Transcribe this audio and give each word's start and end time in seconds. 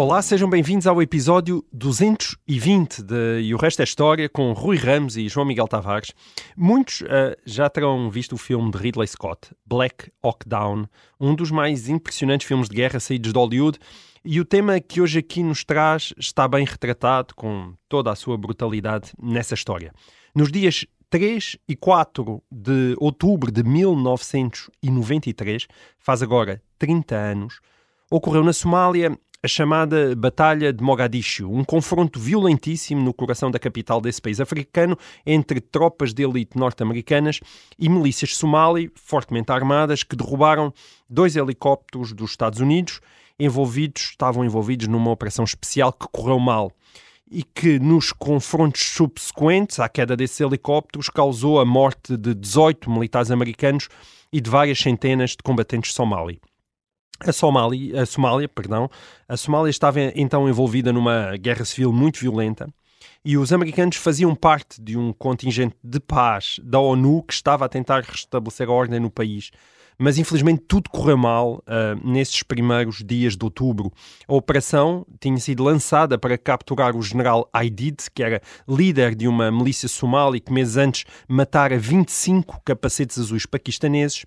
Olá, 0.00 0.22
sejam 0.22 0.48
bem-vindos 0.48 0.86
ao 0.86 1.02
episódio 1.02 1.66
220 1.72 3.02
de 3.02 3.40
E 3.40 3.52
o 3.52 3.58
Resto 3.58 3.80
é 3.80 3.82
História 3.82 4.28
com 4.28 4.52
Rui 4.52 4.76
Ramos 4.76 5.16
e 5.16 5.28
João 5.28 5.44
Miguel 5.44 5.66
Tavares. 5.66 6.12
Muitos 6.56 7.00
uh, 7.00 7.34
já 7.44 7.68
terão 7.68 8.08
visto 8.08 8.36
o 8.36 8.38
filme 8.38 8.70
de 8.70 8.78
Ridley 8.78 9.08
Scott, 9.08 9.50
Black 9.66 10.12
Hawk 10.22 10.48
Down, 10.48 10.86
um 11.18 11.34
dos 11.34 11.50
mais 11.50 11.88
impressionantes 11.88 12.46
filmes 12.46 12.68
de 12.68 12.76
guerra 12.76 13.00
saídos 13.00 13.32
de 13.32 13.38
Hollywood. 13.40 13.76
E 14.24 14.40
o 14.40 14.44
tema 14.44 14.78
que 14.78 15.00
hoje 15.00 15.18
aqui 15.18 15.42
nos 15.42 15.64
traz 15.64 16.14
está 16.16 16.46
bem 16.46 16.64
retratado 16.64 17.34
com 17.34 17.74
toda 17.88 18.12
a 18.12 18.14
sua 18.14 18.38
brutalidade 18.38 19.10
nessa 19.20 19.54
história. 19.54 19.92
Nos 20.32 20.52
dias 20.52 20.86
3 21.10 21.58
e 21.68 21.74
4 21.74 22.40
de 22.48 22.94
outubro 22.98 23.50
de 23.50 23.64
1993, 23.64 25.66
faz 25.98 26.22
agora 26.22 26.62
30 26.78 27.16
anos, 27.16 27.58
ocorreu 28.08 28.44
na 28.44 28.52
Somália 28.52 29.18
a 29.40 29.46
chamada 29.46 30.16
Batalha 30.16 30.72
de 30.72 30.82
Mogadishu, 30.82 31.48
um 31.48 31.62
confronto 31.62 32.18
violentíssimo 32.18 33.00
no 33.00 33.14
coração 33.14 33.52
da 33.52 33.58
capital 33.58 34.00
desse 34.00 34.20
país 34.20 34.40
africano 34.40 34.98
entre 35.24 35.60
tropas 35.60 36.12
de 36.12 36.24
elite 36.24 36.58
norte-americanas 36.58 37.38
e 37.78 37.88
milícias 37.88 38.36
somali 38.36 38.90
fortemente 38.96 39.52
armadas 39.52 40.02
que 40.02 40.16
derrubaram 40.16 40.74
dois 41.08 41.36
helicópteros 41.36 42.12
dos 42.12 42.32
Estados 42.32 42.58
Unidos 42.58 43.00
envolvidos, 43.38 44.08
estavam 44.10 44.44
envolvidos 44.44 44.88
numa 44.88 45.12
operação 45.12 45.44
especial 45.44 45.92
que 45.92 46.08
correu 46.10 46.40
mal 46.40 46.72
e 47.30 47.44
que 47.44 47.78
nos 47.78 48.10
confrontos 48.10 48.82
subsequentes 48.82 49.78
à 49.78 49.88
queda 49.88 50.16
desses 50.16 50.40
helicópteros 50.40 51.08
causou 51.08 51.60
a 51.60 51.64
morte 51.64 52.16
de 52.16 52.34
18 52.34 52.90
militares 52.90 53.30
americanos 53.30 53.88
e 54.32 54.40
de 54.40 54.50
várias 54.50 54.80
centenas 54.80 55.30
de 55.30 55.38
combatentes 55.44 55.92
somali. 55.92 56.40
A 57.20 57.32
Somália, 57.32 58.02
a 58.02 58.06
Somália, 58.06 58.48
perdão, 58.48 58.88
a 59.28 59.36
Somália 59.36 59.70
estava 59.70 60.00
então 60.14 60.48
envolvida 60.48 60.92
numa 60.92 61.36
guerra 61.36 61.64
civil 61.64 61.92
muito 61.92 62.20
violenta 62.20 62.68
e 63.24 63.36
os 63.36 63.52
americanos 63.52 63.96
faziam 63.96 64.34
parte 64.34 64.80
de 64.80 64.96
um 64.96 65.12
contingente 65.12 65.76
de 65.82 66.00
paz 66.00 66.60
da 66.62 66.78
ONU 66.78 67.22
que 67.22 67.34
estava 67.34 67.64
a 67.64 67.68
tentar 67.68 68.02
restabelecer 68.02 68.68
a 68.68 68.72
ordem 68.72 69.00
no 69.00 69.10
país. 69.10 69.50
Mas 69.98 70.16
infelizmente 70.16 70.62
tudo 70.68 70.88
correu 70.90 71.16
mal 71.16 71.62
uh, 71.66 72.08
nesses 72.08 72.42
primeiros 72.42 73.02
dias 73.04 73.36
de 73.36 73.44
outubro. 73.44 73.92
A 74.28 74.34
operação 74.34 75.04
tinha 75.20 75.36
sido 75.38 75.64
lançada 75.64 76.16
para 76.16 76.38
capturar 76.38 76.96
o 76.96 77.02
general 77.02 77.48
Aidid, 77.52 77.96
que 78.14 78.22
era 78.22 78.40
líder 78.68 79.14
de 79.14 79.26
uma 79.26 79.50
milícia 79.50 79.88
somali 79.88 80.38
que 80.38 80.52
meses 80.52 80.76
antes 80.76 81.04
matara 81.26 81.76
25 81.76 82.62
capacetes 82.64 83.18
azuis 83.18 83.44
paquistaneses. 83.44 84.24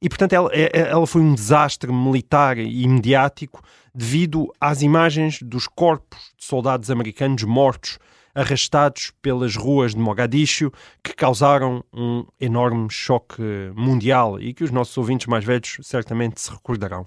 E, 0.00 0.08
portanto, 0.08 0.32
ela, 0.32 0.50
ela 0.54 1.06
foi 1.06 1.20
um 1.20 1.34
desastre 1.34 1.92
militar 1.92 2.56
e 2.56 2.86
mediático 2.86 3.60
devido 3.92 4.52
às 4.60 4.82
imagens 4.82 5.42
dos 5.42 5.66
corpos 5.66 6.32
de 6.38 6.44
soldados 6.44 6.88
americanos 6.88 7.42
mortos 7.42 7.98
arrastados 8.38 9.12
pelas 9.20 9.56
ruas 9.56 9.94
de 9.94 10.00
Mogadishu, 10.00 10.72
que 11.02 11.12
causaram 11.12 11.84
um 11.92 12.24
enorme 12.40 12.88
choque 12.88 13.42
mundial 13.74 14.40
e 14.40 14.54
que 14.54 14.62
os 14.62 14.70
nossos 14.70 14.96
ouvintes 14.96 15.26
mais 15.26 15.44
velhos 15.44 15.78
certamente 15.82 16.40
se 16.40 16.50
recordarão. 16.50 17.06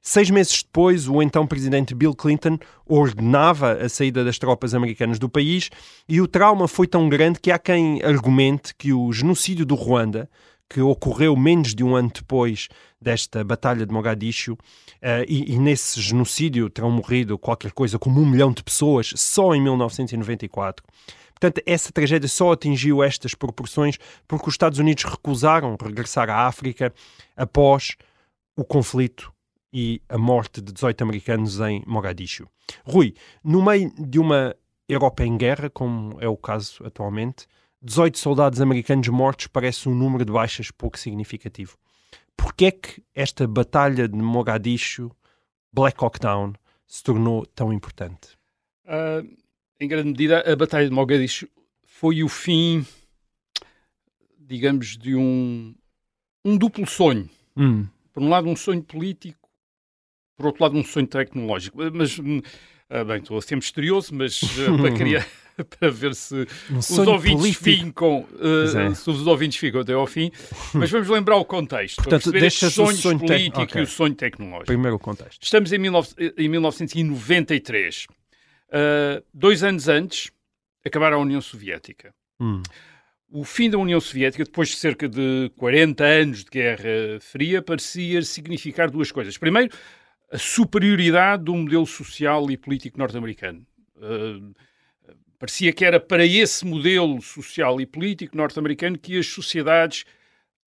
Seis 0.00 0.30
meses 0.30 0.62
depois, 0.62 1.08
o 1.08 1.20
então 1.20 1.46
presidente 1.46 1.94
Bill 1.94 2.14
Clinton 2.14 2.58
ordenava 2.86 3.72
a 3.72 3.88
saída 3.88 4.24
das 4.24 4.38
tropas 4.38 4.72
americanas 4.72 5.18
do 5.18 5.28
país 5.28 5.68
e 6.08 6.20
o 6.20 6.28
trauma 6.28 6.68
foi 6.68 6.86
tão 6.86 7.08
grande 7.08 7.40
que 7.40 7.50
há 7.50 7.58
quem 7.58 8.00
argumente 8.02 8.72
que 8.76 8.92
o 8.92 9.12
genocídio 9.12 9.66
do 9.66 9.74
Ruanda, 9.74 10.30
que 10.68 10.80
ocorreu 10.80 11.34
menos 11.36 11.74
de 11.74 11.82
um 11.82 11.96
ano 11.96 12.10
depois 12.14 12.68
desta 13.00 13.42
Batalha 13.42 13.86
de 13.86 13.92
Mogadishu, 13.92 14.52
uh, 14.52 15.24
e, 15.26 15.54
e, 15.54 15.58
nesse 15.58 16.00
genocídio 16.00 16.68
terão 16.68 16.90
morrido 16.90 17.38
qualquer 17.38 17.72
coisa 17.72 17.98
como 17.98 18.20
um 18.20 18.26
milhão 18.26 18.52
de 18.52 18.62
pessoas 18.62 19.12
só 19.16 19.54
em 19.54 19.62
1994. 19.62 20.84
Portanto, 21.30 21.62
essa 21.64 21.92
tragédia 21.92 22.28
só 22.28 22.52
atingiu 22.52 23.02
estas 23.02 23.34
proporções 23.34 23.96
porque 24.26 24.48
os 24.48 24.54
Estados 24.54 24.80
Unidos 24.80 25.04
recusaram 25.04 25.76
regressar 25.80 26.28
à 26.28 26.46
África 26.46 26.92
após 27.36 27.96
o 28.56 28.64
conflito 28.64 29.32
e 29.72 30.02
a 30.08 30.18
morte 30.18 30.60
de 30.60 30.72
18 30.72 31.00
americanos 31.02 31.60
em 31.60 31.82
Mogadishu. 31.86 32.48
Rui, 32.84 33.14
no 33.44 33.64
meio 33.64 33.92
de 33.96 34.18
uma 34.18 34.56
Europa 34.88 35.24
em 35.24 35.36
guerra, 35.36 35.70
como 35.70 36.16
é 36.20 36.28
o 36.28 36.36
caso 36.36 36.84
atualmente, 36.84 37.46
18 37.80 38.18
soldados 38.18 38.60
americanos 38.60 39.08
mortos 39.08 39.46
parece 39.46 39.88
um 39.88 39.94
número 39.94 40.24
de 40.24 40.32
baixas 40.32 40.70
pouco 40.70 40.98
significativo. 40.98 41.76
Porquê 42.36 42.66
é 42.66 42.70
que 42.70 43.02
esta 43.14 43.46
batalha 43.46 44.08
de 44.08 44.16
Mogadishu, 44.16 45.10
Black 45.72 46.02
Hawk 46.02 46.18
Down, 46.18 46.54
se 46.86 47.02
tornou 47.02 47.46
tão 47.46 47.72
importante? 47.72 48.36
Uh, 48.84 49.28
em 49.78 49.86
grande 49.86 50.08
medida, 50.10 50.40
a 50.50 50.56
batalha 50.56 50.88
de 50.88 50.94
Mogadishu 50.94 51.48
foi 51.84 52.22
o 52.22 52.28
fim, 52.28 52.84
digamos, 54.38 54.96
de 54.96 55.14
um, 55.14 55.74
um 56.44 56.56
duplo 56.56 56.86
sonho. 56.86 57.28
Hum. 57.56 57.86
Por 58.12 58.22
um 58.22 58.28
lado, 58.28 58.48
um 58.48 58.56
sonho 58.56 58.82
político, 58.82 59.48
por 60.36 60.46
outro 60.46 60.62
lado, 60.62 60.76
um 60.76 60.84
sonho 60.84 61.06
tecnológico. 61.06 61.78
Mas, 61.92 62.18
uh, 62.18 63.04
bem, 63.06 63.18
estou 63.18 63.38
a 63.38 63.42
ser 63.42 63.56
misterioso, 63.56 64.14
mas 64.14 64.42
uh, 64.42 64.76
para 64.80 64.94
criar 64.96 65.26
para 65.78 65.90
ver 65.90 66.14
se 66.14 66.46
um 66.70 66.78
os 66.78 66.98
ouvintes 66.98 67.58
político. 67.58 67.86
ficam, 67.86 68.20
uh, 68.20 68.78
é. 68.78 68.94
se 68.94 69.10
os 69.10 69.26
ouvintes 69.26 69.58
ficam 69.58 69.80
até 69.80 69.92
ao 69.92 70.06
fim. 70.06 70.30
Mas 70.74 70.90
vamos 70.90 71.08
lembrar 71.08 71.36
o 71.36 71.44
contexto. 71.44 71.96
Portanto, 71.96 72.30
sonhos 72.70 72.98
o 72.98 73.02
sonho 73.02 73.18
político 73.18 73.62
okay. 73.62 73.80
e 73.80 73.84
o 73.84 73.86
sonho 73.86 74.14
tecnológico. 74.14 74.66
Primeiro 74.66 74.96
o 74.96 74.98
contexto. 74.98 75.42
Estamos 75.42 75.72
em, 75.72 75.78
19, 75.78 76.08
em 76.36 76.48
1993. 76.48 78.06
Uh, 78.68 79.24
dois 79.32 79.62
anos 79.62 79.88
antes, 79.88 80.30
acabar 80.84 81.12
a 81.12 81.18
União 81.18 81.40
Soviética. 81.40 82.14
Hum. 82.40 82.62
O 83.30 83.44
fim 83.44 83.68
da 83.68 83.76
União 83.76 84.00
Soviética, 84.00 84.44
depois 84.44 84.68
de 84.70 84.76
cerca 84.76 85.08
de 85.08 85.50
40 85.56 86.04
anos 86.04 86.44
de 86.44 86.50
Guerra 86.50 87.20
Fria, 87.20 87.60
parecia 87.60 88.22
significar 88.22 88.90
duas 88.90 89.12
coisas. 89.12 89.36
Primeiro, 89.36 89.74
a 90.32 90.38
superioridade 90.38 91.44
do 91.44 91.54
modelo 91.54 91.86
social 91.86 92.50
e 92.50 92.56
político 92.56 92.98
norte-americano. 92.98 93.66
Uh, 93.96 94.54
parecia 95.38 95.72
que 95.72 95.84
era 95.84 96.00
para 96.00 96.26
esse 96.26 96.66
modelo 96.66 97.22
social 97.22 97.80
e 97.80 97.86
político 97.86 98.36
norte-americano 98.36 98.98
que 98.98 99.16
as 99.18 99.26
sociedades, 99.26 100.04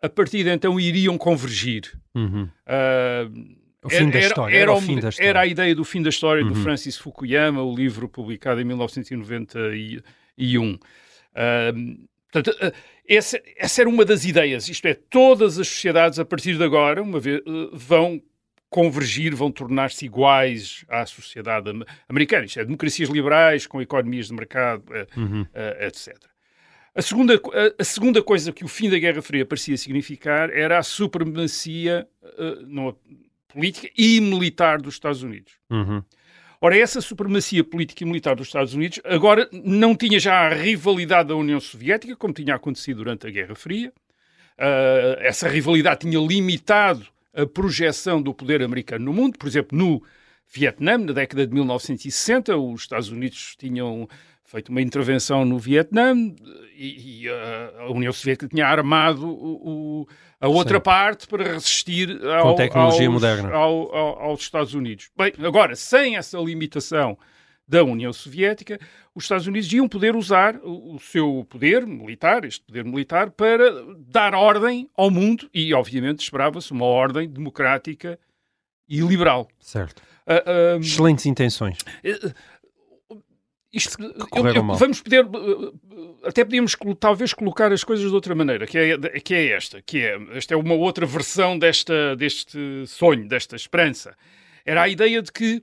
a 0.01 0.09
partir 0.09 0.43
de 0.43 0.49
então, 0.49 0.79
iriam 0.79 1.17
convergir. 1.17 1.91
Uhum. 2.15 2.49
Uh, 2.65 3.55
o 3.83 3.89
fim 3.89 4.09
da 4.09 4.19
história. 4.19 4.55
Era, 4.55 4.63
era, 4.63 4.71
era, 4.71 4.73
o 4.73 4.81
fim 4.81 4.99
da 4.99 5.09
história. 5.09 5.29
era 5.29 5.39
a 5.41 5.47
ideia 5.47 5.75
do 5.75 5.83
fim 5.83 6.01
da 6.01 6.09
história 6.09 6.43
Uhum. 6.43 6.49
do 6.49 6.55
Francis 6.55 6.97
Fukuyama, 6.97 7.61
o 7.63 7.75
livro 7.75 8.07
publicado 8.07 8.61
em 8.61 8.63
1991. 8.63 10.73
Uh, 10.73 10.79
portanto, 12.31 12.55
uh, 12.63 12.71
essa, 13.07 13.41
essa, 13.57 13.81
era 13.81 13.89
uma 13.89 14.05
das 14.05 14.23
ideias. 14.23 14.69
Isto 14.69 14.87
é, 14.87 14.93
todas 14.93 15.57
as 15.59 15.67
sociedades, 15.67 16.19
a 16.19 16.25
partir 16.25 16.57
de 16.57 16.63
agora, 16.63 17.01
uma 17.01 17.19
vez, 17.19 17.41
vão 17.73 18.21
convergir, 18.71 19.35
vão 19.35 19.51
tornar-se 19.51 20.05
iguais 20.05 20.83
à 20.89 21.05
sociedade 21.05 21.69
americana. 22.09 22.45
Isto 22.45 22.61
é, 22.61 22.65
democracias 22.65 23.09
liberais, 23.09 23.67
com 23.67 23.81
economias 23.81 24.27
de 24.27 24.33
mercado, 24.33 24.83
uhum. 25.15 25.45
etc. 25.81 26.17
A 26.95 27.01
segunda, 27.01 27.39
a, 27.77 27.83
segunda 27.83 28.23
coisa 28.23 28.51
que 28.51 28.65
o 28.65 28.67
fim 28.67 28.89
da 28.89 28.97
Guerra 28.97 29.21
Fria 29.21 29.45
parecia 29.45 29.77
significar 29.77 30.49
era 30.49 30.77
a 30.77 30.83
supremacia 30.83 32.07
uh, 32.21 32.65
não, 32.65 32.95
política 33.47 33.89
e 33.97 34.19
militar 34.19 34.81
dos 34.81 34.95
Estados 34.95 35.21
Unidos. 35.21 35.53
Uhum. 35.69 36.03
Ora, 36.59 36.77
essa 36.77 37.01
supremacia 37.01 37.63
política 37.63 38.03
e 38.03 38.05
militar 38.05 38.35
dos 38.35 38.47
Estados 38.47 38.73
Unidos 38.73 38.99
agora 39.03 39.49
não 39.51 39.95
tinha 39.95 40.19
já 40.19 40.47
a 40.47 40.53
rivalidade 40.53 41.29
da 41.29 41.35
União 41.35 41.59
Soviética, 41.59 42.15
como 42.15 42.33
tinha 42.33 42.55
acontecido 42.55 42.97
durante 42.97 43.25
a 43.25 43.31
Guerra 43.31 43.55
Fria. 43.55 43.91
Uh, 44.59 45.19
essa 45.19 45.47
rivalidade 45.47 46.01
tinha 46.01 46.19
limitado 46.19 47.07
a 47.33 47.45
projeção 47.45 48.21
do 48.21 48.33
poder 48.33 48.61
americano 48.61 49.05
no 49.05 49.13
mundo. 49.13 49.37
Por 49.37 49.47
exemplo, 49.47 49.77
no 49.77 50.03
Vietnã, 50.53 50.97
na 50.97 51.13
década 51.13 51.47
de 51.47 51.53
1960, 51.53 52.57
os 52.57 52.81
Estados 52.81 53.09
Unidos 53.09 53.55
tinham 53.57 54.07
feito 54.43 54.69
uma 54.69 54.81
intervenção 54.81 55.45
no 55.45 55.57
Vietnã 55.57 56.13
e, 56.75 57.23
e 57.23 57.29
a 57.29 57.89
União 57.89 58.11
Soviética 58.11 58.49
tinha 58.49 58.67
armado 58.67 59.25
o, 59.25 60.01
o, 60.01 60.07
a 60.41 60.49
outra 60.49 60.77
Sim. 60.77 60.83
parte 60.83 61.25
para 61.25 61.53
resistir 61.53 62.19
ao, 62.25 62.57
aos, 62.59 62.99
moderna. 62.99 63.49
ao, 63.53 63.95
ao, 63.95 64.19
aos 64.23 64.41
Estados 64.41 64.73
Unidos. 64.73 65.09
Bem, 65.17 65.31
agora, 65.39 65.73
sem 65.75 66.17
essa 66.17 66.37
limitação 66.37 67.17
da 67.71 67.83
União 67.85 68.11
Soviética, 68.11 68.77
os 69.15 69.23
Estados 69.23 69.47
Unidos 69.47 69.71
iam 69.71 69.87
poder 69.87 70.13
usar 70.15 70.57
o, 70.61 70.99
seu 70.99 71.45
poder 71.49 71.87
militar, 71.87 72.43
este 72.43 72.65
poder 72.65 72.83
militar, 72.83 73.31
para 73.31 73.63
dar 73.97 74.35
ordem 74.35 74.89
ao 74.95 75.09
mundo 75.09 75.49
e, 75.53 75.73
obviamente, 75.73 76.19
esperava-se 76.19 76.71
uma 76.73 76.85
ordem 76.85 77.29
democrática 77.29 78.19
e 78.89 78.99
liberal. 78.99 79.47
Certo. 79.59 80.01
Ah, 80.27 80.77
Excelentes 80.79 81.25
intenções. 81.25 81.77
isto, 83.73 83.97
Que 83.97 84.03
eu- 84.03 84.27
correram 84.27 84.57
eu- 84.57 84.63
mal. 84.63 84.75
vamos 84.75 85.01
poder, 85.01 85.25
uh, 85.25 85.79
até 86.25 86.43
podíamos 86.43 86.75
talvez 86.99 87.33
colocar 87.33 87.71
as 87.71 87.83
coisas 87.85 88.05
de 88.09 88.13
outra 88.13 88.35
maneira, 88.35 88.67
que 88.67 88.77
é, 88.77 88.97
que 89.21 89.33
é 89.33 89.47
esta, 89.47 89.81
que 89.81 89.99
é, 89.99 90.19
esta 90.33 90.53
é 90.53 90.57
uma 90.57 90.73
outra 90.73 91.05
versão 91.05 91.57
desta, 91.57 92.15
deste 92.17 92.85
sonho, 92.85 93.25
desta 93.29 93.55
esperança. 93.55 94.13
Era 94.65 94.81
a 94.83 94.89
ideia 94.89 95.21
de 95.21 95.31
que 95.31 95.55
uh, 95.55 95.61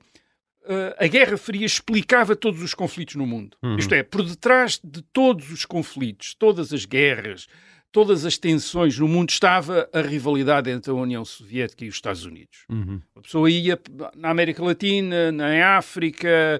a 0.97 1.07
Guerra 1.07 1.37
Fria 1.37 1.65
explicava 1.65 2.35
todos 2.35 2.61
os 2.61 2.73
conflitos 2.73 3.15
no 3.15 3.25
mundo. 3.25 3.57
Uhum. 3.63 3.77
Isto 3.77 3.95
é, 3.95 4.03
por 4.03 4.23
detrás 4.23 4.79
de 4.83 5.01
todos 5.01 5.51
os 5.51 5.65
conflitos, 5.65 6.35
todas 6.35 6.71
as 6.71 6.85
guerras, 6.85 7.47
todas 7.91 8.25
as 8.25 8.37
tensões 8.37 8.97
no 8.99 9.07
mundo 9.07 9.29
estava 9.29 9.89
a 9.91 10.01
rivalidade 10.01 10.69
entre 10.69 10.91
a 10.91 10.93
União 10.93 11.25
Soviética 11.25 11.85
e 11.85 11.89
os 11.89 11.95
Estados 11.95 12.25
Unidos. 12.25 12.65
Uhum. 12.69 13.01
A 13.15 13.21
pessoa 13.21 13.49
ia 13.49 13.79
na 14.15 14.29
América 14.29 14.63
Latina, 14.63 15.31
na 15.31 15.77
África, 15.77 16.59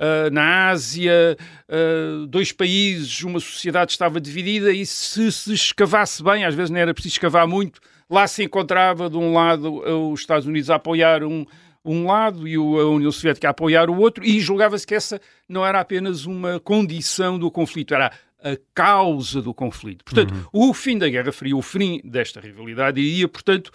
ah, 0.00 0.30
na 0.30 0.70
Ásia, 0.70 1.36
ah, 1.68 2.26
dois 2.26 2.52
países, 2.52 3.22
uma 3.22 3.38
sociedade 3.38 3.92
estava 3.92 4.18
dividida 4.18 4.72
e 4.72 4.86
se 4.86 5.30
se 5.30 5.52
escavasse 5.52 6.22
bem, 6.22 6.44
às 6.44 6.54
vezes 6.54 6.70
não 6.70 6.78
era 6.78 6.94
preciso 6.94 7.16
escavar 7.16 7.46
muito, 7.46 7.80
lá 8.08 8.26
se 8.26 8.42
encontrava 8.42 9.10
de 9.10 9.18
um 9.18 9.34
lado 9.34 9.82
os 10.10 10.20
Estados 10.20 10.46
Unidos 10.46 10.70
a 10.70 10.76
apoiar 10.76 11.22
um, 11.22 11.44
um 11.84 12.06
lado 12.06 12.46
e 12.46 12.58
o- 12.58 12.78
a 12.78 12.90
União 12.90 13.10
Soviética 13.10 13.48
a 13.48 13.50
apoiar 13.50 13.88
o 13.88 13.98
outro 13.98 14.24
e 14.24 14.38
julgava-se 14.40 14.86
que 14.86 14.94
essa 14.94 15.20
não 15.48 15.64
era 15.64 15.80
apenas 15.80 16.26
uma 16.26 16.60
condição 16.60 17.38
do 17.38 17.50
conflito, 17.50 17.94
era 17.94 18.12
a 18.42 18.56
causa 18.74 19.40
do 19.42 19.52
conflito. 19.52 20.04
Portanto, 20.04 20.48
o 20.52 20.72
fim 20.74 20.96
da 20.98 21.08
Guerra 21.08 21.32
Fria, 21.32 21.56
o 21.56 21.62
fim 21.62 22.00
desta 22.04 22.40
rivalidade 22.40 23.00
iria, 23.00 23.28
portanto, 23.28 23.70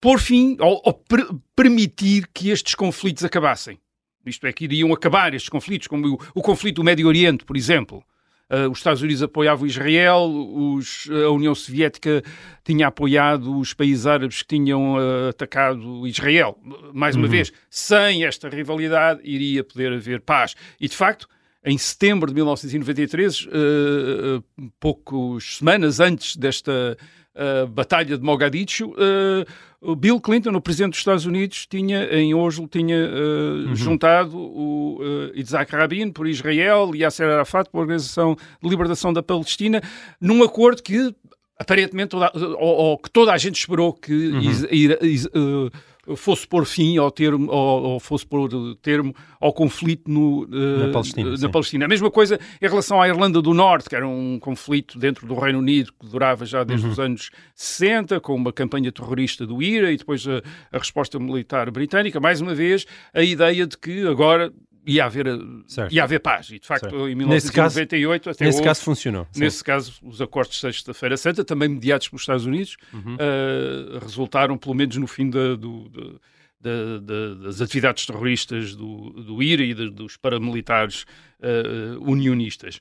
pôr 0.00 0.18
fim 0.20 0.56
ou, 0.60 0.80
ou 0.84 0.92
per- 0.94 1.28
permitir 1.56 2.28
que 2.32 2.50
estes 2.50 2.74
conflitos 2.74 3.24
acabassem. 3.24 3.78
Isto 4.26 4.46
é, 4.46 4.52
que 4.52 4.64
iriam 4.64 4.92
acabar 4.92 5.34
estes 5.34 5.48
conflitos, 5.48 5.86
como 5.86 6.06
o, 6.14 6.18
o 6.36 6.42
conflito 6.42 6.76
do 6.76 6.84
Médio 6.84 7.06
Oriente, 7.06 7.44
por 7.44 7.56
exemplo. 7.56 8.02
Ah, 8.50 8.68
os 8.68 8.78
Estados 8.78 9.00
Unidos 9.02 9.22
apoiavam 9.22 9.66
Israel, 9.66 10.26
os- 10.30 11.08
a 11.10 11.30
União 11.30 11.54
Soviética 11.54 12.22
tinha 12.64 12.86
apoiado 12.88 13.58
os 13.58 13.72
países 13.72 14.06
árabes 14.06 14.42
que 14.42 14.48
tinham 14.56 14.96
ah, 14.98 15.30
atacado 15.30 16.06
Israel. 16.06 16.58
Mais 16.92 17.16
uma 17.16 17.26
vez, 17.28 17.52
sem 17.70 18.24
esta 18.24 18.48
rivalidade, 18.48 19.20
iria 19.24 19.64
poder 19.64 19.92
haver 19.92 20.20
paz. 20.20 20.54
E, 20.80 20.88
de 20.88 20.96
facto, 20.96 21.26
em 21.64 21.78
setembro 21.78 22.28
de 22.28 22.34
1993, 22.34 23.48
eh, 23.50 23.56
eh, 23.56 24.64
poucas 24.78 25.56
semanas 25.56 25.98
antes 25.98 26.36
desta 26.36 26.94
eh, 27.34 27.66
batalha 27.66 28.16
de 28.16 28.22
Mogadishu, 28.24 28.94
eh, 28.98 29.44
o 29.80 29.94
Bill 29.94 30.18
Clinton, 30.20 30.50
o 30.54 30.60
presidente 30.60 30.92
dos 30.92 31.00
Estados 31.00 31.26
Unidos, 31.26 31.66
tinha 31.66 32.04
em 32.14 32.32
Oslo 32.34 32.66
tinha 32.66 32.96
eh, 32.96 33.74
juntado 33.74 34.36
o 34.38 34.98
eh, 35.02 35.40
Isaac 35.40 35.70
Rabin 35.74 36.10
por 36.10 36.26
Israel 36.26 36.92
e 36.94 36.98
Yasser 37.00 37.28
Arafat 37.28 37.68
por 37.70 37.80
Organização 37.80 38.36
de 38.62 38.68
Libertação 38.68 39.12
da 39.12 39.22
Palestina, 39.22 39.82
num 40.20 40.42
acordo 40.42 40.82
que 40.82 41.14
aparentemente 41.58 42.08
toda, 42.10 42.32
ou, 42.34 42.76
ou 42.76 42.98
que 42.98 43.10
toda 43.10 43.32
a 43.32 43.38
gente 43.38 43.56
esperou 43.58 43.92
que 43.92 44.12
is- 44.12 44.66
ir- 44.70 44.98
is- 45.02 45.26
eh, 45.26 45.70
fosse 46.16 46.46
pôr 46.46 46.64
fim 46.66 46.96
ao 46.98 47.10
termo 47.10 47.50
ou, 47.50 47.82
ou 47.82 48.00
fosse 48.00 48.26
pôr 48.26 48.48
termo 48.82 49.14
ao 49.40 49.52
conflito 49.52 50.10
no, 50.10 50.48
eh, 50.52 50.86
Na 50.86 50.92
Palestina, 50.92 51.30
na 51.30 51.36
sim. 51.36 51.50
Palestina. 51.50 51.84
A 51.84 51.88
mesma 51.88 52.10
coisa 52.10 52.38
em 52.60 52.66
relação 52.68 53.00
à 53.00 53.08
Irlanda 53.08 53.40
do 53.40 53.54
Norte, 53.54 53.88
que 53.88 53.96
era 53.96 54.06
um 54.06 54.38
conflito 54.38 54.98
dentro 54.98 55.26
do 55.26 55.34
Reino 55.34 55.58
Unido 55.58 55.92
que 55.98 56.06
durava 56.06 56.44
já 56.44 56.60
Uhum. 56.60 56.66
desde 56.66 56.86
os 56.86 56.98
anos 56.98 57.30
60, 57.54 58.20
com 58.20 58.34
uma 58.34 58.52
campanha 58.52 58.90
terrorista 58.90 59.46
do 59.46 59.62
IRA 59.62 59.92
e 59.92 59.96
depois 59.96 60.26
a, 60.26 60.42
a 60.72 60.78
resposta 60.78 61.18
militar 61.18 61.70
britânica. 61.70 62.18
Mais 62.20 62.40
uma 62.40 62.54
vez, 62.54 62.86
a 63.12 63.22
ideia 63.22 63.66
de 63.66 63.76
que 63.76 64.06
agora 64.06 64.52
ia 64.86 65.04
haver, 65.04 65.26
Certo. 65.66 65.92
ia 65.92 66.04
haver 66.04 66.20
paz. 66.20 66.50
E, 66.50 66.58
de 66.58 66.66
facto, 66.66 66.82
Certo. 66.90 67.08
em 67.08 67.14
Nesse 67.14 67.50
caso- 67.52 67.76
1998 67.76 68.30
até 68.30 68.44
Nesse 68.44 68.58
houve- 68.58 68.68
caso 68.68 68.82
funcionou. 68.82 69.26
Nesse 69.36 69.62
caso, 69.64 69.94
os 70.02 70.20
acordos 70.20 70.54
de 70.54 70.60
Sexta-feira 70.60 71.16
Santa, 71.16 71.44
também 71.44 71.68
mediados 71.68 72.08
pelos 72.08 72.22
Estados 72.22 72.44
Unidos, 72.46 72.76
Uhum. 72.92 73.16
eh, 73.18 73.98
resultaram, 74.02 74.56
pelo 74.58 74.74
menos 74.74 74.96
no 74.96 75.06
fim 75.06 75.30
da- 75.30 75.54
do- 75.56 75.88
da- 75.88 76.18
da- 76.60 76.98
da- 77.00 77.34
das 77.44 77.60
atividades 77.60 78.06
terroristas 78.06 78.74
do, 78.74 79.10
do 79.10 79.42
IRA 79.42 79.62
e 79.64 79.74
dos 79.90 80.16
paramilitares 80.16 81.04
eh, 81.42 81.96
unionistas. 82.00 82.80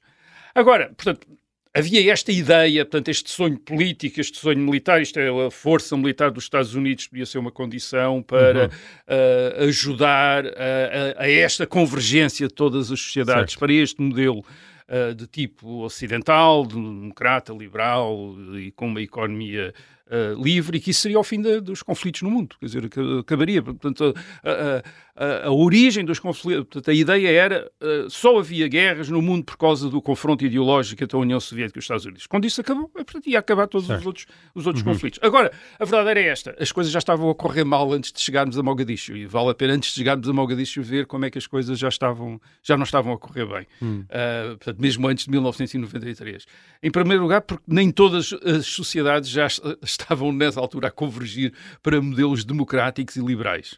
Agora, 0.56 0.94
portanto, 0.96 1.28
havia 1.74 2.12
esta 2.12 2.32
ideia, 2.32 2.86
portanto, 2.86 3.10
este 3.10 3.30
sonho 3.32 3.58
político, 3.60 4.20
este 4.22 4.38
sonho 4.38 4.60
militar, 4.60 5.02
isto 5.02 5.20
é, 5.20 5.28
a 5.48 5.50
força 5.52 5.98
militar 5.98 6.30
dos 6.32 6.44
Estados 6.44 6.76
Unidos 6.76 7.08
podia 7.08 7.26
ser 7.26 7.40
uma 7.40 7.52
condição 7.52 8.22
para 8.22 8.70
eh, 9.08 9.56
ajudar 9.68 10.46
a, 10.48 10.50
a- 11.20 11.24
a 11.24 11.32
esta 11.32 11.66
convergência 11.66 12.48
de 12.48 12.54
todas 12.54 12.92
as 12.92 13.00
sociedades, 13.00 13.54
Certo. 13.54 13.60
para 13.60 13.74
este 13.74 14.02
modelo 14.02 14.44
eh, 14.88 15.14
de 15.14 15.26
tipo 15.28 15.84
ocidental, 15.84 16.66
democrata, 16.66 17.52
liberal 17.54 18.36
e 18.56 18.72
com 18.72 18.88
uma 18.88 19.02
economia 19.02 19.74
eh, 20.10 20.34
livre, 20.38 20.78
e 20.78 20.82
que 20.82 20.92
isso 20.92 21.02
seria 21.02 21.20
o 21.20 21.24
fim 21.24 21.42
da- 21.42 21.60
dos 21.60 21.82
conflitos 21.82 22.22
no 22.22 22.30
mundo. 22.30 22.56
Quer 22.60 22.66
dizer, 22.66 22.90
que 22.90 23.00
acabaria. 23.20 23.62
Portanto, 23.64 24.14
a, 24.44 24.50
a- 24.52 25.46
a- 25.48 25.52
origem 25.52 26.04
dos 26.04 26.20
conflitos, 26.20 26.64
portanto, 26.66 26.90
a 26.90 26.94
ideia 26.94 27.30
era 27.30 27.72
eh, 27.82 28.06
só 28.10 28.38
havia 28.40 28.68
guerras 28.68 29.10
no 29.10 29.22
mundo 29.22 29.46
por 29.46 29.58
causa 29.58 29.90
do 29.90 30.02
confronto 30.02 30.44
ideológico 30.46 31.04
entre 31.04 31.16
a 31.16 31.20
União 31.20 31.40
Soviética 31.40 31.78
e 31.78 31.80
os 31.80 31.84
Estados 31.86 32.06
Unidos. 32.06 32.28
Quando 32.28 32.46
isso 32.46 32.60
acabou, 32.62 32.86
eh, 32.96 33.04
portanto, 33.04 33.28
ia 33.28 33.40
acabar 33.40 33.68
todos 33.68 33.86
os 33.86 33.94
Certo. 33.94 34.06
outros, 34.08 34.26
os 34.54 34.66
outros 34.68 34.84
conflitos. 34.84 35.20
Agora, 35.22 35.52
a 35.80 35.86
verdade 35.86 36.10
era 36.10 36.20
esta: 36.22 36.56
as 36.60 36.72
coisas 36.72 36.92
já 36.92 37.00
estavam 37.00 37.30
a 37.30 37.36
correr 37.36 37.64
mal 37.64 37.92
antes 37.94 38.12
de 38.12 38.20
chegarmos 38.22 38.58
a 38.58 38.64
Mogadishu, 38.64 39.16
e 39.16 39.26
vale 39.26 39.50
a 39.52 39.54
pena, 39.56 39.74
antes 39.74 39.90
de 39.92 39.96
chegarmos 39.96 40.28
a 40.28 40.34
Mogadishu, 40.34 40.82
ver 40.84 41.06
como 41.06 41.26
é 41.26 41.30
que 41.30 41.38
as 41.38 41.48
coisas 41.48 41.78
já, 41.80 41.88
estavam, 41.90 42.42
já 42.62 42.76
não 42.76 42.84
estavam 42.84 43.14
a 43.14 43.18
correr 43.18 43.46
bem. 43.46 43.68
Uh, 43.82 44.58
portanto, 44.58 44.80
mesmo 44.80 45.08
antes 45.08 45.26
de 45.26 45.32
1993. 45.32 46.46
Em 46.82 46.92
primeiro 46.92 47.22
lugar, 47.24 47.42
porque 47.42 47.64
nem 47.68 47.92
todas 47.92 48.34
as 48.44 48.66
sociedades 48.68 49.30
já 49.30 49.46
est- 49.46 49.62
estavam 50.04 50.32
nessa 50.32 50.60
altura 50.60 50.90
a 50.90 50.92
convergir 50.92 51.54
para 51.82 52.02
modelos 52.02 52.46
democráticos 52.46 53.16
e 53.16 53.22
liberais. 53.22 53.74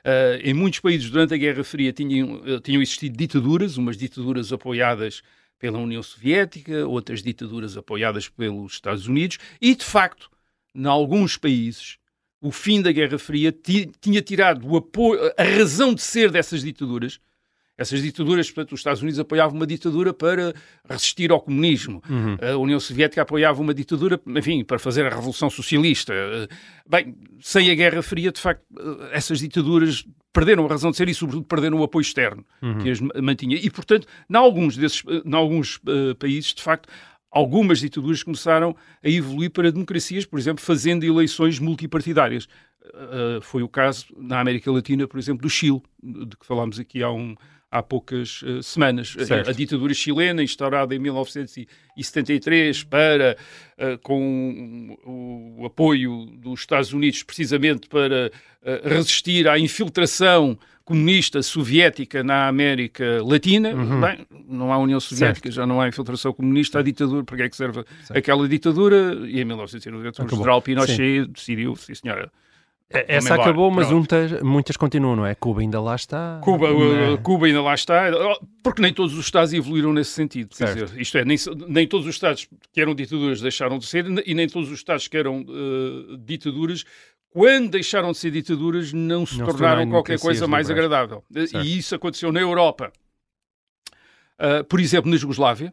Uh, 0.00 0.40
em 0.42 0.54
muitos 0.54 0.80
países, 0.80 1.10
durante 1.10 1.34
a 1.34 1.36
Guerra 1.36 1.62
Fria, 1.62 1.92
tinham, 1.92 2.36
uh, 2.36 2.60
tinham 2.60 2.80
existido 2.80 3.16
ditaduras, 3.16 3.76
umas 3.76 3.96
ditaduras 3.96 4.52
apoiadas 4.52 5.22
pela 5.58 5.78
União 5.78 6.02
Soviética, 6.02 6.86
outras 6.86 7.22
ditaduras 7.22 7.76
apoiadas 7.76 8.28
pelos 8.28 8.72
Estados 8.72 9.06
Unidos, 9.06 9.38
e, 9.60 9.74
de 9.74 9.84
facto, 9.84 10.30
em 10.74 10.86
alguns 10.86 11.36
países, 11.36 11.98
o 12.40 12.50
fim 12.50 12.80
da 12.80 12.90
Guerra 12.90 13.18
Fria 13.18 13.52
ti- 13.52 13.90
tinha 14.00 14.22
tirado 14.22 14.66
o 14.66 14.76
apoio, 14.78 15.20
a 15.36 15.42
razão 15.42 15.92
de 15.92 16.00
ser 16.00 16.30
dessas 16.30 16.62
ditaduras. 16.62 17.20
Essas 17.80 18.02
ditaduras, 18.02 18.50
portanto, 18.50 18.72
os 18.72 18.80
Estados 18.80 19.00
Unidos 19.00 19.18
apoiavam 19.18 19.56
uma 19.56 19.66
ditadura 19.66 20.12
para 20.12 20.52
resistir 20.88 21.30
ao 21.30 21.40
comunismo. 21.40 22.02
A 22.52 22.56
União 22.58 22.78
Soviética 22.78 23.22
apoiava 23.22 23.60
uma 23.62 23.72
ditadura, 23.72 24.20
enfim, 24.36 24.62
para 24.62 24.78
fazer 24.78 25.06
a 25.06 25.08
Revolução 25.08 25.48
Socialista. 25.48 26.12
Eh, 26.12 26.48
Bem, 26.86 27.14
sem 27.40 27.70
a 27.70 27.74
Guerra 27.74 28.02
Fria, 28.02 28.30
de 28.30 28.40
facto, 28.40 28.62
eh, 28.78 29.10
essas 29.12 29.38
ditaduras 29.38 30.04
perderam 30.32 30.66
a 30.66 30.68
razão 30.68 30.90
de 30.90 30.96
ser 30.98 31.08
e, 31.08 31.14
sobretudo, 31.14 31.44
perderam 31.46 31.78
o 31.80 31.82
apoio 31.84 32.02
externo 32.02 32.44
que 32.82 32.90
as 32.90 33.00
ma- 33.00 33.14
mantinha. 33.22 33.56
E, 33.56 33.70
portanto, 33.70 34.06
em 34.28 34.36
alguns, 34.36 34.76
desses, 34.76 35.02
eh, 35.08 35.22
em 35.24 35.34
alguns 35.34 35.80
eh, 35.86 36.14
países, 36.14 36.52
de 36.52 36.62
facto, 36.62 36.86
algumas 37.30 37.78
ditaduras 37.80 38.22
começaram 38.22 38.76
a 39.02 39.08
evoluir 39.08 39.50
para 39.50 39.72
democracias, 39.72 40.26
por 40.26 40.38
exemplo, 40.38 40.62
fazendo 40.62 41.04
eleições 41.04 41.58
multipartidárias. 41.58 42.46
Uh, 42.92 43.40
foi 43.42 43.62
o 43.62 43.68
caso 43.68 44.06
na 44.18 44.40
América 44.40 44.70
Latina, 44.72 45.06
por 45.06 45.18
exemplo, 45.18 45.42
do 45.42 45.50
Chile, 45.50 45.80
de 46.02 46.36
que 46.36 46.44
falámos 46.44 46.78
aqui 46.80 47.02
há, 47.02 47.10
um- 47.10 47.36
há 47.70 47.82
poucas 47.82 48.42
uh, 48.42 48.62
semanas. 48.62 49.14
Certo. 49.18 49.48
A, 49.48 49.50
a 49.50 49.54
ditadura 49.54 49.94
chilena, 49.94 50.42
instaurada 50.42 50.94
em 50.94 50.98
1973 50.98 52.84
para, 52.84 53.36
uh, 53.78 53.98
com 53.98 54.96
o, 55.04 55.62
o 55.62 55.66
apoio 55.66 56.26
dos 56.26 56.60
Estados 56.60 56.92
Unidos, 56.92 57.22
precisamente 57.22 57.88
para 57.88 58.30
uh, 58.62 58.88
resistir 58.88 59.46
à 59.48 59.58
infiltração 59.58 60.58
comunista 60.84 61.40
soviética 61.40 62.24
na 62.24 62.48
América 62.48 63.22
Latina. 63.22 63.72
Bem, 63.74 64.26
não 64.48 64.72
há 64.72 64.78
União 64.78 64.98
Soviética, 64.98 65.48
já 65.48 65.64
não 65.64 65.80
há 65.80 65.86
infiltração 65.86 66.32
comunista, 66.32 66.80
há 66.80 66.82
ditadura, 66.82 67.22
para 67.22 67.36
que 67.36 67.42
é 67.44 67.48
que 67.48 67.56
serve 67.56 67.84
aquela 68.12 68.48
ditadura? 68.48 69.16
E 69.28 69.40
em 69.40 69.44
1990 69.44 70.24
o 70.24 70.28
general 70.28 70.60
Pinochet 70.60 71.26
decidiu, 71.28 71.76
sim 71.76 71.94
senhora, 71.94 72.32
Essa 72.92 73.06
Vamos 73.06 73.24
embora, 73.26 73.42
acabou, 73.42 73.70
mas 73.70 74.42
muitas, 74.42 74.76
continuam, 74.76 75.14
não 75.14 75.24
é? 75.24 75.32
Cuba 75.36 75.60
ainda 75.60 75.80
lá 75.80 75.94
está. 75.94 76.40
Cuba, 76.42 76.72
Né? 76.72 77.10
uh, 77.12 77.18
Cuba 77.18 77.46
ainda 77.46 77.62
lá 77.62 77.72
está, 77.72 78.10
porque 78.64 78.82
nem 78.82 78.92
todos 78.92 79.16
os 79.16 79.24
Estados 79.24 79.52
evoluíram 79.52 79.92
nesse 79.92 80.10
sentido. 80.10 80.48
Quer 80.48 80.66
Certo. 80.66 80.86
dizer, 80.86 81.00
isto 81.00 81.16
é, 81.18 81.24
nem, 81.24 81.36
nem 81.68 81.86
todos 81.86 82.08
os 82.08 82.14
Estados 82.16 82.48
que 82.72 82.80
eram 82.80 82.92
ditaduras 82.92 83.40
deixaram 83.40 83.78
de 83.78 83.86
ser, 83.86 84.06
e 84.26 84.34
nem 84.34 84.48
todos 84.48 84.68
os 84.70 84.74
Estados 84.78 85.06
que 85.06 85.16
eram 85.16 85.42
uh, 85.42 86.16
ditaduras, 86.18 86.84
quando 87.30 87.70
deixaram 87.70 88.10
de 88.10 88.18
ser 88.18 88.32
ditaduras, 88.32 88.92
não 88.92 89.24
se 89.24 89.38
Não 89.38 89.46
se 89.46 89.52
tornaram 89.52 89.56
tornaram 89.82 89.90
qualquer 89.90 90.18
coisa 90.18 90.48
mais 90.48 90.68
agradável. 90.68 91.22
Certo. 91.32 91.58
E 91.64 91.78
isso 91.78 91.94
aconteceu 91.94 92.32
na 92.32 92.40
Europa. 92.40 92.92
Uh, 94.36 94.64
por 94.64 94.80
exemplo, 94.80 95.08
na 95.08 95.16
Jugoslávia, 95.16 95.72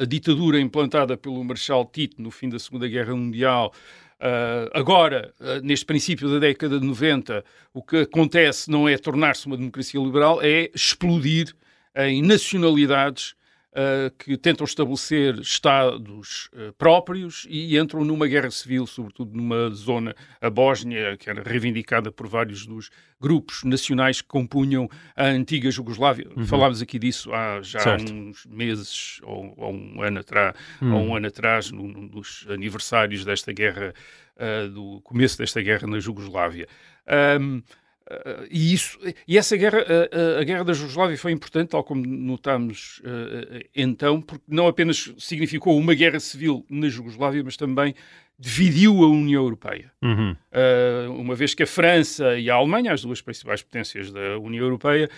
a 0.00 0.04
ditadura 0.04 0.60
implantada 0.60 1.16
pelo 1.16 1.42
Marshal 1.42 1.84
Tito 1.86 2.20
no 2.20 2.30
fim 2.30 2.48
da 2.48 2.58
Segunda 2.58 2.86
Guerra 2.86 3.16
Mundial 3.16 3.72
Uh, 4.18 4.70
agora, 4.72 5.34
uh, 5.38 5.60
neste 5.62 5.84
princípio 5.84 6.28
da 6.30 6.38
década 6.38 6.80
de 6.80 6.86
90, 6.86 7.44
o 7.74 7.82
que 7.82 7.98
acontece 7.98 8.70
não 8.70 8.88
é 8.88 8.96
tornar-se 8.96 9.46
uma 9.46 9.56
democracia 9.56 10.00
liberal, 10.00 10.40
é 10.42 10.70
explodir 10.74 11.54
em 11.94 12.22
nacionalidades 12.22 13.34
uh, 13.76 14.10
que 14.18 14.36
tentam 14.36 14.64
estabelecer 14.64 15.38
Estados 15.38 16.48
uh, 16.54 16.72
próprios 16.74 17.46
e 17.48 17.76
entram 17.76 18.04
numa 18.04 18.26
guerra 18.26 18.50
civil, 18.50 18.86
sobretudo 18.86 19.36
numa 19.36 19.68
zona, 19.70 20.14
a 20.40 20.48
Bósnia, 20.48 21.16
que 21.16 21.28
era 21.28 21.42
reivindicada 21.42 22.10
por 22.10 22.26
vários 22.26 22.66
dos 22.66 22.90
grupos 23.20 23.62
nacionais 23.64 24.20
que 24.20 24.28
compunham 24.28 24.88
a 25.14 25.26
antiga 25.26 25.70
Jugoslávia. 25.70 26.28
Uhum. 26.34 26.46
Falámos 26.46 26.80
aqui 26.80 26.98
disso 26.98 27.32
há 27.32 27.60
já 27.62 27.80
certo. 27.80 28.12
uns 28.12 28.46
meses 28.46 29.20
ou, 29.22 29.54
ou, 29.56 29.72
um 29.72 30.02
ano 30.02 30.20
atrás, 30.20 30.56
uhum. 30.80 30.94
ou 30.94 31.06
um 31.08 31.16
ano 31.16 31.26
atrás, 31.26 31.70
num 31.70 32.06
dos 32.06 32.46
aniversários 32.48 33.24
desta 33.24 33.52
guerra, 33.52 33.94
uh, 34.36 34.68
do 34.70 35.00
começo 35.02 35.38
desta 35.38 35.60
guerra 35.60 35.86
na 35.86 36.00
Jugoslávia. 36.00 36.66
Um, 37.40 37.62
Uh, 38.08 38.46
e, 38.48 38.72
isso, 38.72 38.98
e 39.26 39.36
essa 39.36 39.56
guerra, 39.56 39.80
uh, 39.80 40.40
a 40.40 40.44
guerra 40.44 40.62
da 40.62 40.72
Jugoslávia 40.72 41.18
foi 41.18 41.32
importante, 41.32 41.70
tal 41.70 41.82
como 41.82 42.06
notámos 42.06 43.00
uh, 43.00 43.64
então, 43.74 44.22
porque 44.22 44.44
não 44.46 44.68
apenas 44.68 45.12
significou 45.18 45.76
uma 45.76 45.92
guerra 45.92 46.20
civil 46.20 46.64
na 46.70 46.88
Jugoslávia, 46.88 47.42
mas 47.42 47.56
também 47.56 47.96
dividiu 48.38 49.02
a 49.02 49.08
União 49.08 49.42
Europeia. 49.42 49.90
Uhum. 50.02 50.36
uma 51.18 51.34
vez 51.34 51.54
que 51.54 51.62
a 51.62 51.66
França 51.66 52.38
e 52.38 52.50
a 52.50 52.54
Alemanha, 52.54 52.92
as 52.92 53.00
duas 53.00 53.22
principais 53.22 53.62
potências 53.62 54.12
da 54.12 54.38
União 54.38 54.62
Europeia, 54.62 55.08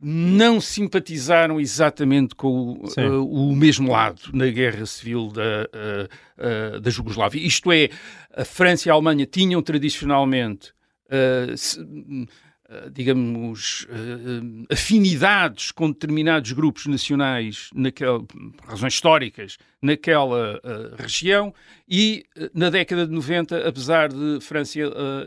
não 0.00 0.60
simpatizaram 0.60 1.58
exatamente 1.58 2.36
com 2.36 2.80
o, 3.26 3.50
o 3.50 3.56
mesmo 3.56 3.90
lado 3.90 4.30
na 4.32 4.46
guerra 4.46 4.86
civil 4.86 5.32
da, 5.32 6.78
da 6.78 6.88
Jugoslávia. 6.88 7.44
Isto 7.44 7.72
é, 7.72 7.88
a 8.32 8.44
França 8.44 8.88
e 8.88 8.90
a 8.92 8.94
Alemanha 8.94 9.26
tinham 9.26 9.60
tradicionalmente 9.60 10.70
uh, 10.70 10.75
se, 11.56 11.80
uh, 11.80 12.90
digamos, 12.90 13.86
uh, 13.90 14.66
afinidades 14.70 15.70
com 15.70 15.90
determinados 15.90 16.52
grupos 16.52 16.86
nacionais, 16.86 17.70
naquela, 17.74 18.20
por 18.22 18.66
razões 18.66 18.94
históricas, 18.94 19.56
naquela 19.80 20.60
região, 20.98 21.54
e 21.88 22.24
na 22.52 22.70
década 22.70 23.06
de 23.06 23.12
90, 23.12 23.68
apesar 23.68 24.08
de 24.08 24.38
França 24.40 24.80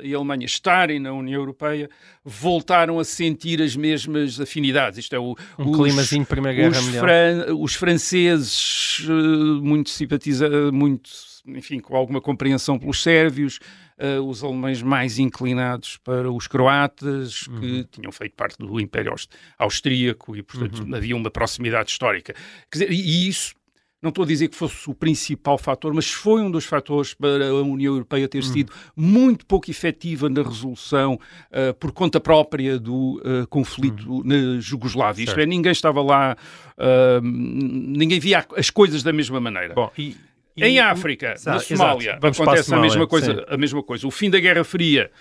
e 0.03 0.13
Alemanha 0.13 0.45
estarem 0.45 0.99
na 0.99 1.13
União 1.13 1.39
Europeia, 1.39 1.89
voltaram 2.25 2.99
a 2.99 3.05
sentir 3.05 3.61
as 3.61 3.75
mesmas 3.77 4.37
afinidades. 4.41 4.99
Isto 4.99 5.15
é, 5.15 5.19
o, 5.19 5.35
um 5.57 5.69
os, 5.69 5.77
climazinho 5.77 6.23
de 6.23 6.27
Primeira 6.27 6.57
Guerra 6.57 6.81
Mundial. 6.81 7.05
Fran 7.05 7.55
os 7.55 7.75
franceses, 7.75 9.05
muito 9.61 9.91
simpatizados, 9.91 10.71
muito, 10.71 11.09
enfim, 11.47 11.79
com 11.79 11.95
alguma 11.95 12.19
compreensão 12.19 12.77
pelos 12.77 13.01
sérvios, 13.01 13.59
uh, 13.99 14.21
os 14.21 14.43
alemães 14.43 14.81
mais 14.81 15.19
inclinados 15.19 15.97
para 15.97 16.31
os 16.31 16.47
croatas, 16.47 17.47
uhum. 17.47 17.59
que 17.59 17.83
tinham 17.91 18.11
feito 18.11 18.35
parte 18.35 18.57
do 18.57 18.79
Império 18.79 19.13
Austríaco 19.57 20.35
e, 20.35 20.41
portanto, 20.41 20.83
uhum. 20.83 20.95
havia 20.95 21.15
uma 21.15 21.29
proximidade 21.29 21.91
histórica. 21.91 22.33
Dizer, 22.71 22.91
e 22.91 23.27
isso 23.27 23.53
não 24.01 24.09
estou 24.09 24.23
a 24.23 24.27
dizer 24.27 24.47
que 24.47 24.55
fosse 24.55 24.89
o 24.89 24.93
principal 24.93 25.57
fator, 25.57 25.93
mas 25.93 26.09
foi 26.09 26.41
um 26.41 26.49
dos 26.49 26.65
fatores 26.65 27.13
para 27.13 27.49
a 27.49 27.53
União 27.61 27.93
Europeia 27.93 28.29
ter 28.29 28.43
uhum. 28.43 28.53
sido 28.53 28.73
muito 28.95 29.45
pouco 29.45 29.69
efetiva 29.69 30.29
na 30.29 30.41
resolução 30.41 31.15
uh, 31.15 31.73
por 31.73 31.91
conta 31.91 32.19
própria 32.19 32.79
do 32.79 33.17
uh, 33.17 33.45
conflito 33.49 34.09
uhum. 34.09 34.23
na 34.23 34.59
Jugoslávia. 34.61 35.25
Certo. 35.25 35.37
Isto 35.37 35.39
é, 35.41 35.45
ninguém 35.45 35.71
estava 35.73 36.01
lá, 36.01 36.37
uh, 36.77 37.21
ninguém 37.21 38.19
via 38.19 38.45
as 38.55 38.69
coisas 38.69 39.03
da 39.03 39.11
mesma 39.11 39.41
maneira. 39.41 39.73
Bom, 39.73 39.91
e, 39.97 40.15
e, 40.59 40.67
em 40.67 40.79
África, 40.79 41.35
na 41.45 41.59
Somália, 41.59 42.13
acontece 42.15 42.41
a, 42.41 42.63
Somália, 42.63 42.77
a, 42.77 42.81
mesma 42.81 43.07
coisa, 43.07 43.45
a 43.47 43.57
mesma 43.57 43.83
coisa. 43.83 44.07
O 44.07 44.11
fim 44.11 44.29
da 44.29 44.39
Guerra 44.39 44.63
Fria 44.63 45.11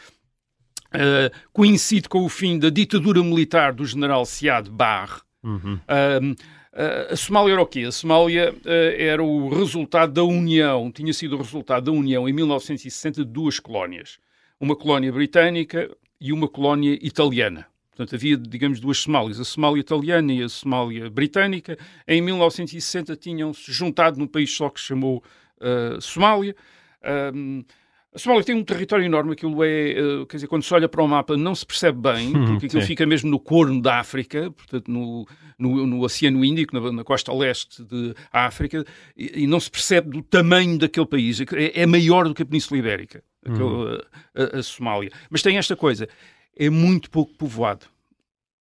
uh, 0.88 1.49
coincide 1.52 2.09
com 2.09 2.25
o 2.25 2.28
fim 2.28 2.59
da 2.59 2.71
ditadura 2.71 3.23
militar 3.23 3.73
do 3.73 3.85
general 3.85 4.25
Siad 4.25 4.68
Barre. 4.71 5.21
Uhum. 5.42 5.75
Uh, 5.75 6.37
Uh, 6.78 7.12
a 7.12 7.16
Somália 7.16 7.54
era 7.54 7.62
o 7.62 7.66
quê? 7.66 7.80
A 7.80 7.90
Somália 7.90 8.52
uh, 8.52 8.68
era 8.97 9.21
o 9.21 9.49
resultado 9.49 10.12
da 10.12 10.23
união, 10.23 10.92
tinha 10.92 11.12
sido 11.12 11.35
o 11.35 11.38
resultado 11.38 11.87
da 11.87 11.90
união 11.90 12.28
em 12.28 12.33
1960 12.33 13.25
de 13.25 13.30
duas 13.33 13.59
colónias. 13.59 14.21
Uma 14.61 14.76
colónia 14.76 15.11
britânica 15.11 15.90
e 16.21 16.33
uma 16.33 16.47
colónia 16.47 16.97
italiana. 17.02 17.66
Portanto, 17.98 18.14
havia, 18.14 18.36
digamos, 18.36 18.78
duas 18.78 18.98
Somálias, 18.98 19.40
a 19.40 19.44
Somália 19.44 19.80
italiana 19.80 20.32
e 20.32 20.40
a 20.40 20.48
Somália 20.48 21.10
britânica. 21.10 21.76
Em 22.06 22.22
1960 22.22 23.16
tinham-se 23.16 23.72
juntado 23.72 24.20
num 24.20 24.26
país 24.28 24.54
só 24.54 24.70
que 24.70 24.80
se 24.80 24.86
chamou 24.86 25.20
uh, 25.60 26.00
Somália. 26.00 26.54
Um, 27.34 27.64
a 28.14 28.18
Somália 28.20 28.44
tem 28.44 28.54
um 28.54 28.62
território 28.62 29.04
enorme, 29.04 29.32
aquilo 29.32 29.64
é, 29.64 29.96
uh, 30.00 30.26
quer 30.26 30.36
dizer, 30.36 30.46
quando 30.46 30.62
se 30.62 30.72
olha 30.72 30.88
para 30.88 31.02
o 31.02 31.08
mapa 31.08 31.36
não 31.36 31.56
se 31.56 31.66
percebe 31.66 31.98
bem, 31.98 32.28
hum, 32.28 32.46
porque 32.46 32.66
aquilo 32.66 32.82
Sim. 32.82 32.86
fica 32.86 33.04
mesmo 33.04 33.30
no 33.30 33.40
corno 33.40 33.82
da 33.82 33.98
África, 33.98 34.48
portanto 34.52 34.88
no, 34.88 35.26
no, 35.58 35.84
no 35.84 36.00
Oceano 36.00 36.44
Índico, 36.44 36.78
na, 36.78 36.92
na, 36.92 37.02
costa 37.02 37.32
leste 37.32 37.82
de 37.82 38.14
África, 38.32 38.84
e, 39.16 39.42
e, 39.42 39.46
não 39.48 39.58
se 39.58 39.70
percebe 39.70 40.10
do 40.10 40.22
tamanho 40.22 40.78
daquele 40.78 41.06
país. 41.06 41.40
É, 41.40 41.82
é 41.82 41.86
maior 41.86 42.28
do 42.28 42.34
que 42.34 42.42
a 42.42 42.46
Península 42.46 42.78
Ibérica, 42.78 43.24
aquele, 43.44 43.62
hum. 43.62 43.98
a, 44.36 44.56
a, 44.56 44.58
a 44.60 44.62
Somália. 44.62 45.10
Mas 45.28 45.42
tem 45.42 45.58
esta 45.58 45.74
coisa, 45.74 46.08
é 46.58 46.68
muito 46.68 47.10
pouco 47.10 47.32
povoado. 47.34 47.86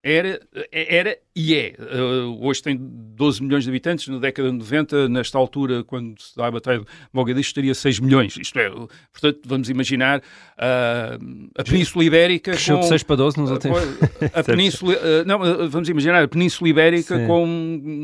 Era, 0.03 0.39
era 0.71 1.17
e 1.35 1.53
é. 1.53 1.73
Uh, 1.77 2.45
hoje 2.45 2.63
tem 2.63 2.77
12 2.79 3.43
milhões 3.43 3.65
de 3.65 3.69
habitantes, 3.69 4.07
na 4.07 4.19
década 4.19 4.49
de 4.49 4.55
90, 4.55 5.09
nesta 5.09 5.37
altura, 5.37 5.83
quando 5.83 6.21
se 6.21 6.33
dá 6.33 6.47
a 6.47 6.51
batalha 6.51 6.79
de 6.79 6.85
Mogadishu, 7.11 7.53
teria 7.53 7.75
6 7.75 7.99
milhões. 7.99 8.37
Isto 8.37 8.57
é, 8.57 8.69
portanto, 8.69 9.39
vamos 9.43 9.69
imaginar 9.69 10.19
uh, 10.19 11.49
a 11.57 11.63
Península 11.65 12.05
Ibérica. 12.05 12.51
Cresceu 12.51 12.77
com, 12.77 12.83
de 12.83 12.87
6 12.87 13.03
para 13.03 13.15
12 13.17 13.37
nos 13.37 13.51
últimos. 13.51 13.79
A 14.33 14.43
Península. 14.45 14.93
Uh, 14.93 15.25
não, 15.25 15.67
vamos 15.67 15.89
imaginar 15.89 16.23
a 16.23 16.27
Península 16.27 16.69
Ibérica 16.69 17.17
Sim. 17.17 17.27
com 17.27 17.45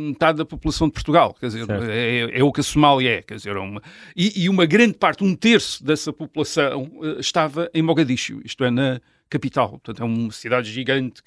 metade 0.09 0.39
da 0.39 0.45
população 0.45 0.88
de 0.88 0.93
Portugal. 0.93 1.33
Quer 1.39 1.45
dizer, 1.45 1.65
é, 1.89 2.39
é, 2.39 2.43
o 2.43 2.51
que 2.51 2.59
a 2.59 2.63
Somália 2.63 3.19
é. 3.19 3.21
Quer 3.21 3.35
dizer, 3.35 3.55
uma, 3.55 3.81
e, 4.13 4.43
e 4.43 4.50
uma 4.50 4.65
grande 4.65 4.95
parte, 4.95 5.23
um 5.23 5.35
terço 5.35 5.81
dessa 5.81 6.12
população 6.12 6.91
estava 7.17 7.69
em 7.73 7.81
Mogadishu, 7.81 8.41
isto 8.43 8.63
é, 8.65 8.71
na 8.71 9.00
capital. 9.33 9.69
Portanto, 9.69 10.01
é 10.01 10.05
uma 10.05 10.31
cidade 10.31 10.71
gigante, 10.71 11.21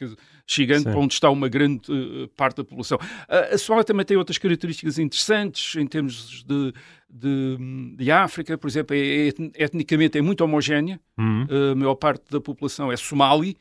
gigante 0.46 0.88
onde 0.90 1.14
está 1.14 1.28
uma 1.28 1.48
grande 1.48 1.90
uh, 1.90 2.28
parte 2.36 2.58
da 2.58 2.64
população. 2.64 2.98
Uh, 2.98 3.54
a 3.54 3.58
Somália 3.58 3.84
também 3.84 4.06
tem 4.06 4.16
outras 4.16 4.38
características 4.38 4.98
interessantes 4.98 5.74
em 5.74 5.86
termos 5.86 6.44
de, 6.44 6.72
de, 7.10 7.96
de 7.96 8.10
África, 8.10 8.56
por 8.56 8.68
exemplo, 8.68 8.94
é, 8.94 9.28
é, 9.28 9.32
etnicamente 9.56 10.16
é 10.18 10.22
muito 10.22 10.42
homogénea, 10.42 11.00
uhum. 11.18 11.44
uh, 11.44 11.72
a 11.72 11.74
maior 11.74 11.96
parte 11.96 12.24
da 12.30 12.40
população 12.40 12.92
é 12.92 12.96
somali, 12.96 13.56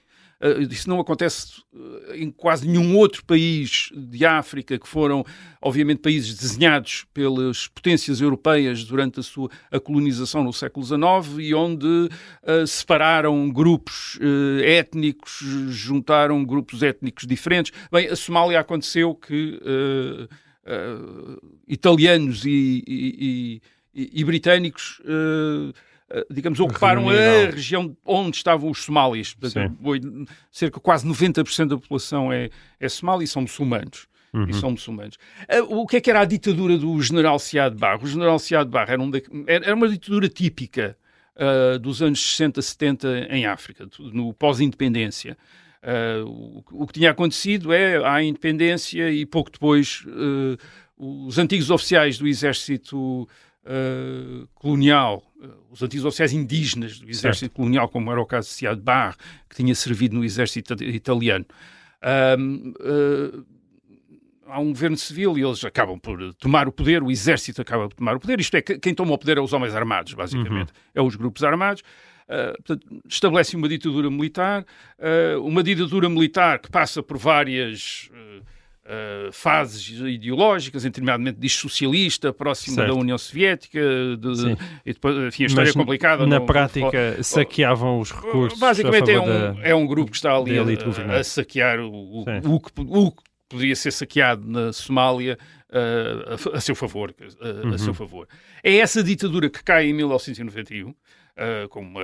isso 0.70 0.90
não 0.90 1.00
acontece 1.00 1.62
uh, 1.74 2.14
em 2.14 2.30
quase 2.30 2.68
nenhum 2.68 2.98
outro 2.98 3.24
país 3.26 3.90
de 3.96 4.26
África, 4.26 4.78
que 4.78 4.88
foram, 4.88 5.26
obviamente, 5.62 6.00
países 6.00 6.36
desenhados 6.36 7.06
pelas 7.14 7.68
potências 7.68 8.22
europeias 8.22 8.84
durante 8.84 9.20
a 9.20 9.24
sua 9.24 9.50
a 9.72 9.80
colonização 9.80 10.44
no 10.44 10.54
século 10.54 10.86
XIX 10.86 11.40
e 11.40 11.54
onde 11.54 11.86
uh, 11.86 12.68
separaram 12.68 13.50
grupos 13.50 14.20
étnicos, 14.64 15.44
juntaram 15.70 16.44
grupos 16.44 16.84
étnicos 16.84 17.26
diferentes. 17.26 17.72
Bem, 17.92 18.08
a 18.08 18.16
Somália 18.16 18.60
aconteceu 18.60 19.14
que 19.16 19.60
italianos 21.68 22.44
e, 22.46 22.84
e, 22.88 23.62
e, 23.96 24.22
e 24.22 24.24
britânicos 24.24 25.02
eh, 25.06 25.74
digamos, 26.30 26.60
ocuparam 26.60 27.10
a 27.10 27.50
região 27.50 27.96
onde 28.06 28.38
estavam 28.38 28.70
os 28.70 28.84
somálias. 28.84 29.36
cerca 30.52 30.78
de 30.78 30.84
quase 30.84 31.08
90% 31.08 31.68
da 31.68 31.78
população 31.78 32.32
é, 32.32 32.50
é 32.80 32.90
somália 32.90 33.24
e 33.24 33.28
são 33.28 33.42
muçulmanos. 33.42 34.08
Uhum. 34.36 34.50
E 34.50 34.54
são 34.54 34.72
muçulmanos. 34.72 35.18
Uh, 35.50 35.80
o 35.80 35.88
que 35.88 35.96
é 35.96 36.02
que 36.02 36.10
era 36.10 36.20
a 36.20 36.26
ditadura 36.26 36.78
do 36.78 37.02
general 37.02 37.40
Siad 37.40 37.74
Barre? 37.74 38.04
O 38.04 38.08
general 38.08 38.38
Siad 38.38 38.70
Barre 38.70 38.92
era, 38.92 39.02
um 39.02 39.12
era 39.48 39.74
uma 39.74 39.88
ditadura 39.88 40.28
típica 40.28 40.98
uh, 41.38 41.80
dos 41.80 42.02
anos 42.02 42.20
60, 42.20 42.62
70 42.62 43.28
em 43.30 43.46
África, 43.46 43.88
no 43.98 44.34
pós-independência. 44.34 45.38
Uh, 45.82 46.26
o, 46.26 46.84
o, 46.84 46.88
que 46.88 46.94
tinha 46.94 47.12
acontecido 47.12 47.72
é, 47.72 48.06
a 48.06 48.22
independência 48.22 49.10
e 49.10 49.26
pouco 49.26 49.52
depois, 49.52 50.04
os 50.98 51.38
antigos 51.38 51.70
oficiais 51.70 52.18
do 52.18 52.28
exército 52.28 53.28
colonial 54.54 55.24
os 55.72 55.82
antigos 55.82 56.06
oficiais 56.06 56.34
indígenas 56.34 57.00
do 57.00 57.10
exército 57.10 57.46
certo. 57.46 57.54
colonial, 57.54 57.90
como 57.90 58.12
era 58.12 58.22
o 58.22 58.26
caso 58.26 58.48
de 58.48 58.54
Siad 58.54 58.80
Barre, 58.80 59.16
que 59.50 59.56
tinha 59.56 59.74
servido 59.76 60.16
no 60.16 60.24
exército 60.24 60.74
italiano. 60.84 61.46
Um, 62.38 62.74
uh, 62.80 63.46
há 64.48 64.60
um 64.60 64.70
governo 64.70 64.98
civil 64.98 65.38
e 65.38 65.44
eles 65.44 65.64
acabam 65.66 66.00
por 66.00 66.34
tomar 66.36 66.68
o 66.68 66.72
poder, 66.72 67.02
o 67.04 67.12
exército 67.12 67.62
acaba 67.62 67.90
por 67.90 67.96
tomar 67.96 68.16
o 68.16 68.20
poder, 68.20 68.40
isto 68.40 68.56
é, 68.56 68.62
quem 68.62 68.94
toma 68.94 69.14
o 69.14 69.18
poder 69.18 69.38
é 69.38 69.42
os 69.42 69.54
homens 69.54 69.74
armados, 69.74 70.14
basicamente, 70.14 70.70
uhum. 70.70 70.92
é 70.94 71.02
os 71.02 71.16
grupos 71.16 71.44
armados. 71.44 71.82
Uh, 72.28 72.56
portanto, 72.64 73.04
estabelece 73.08 73.56
uma 73.56 73.70
ditadura 73.70 74.10
militar, 74.10 74.66
uh, 74.98 75.40
uma 75.46 75.62
ditadura 75.62 76.10
militar 76.10 76.60
que 76.60 76.72
passa 76.72 77.04
por 77.04 77.18
várias 77.18 78.10
uh, 78.12 78.44
uh, 78.86 79.32
fases 79.32 79.88
ideológicas, 80.00 80.84
determinadamente 80.84 81.40
diz 81.40 81.54
socialista, 81.54 82.32
próxima 82.34 82.76
Certo. 82.76 82.94
da 82.94 83.00
União 83.00 83.18
Soviética, 83.18 83.80
de, 84.18 84.58
e 84.86 84.94
depois, 84.94 85.16
enfim, 85.28 85.44
a 85.44 85.48
história 85.48 85.68
Mas 85.70 85.76
é 85.76 85.80
complicada. 85.80 86.26
Na 86.28 86.40
não- 86.40 86.46
prática, 86.46 87.22
saqueavam 87.24 88.00
os 88.00 88.12
recursos. 88.12 88.60
Basicamente 88.60 89.10
a 89.12 89.14
é 89.14 89.20
um, 89.20 89.26
da- 89.26 89.56
é 89.64 89.76
um 89.76 89.86
grupo 89.86 90.12
que 90.12 90.18
está 90.18 90.36
ali 90.36 90.58
a, 90.58 91.20
a 91.20 91.24
saquear 91.24 91.80
o, 91.80 91.90
o, 91.92 92.22
o 92.22 92.60
que, 92.60 92.72
o 92.78 93.12
que 93.12 93.24
poderia 93.50 93.76
ser 93.76 93.92
saqueado 93.92 94.44
na 94.50 94.74
Somália 94.74 95.38
uh, 95.70 96.50
a, 96.54 96.58
a 96.58 96.62
seu 96.62 96.76
favor. 96.76 97.12
uh, 97.12 97.68
Uhum. 97.68 97.74
a 97.74 97.78
seu 97.78 97.94
favor. 97.94 98.28
É 98.64 98.78
essa 98.78 99.04
ditadura 99.04 99.50
que 99.50 99.64
cai 99.64 99.88
em 99.90 99.94
1991, 99.94 100.94
uh, 101.38 101.68
com 101.70 101.82
uma 101.82 102.02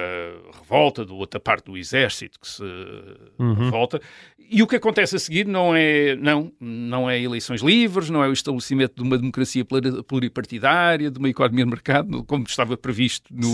revolta 0.60 1.06
da 1.06 1.14
outra 1.14 1.40
parte 1.40 1.66
do 1.66 1.78
exército 1.78 2.40
que 2.40 2.48
se 2.48 2.64
Uhum. 3.40 3.54
revolta. 3.56 4.00
E 4.54 4.62
o 4.62 4.68
que 4.68 4.76
acontece 4.76 5.16
a 5.16 5.20
seguir 5.20 5.46
não 5.48 5.74
é, 5.76 6.16
não, 6.18 6.52
não 6.60 7.10
é 7.10 7.20
eleições 7.22 7.62
livres, 7.62 8.10
não 8.10 8.22
é 8.24 8.28
o 8.28 8.34
estabelecimento 8.34 8.96
de 8.96 9.02
uma 9.02 9.18
democracia 9.18 9.64
pluri- 9.64 10.04
pluripartidária, 10.04 11.10
de 11.10 11.18
uma 11.20 11.30
economia 11.30 11.64
de 11.64 11.70
mercado, 11.72 12.24
como 12.26 12.44
estava 12.46 12.76
previsto 12.76 13.34
no, 13.34 13.54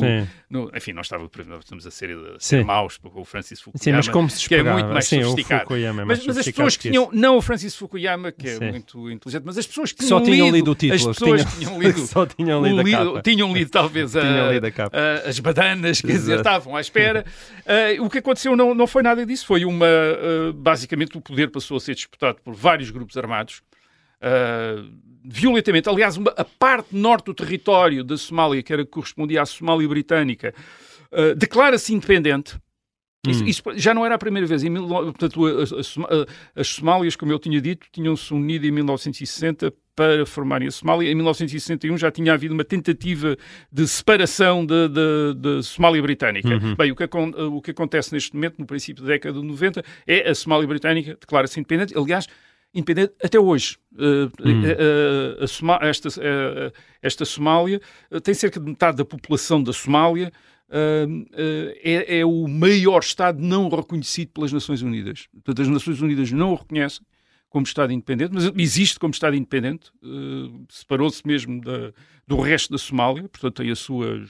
no- 0.49 0.71
enfim, 0.75 0.93
não 0.93 1.01
estava 1.01 1.27
previsto, 1.29 1.53
nós 1.53 1.63
estamos 1.63 1.85
a 1.85 1.91
ser, 1.91 2.11
a 2.35 2.39
ser 2.39 2.65
maus 2.65 2.97
com 2.97 3.09
o 3.21 3.25
Francis 3.25 3.61
Fukuyama, 3.61 3.83
Sim, 3.83 3.91
mas 3.91 4.07
como 4.07 4.29
se 4.29 4.47
que 4.47 4.55
é 4.55 4.63
muito 4.63 4.87
mais 4.89 5.05
Sim, 5.05 5.21
sofisticado. 5.23 5.61
Fukuyama 5.63 6.01
é 6.01 6.05
mais 6.05 6.19
Mas, 6.19 6.27
mas 6.27 6.37
as 6.39 6.45
pessoas 6.45 6.77
que 6.77 6.89
tinham, 6.89 7.09
não 7.13 7.37
o 7.37 7.41
Francis 7.41 7.75
Fukuyama, 7.75 8.31
que 8.31 8.47
é 8.47 8.55
Sim. 8.57 8.69
muito 8.71 9.11
inteligente, 9.11 9.43
mas 9.45 9.57
as 9.57 9.67
pessoas 9.67 9.91
que 9.91 10.03
Só 10.03 10.19
tinham 10.21 10.49
lido 10.49 10.69
o 10.69 10.71
as 10.71 10.77
título. 10.79 11.13
pessoas 11.13 11.41
tinham- 11.41 11.51
que 11.51 11.59
tinham 11.59 11.79
lido, 11.81 11.99
Só 12.07 12.25
tinham 12.25 12.63
lido 12.63 13.21
tinham 13.21 13.53
lido 13.53 13.69
talvez 13.69 14.15
a- 14.15 14.21
Tinham 14.21 14.51
lido 14.51 14.65
a 14.65 14.69
a- 14.69 15.29
as 15.29 15.39
badanas, 15.39 15.66
quer 16.01 16.13
dizer, 16.13 16.37
estavam 16.37 16.75
à 16.75 16.81
espera. 16.81 17.25
Uh, 17.97 18.03
o 18.05 18.09
que 18.09 18.19
aconteceu 18.19 18.55
não, 18.55 18.73
não 18.73 18.87
foi 18.87 19.03
nada 19.03 19.25
disso, 19.25 19.45
foi 19.45 19.65
uma. 19.65 19.85
uh, 19.85 20.53
basicamente, 20.53 21.17
o 21.17 21.21
poder 21.21 21.49
passou 21.49 21.77
a 21.77 21.79
ser 21.79 21.95
disputado 21.95 22.37
por 22.43 22.53
vários 22.53 22.89
grupos 22.91 23.17
armados. 23.17 23.61
uh, 24.21 24.89
violentamente, 25.29 25.89
aliás, 25.89 26.15
uma- 26.15 26.33
a 26.37 26.45
parte 26.45 26.95
norte 26.95 27.25
do 27.25 27.33
território 27.33 28.01
da 28.03 28.15
Somália, 28.17 28.63
que 28.63 28.71
era 28.71 28.85
que 28.85 28.91
correspondia 28.91 29.41
à 29.41 29.45
Somália 29.45 29.85
britânica, 29.87 30.53
declara-se 31.35 31.93
independente. 31.93 32.57
Isso, 33.29 33.43
Hum. 33.43 33.47
isso 33.47 33.63
já 33.75 33.93
não 33.93 34.05
era 34.05 34.15
a 34.15 34.17
primeira 34.17 34.45
vez. 34.47 34.63
Em 34.63 34.73
portanto, 34.73 35.45
a- 35.45 35.49
a- 35.59 35.79
a 35.79 35.83
Soma- 35.83 36.07
a- 36.11 36.59
as 36.61 36.67
Somálias, 36.67 37.15
como 37.15 37.31
eu 37.31 37.39
tinha 37.39 37.59
dito, 37.61 37.87
tinham-se 37.91 38.33
unido 38.33 38.65
em 38.65 38.71
1960 38.71 39.73
para 39.95 40.25
formarem 40.27 40.67
a 40.67 40.71
Somália. 40.71 41.09
Em 41.11 41.15
1961 41.15 41.97
já 41.97 42.11
tinha 42.11 42.31
havido 42.33 42.53
uma 42.53 42.63
tentativa 42.63 43.35
de 43.71 43.87
separação 43.87 44.63
da 44.65 45.63
Somália 45.63 46.01
Britânica. 46.01 46.49
Uhum. 46.49 46.75
Bem, 46.75 46.91
o 46.91 46.95
que, 46.95 47.03
o 47.03 47.61
que 47.61 47.71
acontece 47.71 48.13
neste 48.13 48.33
momento, 48.35 48.59
no 48.59 48.65
princípio 48.65 49.03
da 49.03 49.09
década 49.09 49.39
de 49.39 49.45
90, 49.45 49.83
é 50.05 50.29
a 50.29 50.35
Somália 50.35 50.67
Britânica 50.67 51.17
declara-se 51.19 51.59
independente. 51.59 51.97
Aliás, 51.97 52.27
independente 52.75 53.13
até 53.23 53.39
hoje. 53.39 53.77
Uh, 53.93 54.29
Hum. 54.45 54.61
uh, 55.41 55.47
Soma- 55.47 55.79
esta, 55.81 56.09
uh, 56.09 56.71
esta 57.01 57.25
Somália 57.25 57.81
tem 58.23 58.33
cerca 58.35 58.59
de 58.59 58.65
metade 58.67 58.97
da 58.97 59.05
população 59.05 59.63
da 59.63 59.73
Somália. 59.73 60.31
Uh, 60.69 61.25
é, 61.81 62.19
é 62.19 62.25
o 62.25 62.45
maior 62.47 62.99
Estado 62.99 63.41
não 63.41 63.69
reconhecido 63.69 64.29
pelas 64.33 64.51
Nações 64.51 64.81
Unidas. 64.81 65.27
Portanto, 65.31 65.61
as 65.61 65.67
Nações 65.69 66.01
Unidas 66.01 66.31
não 66.31 66.51
o 66.51 66.55
reconhecem 66.55 67.05
como 67.49 67.65
Estado 67.65 67.93
independente, 67.93 68.31
mas 68.33 68.51
existe 68.57 68.99
como 68.99 69.11
Estado 69.13 69.35
independente, 69.37 69.89
uh, 70.03 70.65
separou-se 70.69 71.25
mesmo 71.25 71.61
da- 71.61 71.93
do 72.27 72.37
resto 72.41 72.71
da 72.71 72.77
Somália, 72.77 73.23
portanto 73.29 73.55
tem 73.55 73.71
a 73.71 73.75
sua, 73.75 74.21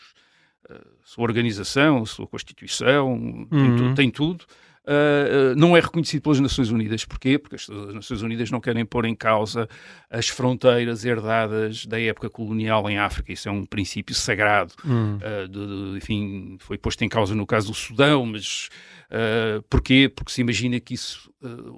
a 0.70 0.75
sua 1.03 1.24
organização, 1.24 2.03
a 2.03 2.06
sua 2.06 2.27
Constituição, 2.27 3.48
tem, 3.50 3.60
Uhum. 3.72 3.75
tu- 3.89 3.96
tem 3.96 4.12
tudo. 4.12 4.46
Uh, 4.88 5.53
não 5.58 5.75
é 5.75 5.82
reconhecido 5.82 6.22
pelas 6.22 6.39
Nações 6.39 6.70
Unidas. 6.72 7.03
Porquê? 7.03 7.38
Porque 7.38 7.56
as, 7.56 7.70
as 7.70 7.94
Nações 7.94 8.22
Unidas 8.22 8.50
não 8.50 8.62
querem 8.62 8.86
pôr 8.86 9.03
em 9.03 9.13
causa 9.13 9.67
as 10.10 10.29
fronteiras 10.29 11.03
herdadas 11.03 11.86
da 11.86 12.00
época 12.00 12.29
colonial 12.29 12.89
em 12.89 12.98
África. 12.98 13.34
Isso 13.34 13.50
é 13.50 13.51
um 13.51 13.65
princípio 13.65 14.15
sagrado. 14.15 14.74
Hum. 14.86 15.17
Uh, 15.17 15.48
de- 15.50 15.91
de- 15.91 15.98
enfim, 15.98 16.58
foi 16.62 16.77
posto 16.77 17.03
em 17.03 17.10
causa 17.10 17.36
no 17.36 17.46
caso 17.46 17.67
do 17.67 17.74
Sudão, 17.74 18.25
mas 18.25 18.70
uh, 19.11 19.61
porquê? 19.70 20.07
Porque 20.07 20.31
se 20.31 20.40
imagina 20.40 20.79
que 20.79 20.94
isso, 20.94 21.29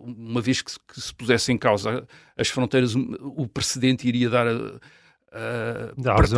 uma 0.05 0.39
vez 0.39 0.61
que 0.61 0.71
se, 0.71 0.77
que 0.87 1.01
se 1.01 1.13
pusesse 1.13 1.51
em 1.51 1.57
causa 1.57 2.07
as 2.37 2.47
fronteiras, 2.49 2.93
o 2.95 3.47
precedente 3.47 4.07
iria 4.07 4.29
dar 4.29 4.47
a, 4.47 4.79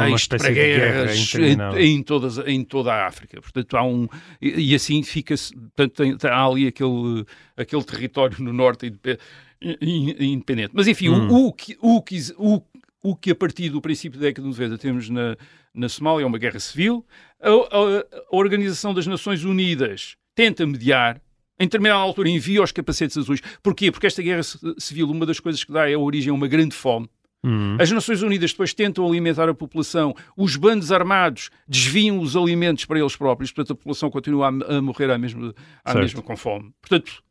uma 0.05 0.17
pretexto 0.17 0.29
para 0.37 0.47
de 0.49 0.53
guerra 0.53 0.91
guerras 1.03 1.35
em, 1.35 1.95
em, 1.97 2.03
todas, 2.03 2.37
em 2.39 2.63
toda 2.63 2.93
a 2.93 3.07
África. 3.07 3.41
Portanto, 3.41 3.77
há 3.77 3.83
um. 3.83 4.07
E, 4.41 4.71
e 4.71 4.75
assim 4.75 5.01
fica-se. 5.03 5.53
Portanto, 5.55 5.93
tem- 5.93 6.17
tem- 6.17 6.29
há 6.29 6.45
ali 6.45 6.67
aquele, 6.67 7.25
aquele 7.55 7.83
território 7.83 8.35
no 8.43 8.51
norte 8.51 8.87
indepe- 8.87 9.17
in- 9.61 10.15
independente. 10.33 10.71
Mas 10.73 10.87
enfim, 10.87 11.09
Hum. 11.09 11.29
o, 11.29 11.47
o, 11.47 11.53
que, 11.53 11.77
o, 11.81 12.01
que, 12.01 12.17
o, 12.37 12.61
o 13.03 13.15
que 13.15 13.31
a 13.31 13.35
partir 13.35 13.69
do 13.69 13.81
princípio 13.81 14.19
da 14.19 14.27
década 14.27 14.47
de 14.47 14.53
90 14.59 14.77
temos 14.77 15.09
na, 15.09 15.37
na 15.73 15.87
Somália 15.89 16.23
é 16.23 16.25
uma 16.27 16.37
guerra 16.37 16.59
civil. 16.59 17.05
A, 17.41 17.49
a- 17.49 18.05
a 18.31 18.35
Organização 18.35 18.93
das 18.93 19.07
Nações 19.07 19.43
Unidas 19.43 20.15
tenta 20.35 20.65
mediar. 20.65 21.21
Em 21.59 21.65
determinada 21.65 21.99
altura 22.01 22.27
envia 22.27 22.63
os 22.63 22.71
capacetes 22.71 23.15
azuis. 23.17 23.39
Porquê? 23.61 23.91
Porque 23.91 24.07
esta 24.07 24.21
guerra 24.23 24.41
ci- 24.41 24.57
civil, 24.79 25.07
uma 25.11 25.27
das 25.27 25.39
coisas 25.39 25.63
que 25.63 25.71
dá 25.71 25.87
é 25.89 25.93
a 25.93 25.99
origem 25.99 26.31
a 26.31 26.33
uma 26.33 26.47
grande 26.47 26.73
fome. 26.75 27.07
Hum. 27.43 27.75
As 27.79 27.89
Nações 27.89 28.21
Unidas 28.21 28.51
depois 28.51 28.73
tentam 28.73 29.05
alimentar 29.07 29.49
a 29.49 29.53
população, 29.53 30.13
os 30.37 30.55
bandos 30.55 30.91
armados 30.91 31.49
desviam 31.67 32.19
os 32.19 32.35
alimentos 32.35 32.85
para 32.85 32.99
eles 32.99 33.15
próprios, 33.15 33.51
portanto 33.51 33.73
a 33.73 33.75
população 33.75 34.11
continua 34.11 34.47
a, 34.47 34.77
a 34.77 34.81
morrer 34.81 35.09
à 35.09 35.17
mesma, 35.17 35.53
à 35.83 35.91
Certo. 35.91 36.01
mesma 36.03 36.21
com 36.21 36.37
fome. 36.37 36.71
Portanto, 36.79 37.23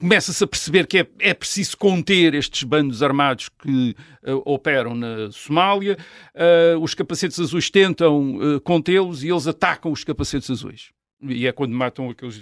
começa-se 0.00 0.42
a 0.42 0.46
perceber 0.46 0.86
que 0.86 0.98
é, 0.98 1.06
é 1.18 1.34
preciso 1.34 1.76
conter 1.76 2.34
estes 2.34 2.62
bandos 2.62 3.02
armados 3.02 3.48
que 3.48 3.94
eh, 4.22 4.32
operam 4.44 4.94
na 4.94 5.30
Somália. 5.30 5.96
Eh, 6.34 6.74
os 6.80 6.94
capacetes 6.94 7.38
azuis 7.38 7.70
tentam 7.70 8.38
eh, 8.40 8.60
contê-los 8.60 9.22
e 9.22 9.28
eles 9.28 9.46
atacam 9.46 9.92
os 9.92 10.04
capacetes 10.04 10.50
azuis. 10.50 10.90
E 11.22 11.46
é 11.46 11.52
quando 11.52 11.72
matam 11.72 12.10
aqueles 12.10 12.36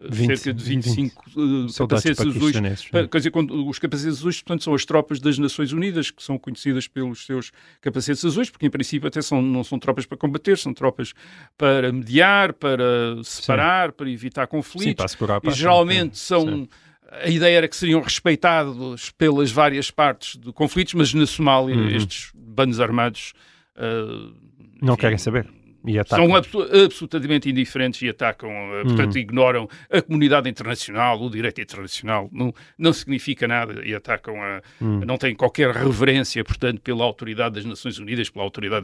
20, 0.00 0.36
cerca 0.36 0.52
de 0.52 0.64
25 0.64 1.22
eh, 1.26 1.32
Soldados 1.68 1.74
capacetes 2.04 2.20
azuis. 2.20 2.88
Pa- 2.88 3.06
Quer 3.06 3.18
dizer, 3.18 3.30
quando 3.30 3.68
os 3.68 3.78
capacetes 3.78 4.18
azuis, 4.18 4.42
portanto, 4.42 4.64
são 4.64 4.74
as 4.74 4.84
tropas 4.84 5.20
das 5.20 5.38
Nações 5.38 5.72
Unidas, 5.72 6.10
que 6.10 6.22
são 6.22 6.36
conhecidas 6.38 6.88
pelos 6.88 7.24
seus 7.24 7.52
capacetes 7.80 8.24
azuis, 8.24 8.50
porque 8.50 8.66
em 8.66 8.70
princípio 8.70 9.06
até 9.06 9.22
são, 9.22 9.40
não 9.40 9.62
são 9.62 9.78
tropas 9.78 10.04
para 10.04 10.18
combater, 10.18 10.58
são 10.58 10.74
tropas 10.74 11.12
para 11.56 11.92
mediar, 11.92 12.52
para 12.52 12.84
separar, 13.22 13.92
para 13.92 14.10
evitar 14.10 14.46
Sim, 14.46 14.50
conflitos. 14.50 14.94
para 14.96 15.04
assegurar 15.04 15.36
a 15.36 15.38
e 15.38 15.46
paz. 15.46 15.56
geralmente 15.56 16.18
Sim. 16.18 16.24
são. 16.24 16.68
A 17.24 17.28
ideia 17.28 17.58
era 17.58 17.68
que 17.68 17.76
seriam 17.76 18.00
respeitados 18.00 19.10
pelas 19.10 19.52
várias 19.52 19.90
partes 19.90 20.36
de 20.40 20.50
conflitos, 20.52 20.94
mas 20.94 21.12
na 21.14 21.26
Somália 21.26 21.76
Uhum. 21.76 21.90
estes 21.90 22.30
bandos 22.34 22.80
armados 22.80 23.34
ah, 23.76 24.32
Não 24.80 24.94
enfim, 24.94 25.00
querem 25.00 25.18
saber. 25.18 25.46
São 26.06 26.34
abso- 26.36 26.68
absolutamente 26.84 27.48
indiferentes 27.50 28.00
e 28.02 28.08
atacam, 28.08 28.50
eh, 28.50 28.82
portanto, 28.84 29.18
ignoram 29.18 29.68
a 29.90 30.00
comunidade 30.02 30.48
internacional, 30.48 31.20
o 31.20 31.30
direito 31.30 31.60
internacional, 31.60 32.28
não, 32.32 32.52
não 32.78 32.92
significa 32.92 33.48
nada 33.48 33.84
e 33.84 33.94
atacam 33.94 34.40
a. 34.42 34.60
não 35.06 35.16
têm 35.18 35.34
qualquer 35.34 35.74
reverência, 35.74 36.44
portanto, 36.44 36.80
pela 36.80 37.04
autoridade 37.04 37.54
das 37.56 37.64
Nações 37.64 37.98
Unidas, 37.98 38.30
pela 38.30 38.44
autoridade 38.44 38.82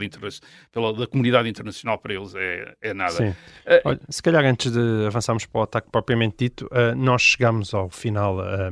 pela 0.71 0.93
da 0.93 1.07
comunidade 1.07 1.49
internacional, 1.49 1.97
para 1.97 2.13
eles 2.13 2.33
é, 2.35 2.73
é 2.81 2.93
nada. 2.93 3.11
Sim. 3.11 3.35
Eh, 3.65 3.81
Olha, 3.85 3.99
se 4.09 4.21
calhar 4.21 4.43
antes 4.45 4.71
de 4.71 5.05
avançarmos 5.07 5.45
para 5.45 5.59
o 5.59 5.63
ataque 5.63 5.89
propriamente 5.91 6.35
dito, 6.39 6.67
eh, 6.71 6.93
nós 6.95 7.21
chegamos 7.21 7.73
ao 7.73 7.89
final 7.89 8.43
eh, 8.43 8.71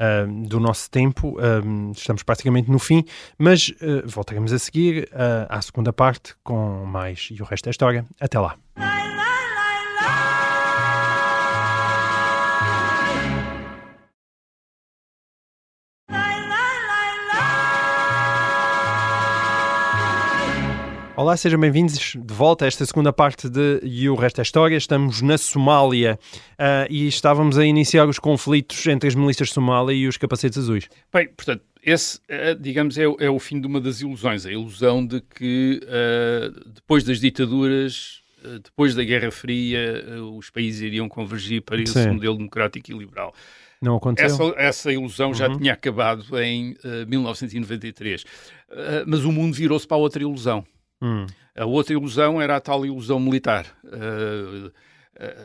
eh, 0.00 0.26
do 0.26 0.58
nosso 0.58 0.90
tempo, 0.90 1.36
eh, 1.38 1.92
estamos 1.94 2.22
praticamente 2.22 2.70
no 2.70 2.78
fim, 2.78 3.04
mas 3.38 3.72
eh, 3.80 4.02
voltaremos 4.06 4.52
a 4.52 4.58
seguir 4.58 5.08
eh, 5.12 5.46
à 5.48 5.60
segunda 5.60 5.92
parte 5.92 6.34
com 6.42 6.86
mais 6.86 7.28
e 7.30 7.42
o 7.42 7.44
resto 7.44 7.66
da 7.66 7.70
história. 7.70 8.04
Até 8.18 8.40
lá. 8.40 8.56
Olá, 21.20 21.36
sejam 21.36 21.60
bem-vindos 21.60 22.16
de 22.16 22.32
volta 22.32 22.64
a 22.64 22.68
esta 22.68 22.86
segunda 22.86 23.12
parte 23.12 23.46
de 23.46 23.78
E 23.82 24.08
o 24.08 24.14
Resto 24.14 24.36
da 24.36 24.42
História. 24.42 24.74
Estamos 24.74 25.20
na 25.20 25.36
Somália 25.36 26.18
ah, 26.58 26.86
e 26.88 27.06
estávamos 27.06 27.58
a 27.58 27.66
iniciar 27.66 28.08
os 28.08 28.18
conflitos 28.18 28.86
entre 28.86 29.06
as 29.06 29.14
milícias 29.14 29.48
de 29.48 29.54
Somália 29.54 29.92
e 29.94 30.08
os 30.08 30.16
capacetes 30.16 30.56
azuis. 30.56 30.88
Bem, 31.12 31.28
portanto, 31.28 31.62
esse, 31.82 32.20
eh, 32.26 32.54
digamos, 32.54 32.96
é, 32.96 33.06
o- 33.06 33.18
é 33.20 33.28
o 33.28 33.38
fim 33.38 33.60
de 33.60 33.66
uma 33.66 33.82
das 33.82 34.00
ilusões, 34.00 34.46
a 34.46 34.50
ilusão 34.50 35.04
de 35.04 35.20
que 35.20 35.82
eh, 35.86 36.52
depois 36.74 37.04
das 37.04 37.20
ditaduras, 37.20 38.22
eh, 38.42 38.58
depois 38.64 38.94
da 38.94 39.04
Guerra 39.04 39.30
Fria, 39.30 39.78
eh, 39.78 40.20
os 40.22 40.48
países 40.48 40.80
iriam 40.80 41.06
convergir 41.06 41.60
para 41.60 41.82
esse 41.82 42.02
Sim. 42.02 42.12
modelo 42.12 42.38
democrático 42.38 42.90
e 42.90 42.94
liberal. 42.96 43.34
Não 43.82 43.96
aconteceu? 43.96 44.54
Essa, 44.54 44.54
essa 44.88 44.92
ilusão 44.92 45.34
já 45.34 45.54
tinha 45.54 45.74
acabado 45.74 46.24
em 46.40 46.74
eh, 46.82 47.04
1993. 47.04 48.24
Eh, 48.70 49.04
mas 49.06 49.22
o 49.26 49.30
mundo 49.30 49.52
virou-se 49.52 49.86
para 49.86 49.98
outra 49.98 50.22
ilusão. 50.22 50.64
Hum, 51.02 51.26
A 51.56 51.64
outra 51.66 51.92
ilusão 51.92 52.40
era 52.40 52.56
a 52.56 52.60
tal 52.60 52.84
ilusão 52.86 53.18
militar. 53.20 53.66
Eh, 53.84 54.70
eh, 55.16 55.36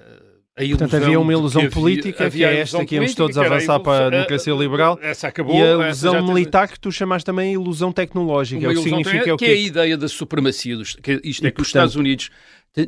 a 0.57 0.63
ilusão 0.63 0.87
Portanto, 0.87 1.03
havia 1.03 1.19
uma 1.19 1.33
ilusão 1.33 1.61
havia- 1.63 1.71
política, 1.71 2.25
havia 2.25 2.47
que 2.49 2.55
é 2.55 2.59
esta, 2.61 2.85
que 2.85 2.95
íamos 2.95 3.13
todos 3.15 3.37
avançar 3.37 3.79
para 3.79 4.07
a 4.07 4.09
democracia 4.09 4.53
a- 4.53 4.55
a- 4.55 4.59
liberal. 4.59 4.99
Essa 5.01 5.27
acabou. 5.27 5.55
E 5.57 5.61
a 5.61 5.71
ilusão 5.87 6.25
militar 6.25 6.67
que 6.69 6.79
tu 6.79 6.91
chamas 6.91 7.23
também 7.23 7.53
ilusão 7.53 7.91
tecnológica, 7.91 8.65
o 8.69 8.73
que 8.73 8.81
significa 8.81 9.23
tem- 9.23 9.29
é 9.29 9.33
o 9.33 9.37
que 9.37 9.45
é 9.45 9.49
a 9.49 9.55
ideia 9.55 9.97
da 9.97 10.07
supremacia 10.07 10.77
dos, 10.77 10.95
que 10.95 11.19
isto 11.23 11.43
E, 11.43 11.47
é 11.47 11.51
que 11.51 11.61
os 11.61 11.67
portanto- 11.67 11.67
Estados 11.67 11.95
Unidos 11.95 12.29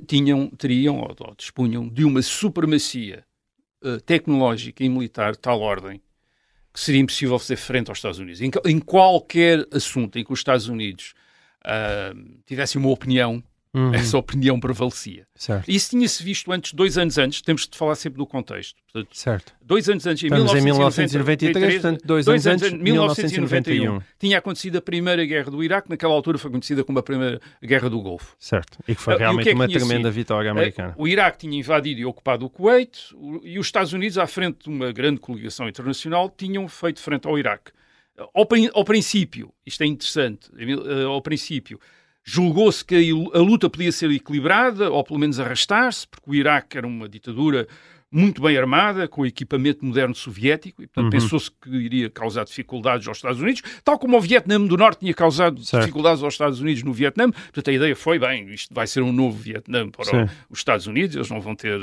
tinham, 0.07 0.47
teriam 0.57 0.97
ou, 0.99 1.13
ou 1.19 1.35
dispunham 1.37 1.87
de 1.89 2.03
uma 2.05 2.21
supremacia 2.21 3.23
eh, 3.83 3.99
tecnológica 4.05 4.83
e 4.83 4.89
militar 4.89 5.33
de 5.33 5.39
tal 5.39 5.59
ordem 5.61 6.01
que 6.73 6.79
seria 6.79 7.01
impossível 7.01 7.37
fazer 7.39 7.55
frente 7.57 7.89
aos 7.89 7.97
Estados 7.97 8.19
Unidos. 8.19 8.39
Em, 8.41 8.51
em 8.65 8.79
qualquer 8.79 9.65
assunto 9.71 10.17
em 10.17 10.23
que 10.23 10.31
os 10.31 10.39
Estados 10.39 10.67
Unidos 10.67 11.13
ah, 11.65 12.13
tivessem 12.45 12.79
uma 12.79 12.89
opinião, 12.89 13.43
Uhum, 13.73 13.93
essa 13.93 14.17
opinião 14.17 14.59
prevalecia. 14.59 15.27
Certo, 15.35 15.69
Isso 15.69 15.91
tinha-se 15.91 16.23
visto 16.23 16.51
antes, 16.51 16.73
dois 16.73 16.97
anos 16.97 17.17
antes, 17.17 17.41
temos 17.43 17.67
de 17.67 17.77
falar 17.77 17.93
sempre 17.95 18.17
do 18.17 18.25
contexto. 18.25 18.75
Portanto, 18.91 19.09
certo. 19.15 19.53
dois 19.61 19.87
anos 19.89 20.07
antes, 20.07 20.23
em 20.23 20.27
Estamos 20.27 20.51
em 20.53 20.61
1993, 20.61 21.53
1993, 21.53 21.81
portanto, 21.81 22.07
dois 22.07 22.27
anos 22.27 22.63
antes, 22.63 22.71
1991. 22.81 24.01
tinha 24.17 24.37
acontecido 24.39 24.77
a 24.77 24.81
primeira 24.81 25.23
guerra 25.25 25.51
do 25.51 25.63
Iraque, 25.63 25.89
naquela 25.89 26.13
altura 26.13 26.37
foi 26.37 26.49
conhecida 26.49 26.83
como 26.83 26.97
a 26.97 27.03
primeira 27.03 27.39
guerra 27.61 27.89
do 27.89 28.01
Golfo. 28.01 28.35
Certo. 28.39 28.79
E 28.87 28.95
que 28.95 29.01
foi 29.01 29.13
Ah, 29.13 29.17
o 29.17 29.19
realmente 29.19 29.43
que 29.43 29.49
é 29.49 29.53
que 29.53 29.59
uma 29.59 29.67
tremenda 29.67 30.09
sido? 30.09 30.11
vitória 30.11 30.49
americana. 30.49 30.89
Eh, 30.91 30.95
O 30.97 31.07
Iraque 31.07 31.37
tinha 31.39 31.59
invadido 31.59 31.99
e 32.01 32.05
ocupado 32.05 32.45
o 32.45 32.49
Kuwait 32.49 33.13
e 33.43 33.59
os 33.59 33.67
Estados 33.67 33.93
Unidos, 33.93 34.17
à 34.17 34.25
frente 34.25 34.63
de 34.63 34.69
uma 34.69 34.91
grande 34.91 35.19
coligação 35.19 35.67
internacional, 35.67 36.33
tinham 36.35 36.67
feito 36.67 36.99
frente 36.99 37.27
ao 37.27 37.37
Iraque. 37.37 37.71
Ao, 38.17 38.47
ao 38.73 38.83
princípio, 38.83 39.53
isto 39.65 39.83
é 39.83 39.85
interessante, 39.85 40.49
eh, 40.57 41.03
ao 41.03 41.21
princípio, 41.21 41.79
julgou-se 42.23 42.83
que 42.83 42.95
a 43.33 43.37
luta 43.39 43.69
podia 43.69 43.91
ser 43.91 44.11
equilibrada, 44.11 44.91
ou 44.91 45.03
pelo 45.03 45.19
menos 45.19 45.39
arrastar-se, 45.39 46.07
porque 46.07 46.29
o 46.29 46.35
Iraque 46.35 46.77
era 46.77 46.87
uma 46.87 47.07
ditadura 47.07 47.67
muito 48.09 48.41
bem 48.41 48.57
armada, 48.57 49.07
com 49.07 49.25
equipamento 49.25 49.83
moderno 49.85 50.15
soviético, 50.15 50.81
e 50.81 50.87
portanto 50.87 51.13
Uhum. 51.13 51.19
pensou-se 51.21 51.51
que 51.51 51.69
iria 51.69 52.09
causar 52.09 52.45
dificuldades 52.45 53.05
aos 53.07 53.17
Estados 53.17 53.41
Unidos, 53.41 53.61
tal 53.83 53.99
como 53.99 54.15
o 54.17 54.21
Vietnã 54.21 54.59
do 54.65 54.77
Norte 54.77 54.99
tinha 54.99 55.13
causado 55.13 55.61
Certo. 55.63 55.83
dificuldades 55.83 56.23
aos 56.23 56.33
Estados 56.33 56.61
Unidos 56.61 56.83
no 56.83 56.93
Vietnã. 56.93 57.29
Portanto, 57.29 57.69
a 57.69 57.73
ideia 57.73 57.95
foi, 57.95 58.17
bem, 58.17 58.49
isto 58.53 58.73
vai 58.73 58.87
ser 58.87 59.01
um 59.01 59.11
novo 59.11 59.37
Vietnã 59.37 59.89
para 59.89 60.05
Sim. 60.05 60.25
os 60.49 60.59
Estados 60.59 60.87
Unidos, 60.87 61.15
eles 61.17 61.29
não 61.29 61.41
vão 61.41 61.53
ter 61.55 61.77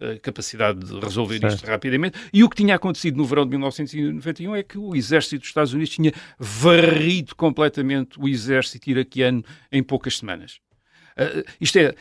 eh, 0.00 0.18
capacidade 0.22 0.78
de 0.78 0.98
resolver 1.00 1.38
Certo. 1.40 1.54
isto 1.56 1.66
rapidamente. 1.66 2.18
E 2.32 2.44
o 2.44 2.48
que 2.48 2.56
tinha 2.56 2.76
acontecido 2.76 3.16
no 3.16 3.24
verão 3.24 3.44
de 3.44 3.50
1991 3.50 4.54
é 4.54 4.62
que 4.62 4.78
o 4.78 4.94
exército 4.94 5.38
dos 5.40 5.48
Estados 5.48 5.72
Unidos 5.72 5.92
tinha 5.92 6.12
varrido 6.38 7.34
completamente 7.34 8.18
o 8.20 8.28
exército 8.28 8.88
iraquiano 8.90 9.44
em 9.72 9.82
poucas 9.82 10.18
semanas. 10.18 10.60
Eh, 11.16 11.44
isto 11.60 11.78
é, 11.78 11.94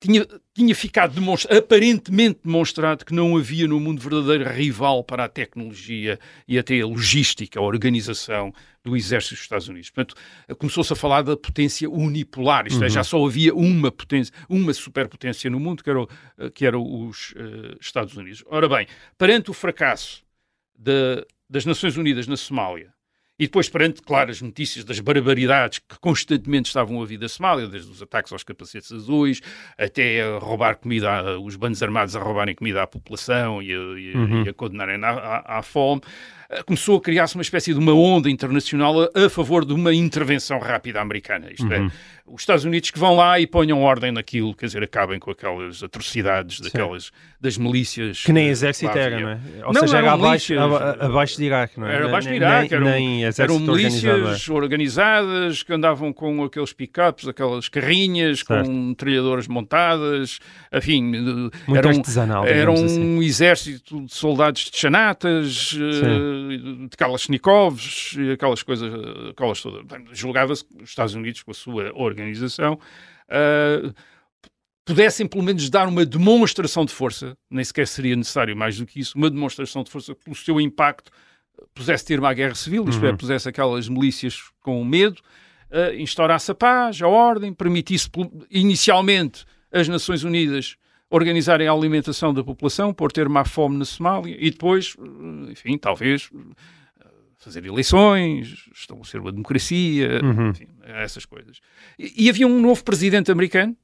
tinha, 0.00 0.26
tinha 0.54 0.74
ficado 0.74 1.14
demonstra- 1.14 1.58
aparentemente 1.58 2.40
demonstrado 2.44 3.04
que 3.04 3.12
não 3.14 3.36
havia 3.36 3.68
no 3.68 3.78
mundo 3.78 4.00
verdadeiro 4.00 4.48
rival 4.50 5.04
para 5.04 5.24
a 5.24 5.28
tecnologia 5.28 6.18
e 6.48 6.58
até 6.58 6.80
a 6.80 6.86
logística, 6.86 7.58
a 7.60 7.62
organização 7.62 8.52
do 8.82 8.96
exército 8.96 9.34
dos 9.34 9.42
Estados 9.42 9.68
Unidos. 9.68 9.90
Portanto, 9.90 10.14
começou-se 10.58 10.90
a 10.92 10.96
falar 10.96 11.20
da 11.22 11.36
potência 11.36 11.88
unipolar, 11.90 12.66
isto 12.66 12.82
é, 12.82 12.88
já 12.88 13.04
só 13.04 13.24
havia 13.26 13.54
uma 13.54 13.92
potência, 13.92 14.32
uma 14.48 14.72
superpotência 14.72 15.50
no 15.50 15.60
mundo, 15.60 15.84
que 15.84 15.90
era, 15.90 16.00
o- 16.00 16.08
que 16.54 16.64
era 16.64 16.78
os 16.78 17.34
eh, 17.36 17.76
Estados 17.78 18.16
Unidos. 18.16 18.42
Ora 18.46 18.68
bem, 18.68 18.86
perante 19.18 19.50
o 19.50 19.52
fracasso 19.54 20.22
da- 20.78 21.24
das 21.48 21.66
Nações 21.66 21.96
Unidas 21.98 22.26
na 22.26 22.38
Somália, 22.38 22.90
e 23.40 23.44
depois, 23.46 23.68
perante, 23.70 24.02
claro, 24.02 24.30
as 24.30 24.42
notícias 24.42 24.84
das 24.84 25.00
barbaridades 25.00 25.78
que 25.78 25.98
constantemente 25.98 26.66
estavam 26.66 27.00
a 27.02 27.06
vir 27.06 27.18
da 27.18 27.28
Somália, 27.28 27.66
desde 27.66 27.90
os 27.90 28.02
ataques 28.02 28.30
aos 28.32 28.44
capacetes 28.44 28.92
azuis, 28.92 29.40
até 29.78 30.20
a 30.22 30.38
roubar 30.38 30.76
comida, 30.76 31.40
os 31.40 31.56
bandos 31.56 31.82
armados 31.82 32.14
a 32.14 32.20
roubarem 32.20 32.54
comida 32.54 32.82
à 32.82 32.86
população 32.86 33.62
e 33.62 33.72
a, 33.72 33.76
e 33.76 34.12
a- 34.14 34.18
e 34.44 34.48
a 34.50 34.52
condenarem 34.52 35.02
à, 35.02 35.08
à- 35.08 35.58
à 35.58 35.62
fome, 35.62 36.02
começou 36.66 36.96
a 36.96 37.00
criar-se 37.00 37.34
uma 37.36 37.42
espécie 37.42 37.72
de 37.72 37.78
uma 37.78 37.92
onda 37.94 38.30
internacional 38.30 39.02
a, 39.02 39.26
a 39.26 39.30
favor 39.30 39.64
de 39.64 39.72
uma 39.72 39.94
intervenção 39.94 40.58
rápida 40.58 41.00
americana. 41.00 41.48
Isto 41.50 41.72
é, 41.72 41.88
os 42.26 42.42
Estados 42.42 42.64
Unidos 42.64 42.90
que 42.90 42.98
vão 42.98 43.16
lá 43.16 43.40
e 43.40 43.46
ponham 43.46 43.82
ordem 43.82 44.12
naquilo, 44.12 44.54
quer 44.54 44.66
dizer, 44.66 44.82
acabem 44.84 45.18
com 45.18 45.30
aquelas 45.32 45.82
atrocidades 45.82 46.60
daquelas 46.60 47.10
das 47.40 47.56
milícias. 47.56 48.22
Que 48.22 48.32
nem 48.32 48.46
eh, 48.46 48.50
exército 48.50 48.96
era, 48.96 49.18
não 49.18 49.28
é? 49.30 49.38
Ou 49.64 49.72
Não, 49.72 49.80
seja, 49.80 49.98
era 49.98 50.12
abaixo, 50.12 50.52
milícias. 50.52 51.00
abaixo 51.00 51.36
de 51.38 51.44
Iraque, 51.44 51.80
não 51.80 51.86
é? 51.88 51.94
Era 51.94 52.06
abaixo 52.06 52.28
de 52.28 52.34
Iraque, 52.34 52.74
eram, 52.74 52.84
nem 52.86 53.24
eram 53.24 53.58
milícias 53.58 54.48
organizadas 54.48 55.62
que 55.62 55.72
andavam 55.72 56.12
com 56.12 56.44
aqueles 56.44 56.72
pick-ups, 56.72 57.26
aquelas 57.26 57.68
carrinhas, 57.68 58.40
Certo. 58.40 58.64
com 58.66 58.72
metralhadoras 58.72 59.48
montadas, 59.48 60.38
enfim, 60.72 61.02
Muito 61.02 61.52
era 61.74 61.88
um, 61.88 61.90
artesanal, 61.90 62.46
era 62.46 62.70
um 62.70 62.84
assim. 62.84 63.18
exército 63.22 64.02
de 64.04 64.14
soldados 64.14 64.70
de 64.70 64.78
chanatas, 64.78 65.74
eh, 65.76 66.39
de 66.88 66.96
Kalashnikovs, 66.96 68.14
e 68.18 68.32
aquelas 68.32 68.62
coisas, 68.62 68.92
aquelas 69.30 69.60
todas. 69.60 69.84
Julgava-se 70.12 70.64
que 70.64 70.82
os 70.82 70.90
Estados 70.90 71.14
Unidos, 71.14 71.42
com 71.42 71.50
a 71.50 71.54
sua 71.54 71.92
organização, 71.94 72.78
eh, 73.28 73.92
pudessem 74.84 75.26
pelo 75.26 75.44
menos 75.44 75.70
dar 75.70 75.86
uma 75.86 76.04
demonstração 76.04 76.84
de 76.84 76.92
força, 76.92 77.36
nem 77.48 77.64
sequer 77.64 77.86
seria 77.86 78.16
necessário 78.16 78.56
mais 78.56 78.76
do 78.76 78.86
que 78.86 78.98
isso, 78.98 79.16
uma 79.16 79.30
demonstração 79.30 79.84
de 79.84 79.90
força 79.90 80.14
pelo 80.16 80.34
seu 80.34 80.60
impacto, 80.60 81.12
pusesse 81.74 82.04
termo 82.04 82.26
à 82.26 82.34
guerra 82.34 82.54
civil, 82.54 82.88
isto 82.88 83.04
é, 83.06 83.12
pusesse 83.14 83.48
aquelas 83.48 83.88
milícias 83.88 84.50
com 84.60 84.84
medo, 84.84 85.20
uh, 85.70 85.94
instaurasse 85.94 86.50
a 86.50 86.54
paz, 86.54 87.00
a 87.00 87.06
ordem, 87.06 87.52
permitisse 87.52 88.08
inicialmente 88.50 89.44
as 89.70 89.86
Nações 89.86 90.24
Unidas 90.24 90.76
organizarem 91.10 91.66
a 91.66 91.72
alimentação 91.72 92.32
da 92.32 92.42
população, 92.44 92.94
pôr 92.94 93.12
termo 93.12 93.36
à 93.38 93.44
fome 93.44 93.76
na 93.76 93.84
Somália 93.84 94.36
e 94.38 94.50
depois, 94.50 94.94
uh, 94.94 95.50
enfim, 95.50 95.76
talvez 95.76 96.30
uh, 96.32 96.54
fazer 97.36 97.66
eleições, 97.66 98.70
estabelecer 98.72 99.20
uma 99.20 99.32
democracia, 99.32 100.20
enfim, 100.50 100.68
essas 100.84 101.26
coisas. 101.26 101.60
E, 101.98 102.26
e 102.26 102.30
havia 102.30 102.46
um 102.46 102.60
novo 102.60 102.84
presidente 102.84 103.32
americano, 103.32 103.76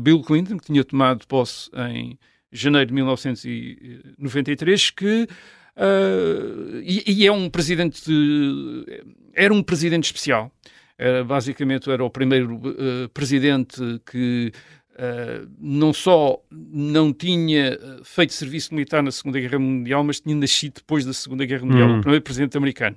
Bill 0.00 0.20
Clinton, 0.22 0.58
que 0.58 0.66
tinha 0.66 0.82
tomado 0.84 1.26
posse 1.26 1.70
em 1.90 2.18
janeiro 2.50 2.88
de 2.88 2.94
1993, 2.94 4.90
que 4.90 5.28
ah, 5.76 6.80
e, 6.82 7.02
e 7.06 7.26
é 7.26 7.32
um 7.32 7.50
presidente 7.50 8.10
era 9.34 9.52
um 9.52 9.62
presidente 9.62 10.04
especial. 10.04 10.52
Era, 10.96 11.24
basicamente 11.24 11.90
era 11.90 12.04
o 12.04 12.10
primeiro 12.10 12.60
ah, 12.64 13.08
presidente 13.12 13.80
que 14.10 14.52
ah, 14.96 15.46
não 15.58 15.92
só 15.92 16.40
não 16.50 17.12
tinha 17.12 17.78
ah, 17.80 18.00
feito 18.04 18.32
serviço 18.32 18.74
militar 18.74 19.02
na 19.02 19.10
Segunda 19.10 19.40
Guerra 19.40 19.58
Mundial, 19.58 20.02
mas 20.04 20.20
tinha 20.20 20.34
nascido 20.34 20.74
depois 20.76 21.04
da 21.04 21.12
Segunda 21.12 21.44
Guerra 21.44 21.64
Mundial, 21.66 21.88
Hum. 21.88 21.98
o 21.98 22.00
primeiro 22.00 22.22
presidente 22.22 22.56
americano. 22.56 22.96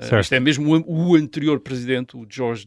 Certo. 0.00 0.22
isto 0.22 0.34
é 0.34 0.40
mesmo 0.40 0.74
o, 0.86 1.10
o 1.10 1.14
anterior 1.16 1.60
presidente, 1.60 2.16
o 2.16 2.26
George, 2.28 2.66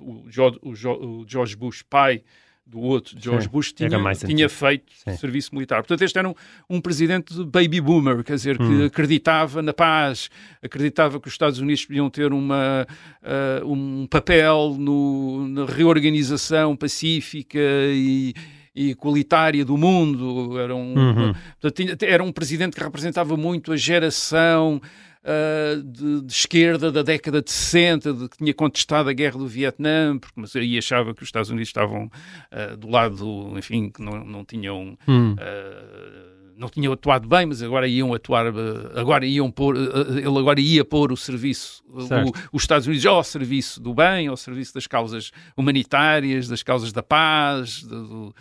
o 0.00 0.24
George, 0.28 0.58
o 0.62 1.24
George 1.28 1.54
Bush, 1.54 1.82
pai 1.82 2.22
do 2.64 2.78
outro 2.80 3.14
George 3.20 3.46
Sim, 3.46 3.52
Bush, 3.52 3.72
tinha, 3.72 3.90
tinha 4.14 4.48
feito 4.48 4.84
Sim. 5.04 5.16
serviço 5.16 5.54
militar. 5.54 5.82
Portanto, 5.82 6.02
este 6.02 6.18
era 6.18 6.28
um, 6.28 6.34
um 6.70 6.80
presidente 6.80 7.34
de 7.34 7.44
baby 7.44 7.80
boomer, 7.80 8.22
quer 8.24 8.34
dizer, 8.36 8.56
que 8.56 8.62
Hum. 8.64 8.84
acreditava 8.86 9.60
na 9.60 9.74
paz, 9.74 10.30
acreditava 10.62 11.20
que 11.20 11.28
os 11.28 11.34
Estados 11.34 11.58
Unidos 11.58 11.84
podiam 11.84 12.08
ter 12.08 12.32
uma, 12.32 12.86
ah, 13.22 13.60
um 13.64 14.06
papel 14.06 14.76
no, 14.78 15.46
na 15.48 15.66
reorganização 15.66 16.74
pacífica 16.76 17.58
e, 17.58 18.32
e 18.74 18.90
igualitária 18.90 19.64
do 19.64 19.76
mundo. 19.76 20.58
Era 20.58 20.74
um, 20.74 20.94
Uhum. 20.96 21.34
portanto, 21.60 22.02
era 22.04 22.22
um 22.24 22.32
presidente 22.32 22.74
que 22.76 22.82
representava 22.82 23.36
muito 23.36 23.72
a 23.72 23.76
geração 23.76 24.80
ah, 25.24 25.80
de, 25.84 26.20
de 26.22 26.32
esquerda 26.32 26.90
da 26.90 27.02
década 27.02 27.40
de 27.42 27.50
60, 27.50 28.12
de 28.12 28.28
que 28.28 28.36
tinha 28.38 28.54
contestado 28.54 29.08
a 29.08 29.12
guerra 29.12 29.38
do 29.38 29.46
Vietnã, 29.46 30.18
porque 30.18 30.40
mas 30.40 30.54
aí 30.56 30.76
achava 30.78 31.14
que 31.14 31.22
os 31.22 31.28
Estados 31.28 31.50
Unidos 31.50 31.68
estavam 31.68 32.10
ah, 32.50 32.74
do 32.76 32.88
lado, 32.88 33.52
enfim, 33.56 33.90
que 33.90 34.02
não, 34.02 34.24
não 34.24 34.44
tinham. 34.44 34.96
Hum. 35.08 35.36
ah, 35.38 36.32
não 36.54 36.68
tinham 36.68 36.92
atuado 36.92 37.26
bem, 37.26 37.46
mas 37.46 37.60
agora 37.62 37.88
iam 37.88 38.12
atuar, 38.14 38.46
agora 38.94 39.24
iam 39.26 39.50
pôr, 39.50 39.74
ele 39.74 40.38
agora 40.38 40.60
ia 40.60 40.84
pôr 40.84 41.10
o 41.10 41.16
serviço, 41.16 41.82
o- 41.88 42.32
os 42.52 42.62
Estados 42.62 42.86
Unidos 42.86 43.04
ao 43.06 43.24
serviço 43.24 43.80
do 43.80 43.92
bem, 43.94 44.28
ao 44.28 44.36
serviço 44.36 44.72
das 44.74 44.86
causas 44.86 45.32
humanitárias, 45.56 46.46
das 46.48 46.62
causas 46.62 46.92
da 46.92 47.02
paz, 47.02 47.82
do, 47.82 48.32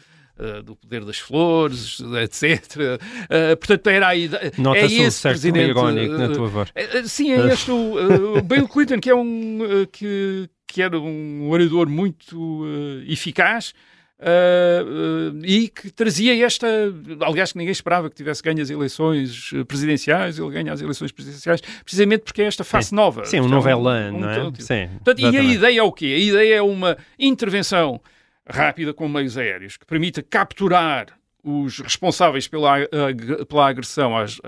do, 0.41 0.57
ah, 0.57 0.61
do 0.61 0.75
poder 0.75 1.05
das 1.05 1.19
flores, 1.19 1.99
etc. 2.21 2.99
Ah, 3.29 3.55
portanto, 3.57 3.87
era 3.87 4.07
aí. 4.07 4.29
É 4.33 4.51
Nota-se 4.57 4.99
um 4.99 5.07
esse 5.07 5.17
certo 5.19 5.33
presidente. 5.33 5.69
irónico 5.69 6.13
na 6.17 6.25
ah, 6.25 6.29
tua 6.29 6.47
voz. 6.47 6.69
é, 6.75 6.97
é, 6.99 7.03
Sim, 7.03 7.31
é 7.31 7.53
este 7.53 7.71
o, 7.71 8.37
uh, 8.37 8.41
Bill 8.41 8.67
Clinton, 8.67 8.99
que 8.99 9.09
é 9.09 9.15
um 9.15 9.59
uh, 9.61 9.87
que, 9.91 10.49
que 10.67 10.81
era 10.81 10.99
um 10.99 11.49
orador 11.49 11.87
muito 11.89 12.37
uh, 12.63 13.03
eficaz 13.07 13.73
uh, 14.19 15.33
uh, 15.33 15.45
e 15.45 15.67
que 15.69 15.89
trazia 15.91 16.45
esta, 16.45 16.67
aliás, 17.21 17.51
que 17.51 17.57
ninguém 17.57 17.71
esperava 17.71 18.09
que 18.09 18.15
tivesse 18.15 18.41
ganho 18.41 18.61
as 18.61 18.69
eleições 18.69 19.51
uh, 19.51 19.65
presidenciais, 19.65 20.39
ele 20.39 20.49
ganha 20.49 20.73
as 20.73 20.81
eleições 20.81 21.11
presidenciais, 21.11 21.61
precisamente 21.83 22.21
porque 22.23 22.41
é 22.41 22.45
esta 22.45 22.63
face 22.63 22.93
nova. 22.93 23.25
Sim, 23.25 23.41
um 23.41 23.45
é 23.45 23.49
novelã, 23.49 24.11
um- 24.11 24.19
não 24.19 24.29
é? 24.29 24.43
um- 24.43 24.53
Sim. 24.55 24.87
Portanto, 25.03 25.19
e 25.19 25.37
a 25.37 25.43
ideia 25.43 25.79
é 25.79 25.83
o 25.83 25.91
quê? 25.91 26.05
A 26.05 26.19
ideia 26.19 26.55
é 26.55 26.61
uma 26.61 26.97
intervenção 27.19 27.99
rápida 28.47 28.93
com 28.93 29.07
meios 29.07 29.37
aéreos 29.37 29.77
que 29.77 29.85
permita 29.85 30.21
capturar 30.21 31.07
os 31.43 31.79
responsáveis 31.79 32.47
pela, 32.47 32.75
pela 33.47 33.67
agressão 33.67 34.15
às, 34.15 34.39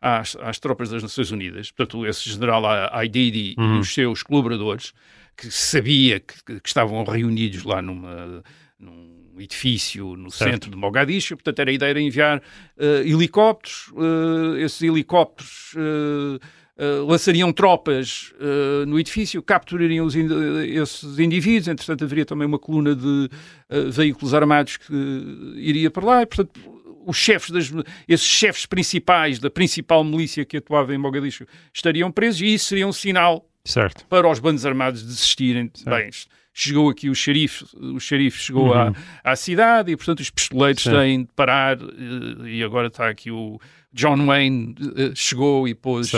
às, 0.00 0.36
às 0.36 0.58
tropas 0.58 0.90
das 0.90 1.02
Nações 1.02 1.30
Unidas, 1.32 1.70
portanto, 1.72 2.06
esse 2.06 2.30
general 2.30 2.64
Aididi 2.92 3.54
e 3.58 3.78
os 3.78 3.92
seus 3.92 4.22
colaboradores, 4.22 4.92
que 5.36 5.50
sabia 5.50 6.20
que, 6.20 6.60
que 6.60 6.68
estavam 6.68 7.02
reunidos 7.04 7.64
lá 7.64 7.82
numa, 7.82 8.42
num 8.78 9.18
edifício 9.40 10.16
no 10.16 10.30
Certo. 10.30 10.52
centro 10.52 10.70
de 10.70 10.76
Mogadishu, 10.76 11.36
portanto, 11.36 11.58
era 11.60 11.70
a 11.70 11.74
ideia 11.74 11.90
era 11.90 12.00
enviar 12.00 12.42
eh, 12.76 13.02
helicópteros, 13.04 13.92
eh, 13.96 14.62
esses 14.62 14.82
helicópteros 14.82 15.74
eh, 15.76 16.38
eh, 16.80 17.02
lançariam 17.04 17.52
tropas 17.52 18.32
eh, 18.40 18.86
no 18.86 19.00
edifício, 19.00 19.42
capturariam 19.42 20.06
esses 20.06 21.18
indivíduos, 21.18 21.66
entretanto 21.66 22.04
haveria 22.04 22.24
também 22.24 22.46
uma 22.46 22.58
coluna 22.58 22.94
de 22.94 23.28
eh, 23.68 23.80
veículos 23.90 24.32
armados 24.32 24.76
que 24.76 24.94
iria 25.56 25.90
para 25.90 26.06
lá, 26.06 26.22
e, 26.22 26.26
portanto 26.26 26.78
os 27.04 27.16
chefes 27.16 27.50
das, 27.50 27.72
esses 28.06 28.26
chefes 28.26 28.64
principais 28.64 29.40
da 29.40 29.50
principal 29.50 30.04
milícia 30.04 30.44
que 30.44 30.58
atuava 30.58 30.94
em 30.94 30.98
Mogadishu 30.98 31.46
estariam 31.74 32.12
presos 32.12 32.42
e 32.42 32.54
isso 32.54 32.66
seria 32.66 32.86
um 32.86 32.92
sinal 32.92 33.44
Certo. 33.64 34.06
para 34.06 34.28
os 34.30 34.38
bandos 34.38 34.64
armados 34.64 35.02
desistirem. 35.02 35.72
Bem, 35.84 36.10
chegou 36.60 36.90
aqui 36.90 37.08
o 37.08 37.14
xerife, 37.14 37.64
o 37.76 38.00
xerife 38.00 38.38
chegou 38.40 38.74
à, 38.74 38.92
à 39.22 39.36
cidade 39.36 39.92
e, 39.92 39.96
portanto, 39.96 40.20
os 40.20 40.30
pistoleiros 40.30 40.84
Uhum. 40.86 40.92
Sim. 40.92 40.98
têm 40.98 41.22
de 41.22 41.28
parar 41.36 41.78
eh, 41.80 42.48
e 42.48 42.62
agora 42.64 42.88
está 42.88 43.08
aqui 43.08 43.30
o 43.30 43.60
John 43.92 44.26
Wayne 44.26 44.74
eh, 44.96 45.12
chegou 45.14 45.68
e 45.68 45.74
pôs... 45.74 46.12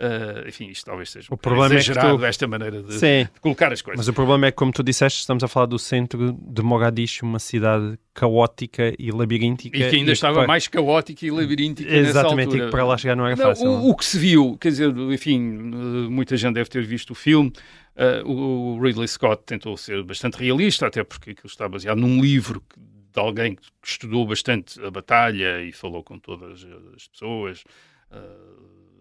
Eh, 0.00 0.44
enfim, 0.46 0.68
isto 0.68 0.84
talvez 0.86 1.10
seja 1.10 1.26
O 1.28 1.36
problema 1.36 1.66
é 1.66 1.68
que 1.70 1.74
exagerado 1.90 2.18
tu- 2.18 2.24
esta 2.24 2.46
maneira 2.46 2.80
de, 2.84 3.00
de 3.00 3.28
colocar 3.40 3.72
as 3.72 3.82
coisas. 3.82 3.98
Mas 3.98 4.06
o 4.06 4.12
problema 4.12 4.46
é 4.46 4.52
que, 4.52 4.56
como 4.56 4.70
tu 4.70 4.80
disseste, 4.80 5.18
estamos 5.18 5.42
a 5.42 5.48
falar 5.48 5.66
do 5.66 5.76
centro 5.76 6.38
de 6.40 6.62
Mogadishu, 6.62 7.26
uma 7.26 7.40
cidade 7.40 7.98
caótica 8.14 8.94
e 8.96 9.10
labiríntica. 9.10 9.76
E 9.76 9.90
que 9.90 9.96
ainda 9.96 10.12
estava 10.12 10.36
para- 10.36 10.46
mais 10.46 10.68
caótica 10.68 11.26
e 11.26 11.32
labiríntica 11.32 11.92
Exatamente, 11.92 12.56
e 12.56 12.60
que 12.60 12.70
para 12.70 12.84
lá 12.84 12.96
chegar 12.96 13.16
não 13.16 13.26
era 13.26 13.34
Não, 13.34 13.44
fácil. 13.46 13.66
o, 13.68 13.90
o 13.90 13.96
que 13.96 14.04
se 14.04 14.20
viu, 14.20 14.56
quer 14.60 14.68
dizer, 14.68 14.96
enfim, 14.96 15.40
muita 16.08 16.36
gente 16.36 16.54
deve 16.54 16.70
ter 16.70 16.84
visto 16.84 17.10
o 17.10 17.14
filme. 17.16 17.52
Eh, 17.98 18.22
o 18.24 18.76
o 18.78 18.80
Ridley 18.80 19.08
Scott 19.08 19.42
tentou 19.44 19.76
ser 19.76 20.02
bastante 20.04 20.38
realista, 20.38 20.86
até 20.86 21.04
porque 21.04 21.32
aquilo 21.32 21.46
está 21.48 21.68
baseado 21.68 21.98
num 21.98 22.20
livro 22.22 22.60
que- 22.62 22.78
de 23.12 23.20
alguém 23.20 23.56
que 23.56 23.62
estudou 23.82 24.26
bastante 24.26 24.80
a 24.84 24.90
batalha 24.90 25.62
e 25.62 25.72
falou 25.72 26.02
com 26.04 26.18
todas 26.18 26.64
as 26.96 27.08
pessoas 27.08 27.64
eh, 28.12 28.18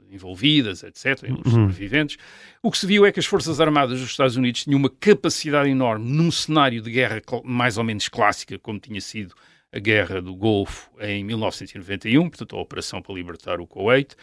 envolvidas, 0.10 0.84
etc., 0.84 1.24
e 1.30 1.32
os 1.34 1.52
sobreviventes. 1.52 2.18
O 2.64 2.72
que 2.72 2.78
se 2.78 2.88
viu 2.88 3.06
é 3.06 3.12
que 3.12 3.20
as 3.20 3.26
Forças 3.26 3.60
Armadas 3.60 4.00
dos 4.00 4.10
Estados 4.10 4.36
Unidos 4.38 4.64
tinham 4.64 4.80
uma 4.80 4.90
capacidade 4.90 5.70
enorme 5.70 6.10
num 6.10 6.32
cenário 6.32 6.82
de 6.82 6.90
guerra 6.90 7.22
mais 7.44 7.78
ou 7.78 7.84
menos 7.84 8.08
clássica, 8.08 8.58
como 8.58 8.80
tinha 8.80 9.02
sido 9.02 9.36
a 9.72 9.80
Guerra 9.80 10.22
do 10.22 10.34
Golfo 10.34 10.90
em 11.02 11.24
1991, 11.26 12.30
portanto, 12.30 12.56
a 12.56 12.62
operação 12.62 13.02
para 13.02 13.14
libertar 13.14 13.60
o 13.60 13.68
Kuwait, 13.68 14.16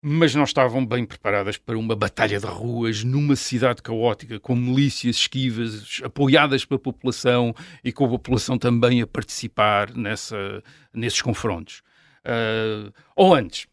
mas 0.00 0.34
não 0.34 0.44
estavam 0.44 0.86
bem 0.86 1.04
preparadas 1.04 1.56
para 1.56 1.76
uma 1.76 1.96
batalha 1.96 2.38
de 2.38 2.46
ruas 2.46 3.02
numa 3.02 3.34
cidade 3.34 3.82
caótica, 3.82 4.38
com 4.38 4.54
milícias 4.54 5.16
esquivas, 5.16 6.00
apoiadas 6.04 6.64
pela 6.64 6.78
população 6.78 7.54
e 7.82 7.92
com 7.92 8.04
a 8.04 8.08
população 8.08 8.56
também 8.56 9.02
a 9.02 9.06
participar 9.06 9.94
nessa, 9.94 10.62
nesses 10.94 11.20
confrontos. 11.20 11.82
Ah, 12.24 12.92
ou 13.16 13.34
antes, 13.34 13.66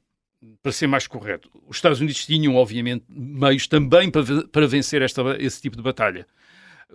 para 0.63 0.71
ser 0.71 0.87
mais 0.87 1.07
correto, 1.07 1.49
os 1.67 1.77
Estados 1.77 1.99
Unidos 1.99 2.25
tinham, 2.25 2.55
obviamente, 2.55 3.05
meios 3.09 3.67
também 3.67 4.09
para, 4.09 4.47
para 4.47 4.67
vencer 4.67 5.01
esta, 5.01 5.21
esse 5.39 5.61
tipo 5.61 5.75
de 5.75 5.83
batalha, 5.83 6.25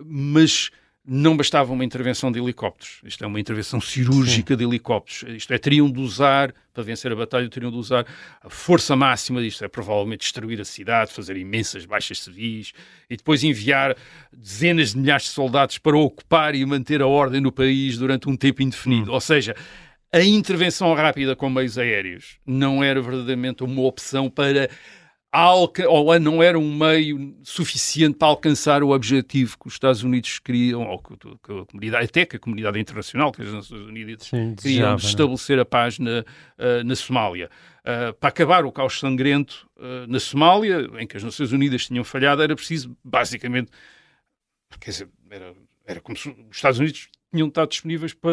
mas 0.03 0.71
não 1.03 1.35
bastava 1.35 1.73
uma 1.73 1.83
intervenção 1.83 2.31
de 2.31 2.39
helicópteros. 2.39 3.01
Isto 3.03 3.23
é 3.23 3.27
uma 3.27 3.39
intervenção 3.39 3.81
cirúrgica 3.81 4.55
de 4.55 4.63
helicópteros. 4.63 5.23
Isto 5.35 5.53
é, 5.53 5.57
teriam 5.57 5.89
de 5.89 5.99
usar, 5.99 6.53
para 6.71 6.83
vencer 6.83 7.11
a 7.11 7.15
batalha, 7.15 7.49
teriam 7.49 7.71
de 7.71 7.77
usar 7.77 8.05
a 8.41 8.49
força 8.49 8.95
máxima 8.95 9.41
disto. 9.41 9.65
É 9.65 9.67
provavelmente 9.67 10.21
destruir 10.21 10.61
a 10.61 10.65
cidade, 10.65 11.11
fazer 11.11 11.37
imensas 11.37 11.85
baixas 11.85 12.19
civis 12.19 12.71
e 13.09 13.17
depois 13.17 13.43
enviar 13.43 13.95
dezenas 14.31 14.91
de 14.91 14.99
milhares 14.99 15.23
de 15.23 15.29
soldados 15.29 15.79
para 15.79 15.97
ocupar 15.97 16.53
e 16.53 16.63
manter 16.65 17.01
a 17.01 17.07
ordem 17.07 17.41
no 17.41 17.51
país 17.51 17.97
durante 17.97 18.29
um 18.29 18.37
tempo 18.37 18.61
indefinido. 18.61 19.11
Ou 19.11 19.21
seja, 19.21 19.55
a 20.13 20.21
intervenção 20.21 20.93
rápida 20.93 21.35
com 21.35 21.49
meios 21.49 21.79
aéreos 21.79 22.37
não 22.45 22.83
era 22.83 23.01
verdadeiramente 23.01 23.63
uma 23.63 23.81
opção 23.81 24.29
para 24.29 24.69
ou 25.33 26.19
não 26.19 26.43
era 26.43 26.59
um 26.59 26.75
meio 26.75 27.37
suficiente 27.41 28.17
para 28.17 28.27
alcançar 28.27 28.83
o 28.83 28.89
objetivo 28.89 29.57
que 29.57 29.67
os 29.67 29.73
Estados 29.73 30.03
Unidos 30.03 30.39
queriam, 30.39 30.85
ou 30.85 30.99
que, 30.99 31.15
que 31.17 31.51
a 31.53 31.65
comunidade, 31.65 32.05
até 32.05 32.25
que 32.25 32.35
a 32.35 32.39
comunidade 32.39 32.79
internacional, 32.79 33.31
que 33.31 33.41
as 33.41 33.53
Nações 33.53 33.87
Unidas 33.87 34.23
Sim, 34.23 34.29
queriam 34.29 34.55
desejava, 34.55 34.95
de 34.97 35.03
não 35.03 35.07
é? 35.07 35.11
estabelecer 35.11 35.59
a 35.59 35.65
paz 35.65 35.99
na, 35.99 36.25
ah, 36.57 36.83
na 36.83 36.95
Somália. 36.95 37.49
Ah, 37.85 38.13
para 38.19 38.29
acabar 38.29 38.65
o 38.65 38.71
caos 38.73 38.99
sangrento 38.99 39.69
ah, 39.79 40.05
na 40.07 40.19
Somália, 40.19 40.89
em 40.99 41.07
que 41.07 41.15
as 41.15 41.23
Nações 41.23 41.53
Unidas 41.53 41.85
tinham 41.85 42.03
falhado, 42.03 42.41
era 42.41 42.55
preciso, 42.55 42.97
basicamente, 43.01 43.71
quer 44.81 44.91
dizer, 44.91 45.09
era, 45.29 45.53
era 45.85 46.01
como 46.01 46.17
se 46.17 46.27
os 46.27 46.35
Estados 46.51 46.79
Unidos 46.79 47.07
tinham 47.33 47.47
estado 47.47 47.69
disponíveis 47.69 48.13
para 48.13 48.31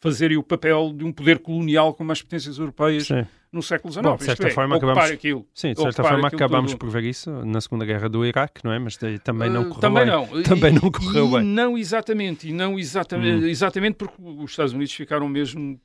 fazerem 0.00 0.36
o 0.36 0.42
papel 0.42 0.92
de 0.94 1.02
um 1.02 1.10
poder 1.10 1.38
colonial 1.38 1.94
como 1.94 2.12
as 2.12 2.20
potências 2.20 2.58
europeias 2.58 3.06
Sim. 3.06 3.26
No 3.54 3.62
século 3.62 3.92
XIX. 3.92 4.04
Bom, 4.06 4.16
de 4.16 4.24
certa 4.24 4.46
é, 4.48 4.50
forma, 4.50 4.76
acabamos- 4.76 5.10
aquilo. 5.10 5.46
Sim, 5.54 5.72
de 5.72 5.80
certa 5.80 6.02
forma 6.02 6.26
aquilo 6.26 6.42
acabámos 6.44 6.72
tudo. 6.72 6.80
por 6.80 6.90
ver 6.90 7.04
isso 7.04 7.30
na 7.44 7.60
Segunda 7.60 7.84
Guerra 7.84 8.08
do 8.08 8.24
Iraque, 8.26 8.60
não 8.64 8.72
é? 8.72 8.78
Mas 8.78 8.96
daí 8.96 9.18
também 9.18 9.48
não 9.48 9.62
Uh, 9.62 9.68
correu 9.68 9.80
também 9.80 10.04
bem. 10.04 10.12
não. 10.12 10.42
Também 10.42 10.72
não 10.72 10.90
correu 10.90 11.26
e 11.28 11.30
bem. 11.30 11.42
Não 11.44 11.78
exatamente, 11.78 12.48
e 12.48 12.52
não 12.52 12.78
exatamente, 12.78 13.44
Hum. 13.44 13.48
exatamente 13.48 13.94
porque 13.96 14.14
os 14.20 14.50
Estados 14.50 14.72
Unidos 14.72 14.92
ficaram 14.92 15.28
mesmo, 15.28 15.80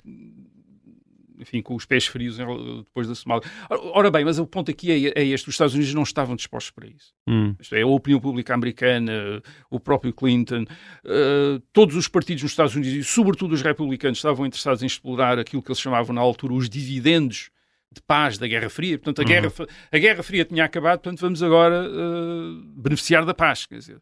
enfim, 1.41 1.61
com 1.61 1.73
os 1.73 1.85
pés 1.85 2.05
frios 2.05 2.37
depois 2.37 3.07
da 3.07 3.15
Somália. 3.15 3.49
Ora- 3.69 4.11
bem, 4.11 4.25
mas 4.25 4.37
o 4.39 4.45
ponto 4.45 4.69
aqui 4.69 4.91
é, 4.91 5.21
é 5.21 5.25
este: 5.25 5.47
os 5.47 5.53
Estados 5.53 5.73
Unidos 5.73 5.93
não 5.93 6.03
estavam 6.03 6.35
dispostos 6.35 6.71
para 6.71 6.85
isso. 6.87 7.13
Hum, 7.27 7.55
Isto 7.59 7.75
é, 7.75 7.81
a 7.81 7.87
opinião 7.87 8.19
pública 8.19 8.53
americana, 8.53 9.41
o 9.71 9.79
próprio 9.79 10.11
Clinton, 10.11 10.65
eh, 11.05 11.61
todos 11.71 11.95
os 11.95 12.09
partidos 12.09 12.43
nos 12.43 12.51
Estados 12.51 12.75
Unidos, 12.75 12.93
e 12.93 13.03
sobretudo 13.05 13.53
os 13.53 13.61
republicanos, 13.61 14.17
estavam 14.17 14.45
interessados 14.45 14.83
em 14.83 14.85
explorar 14.85 15.39
aquilo 15.39 15.61
que 15.63 15.69
eles 15.71 15.79
chamavam 15.79 16.13
na 16.13 16.19
altura 16.21 16.53
os 16.53 16.69
dividendos 16.69 17.49
de 17.91 18.01
paz 18.03 18.37
da 18.37 18.47
Guerra 18.47 18.69
Fria. 18.69 18.97
Portanto, 18.97 19.21
a, 19.21 19.23
Guerra, 19.23 19.47
F- 19.47 19.67
a 19.91 19.97
Guerra 19.97 20.21
Fria 20.23 20.45
tinha 20.45 20.63
acabado, 20.65 20.99
portanto, 20.99 21.19
vamos 21.21 21.41
agora 21.41 21.85
eh, 21.85 22.61
beneficiar 22.77 23.25
da 23.25 23.33
paz. 23.33 23.65
Quer 23.65 23.77
dizer. 23.79 24.01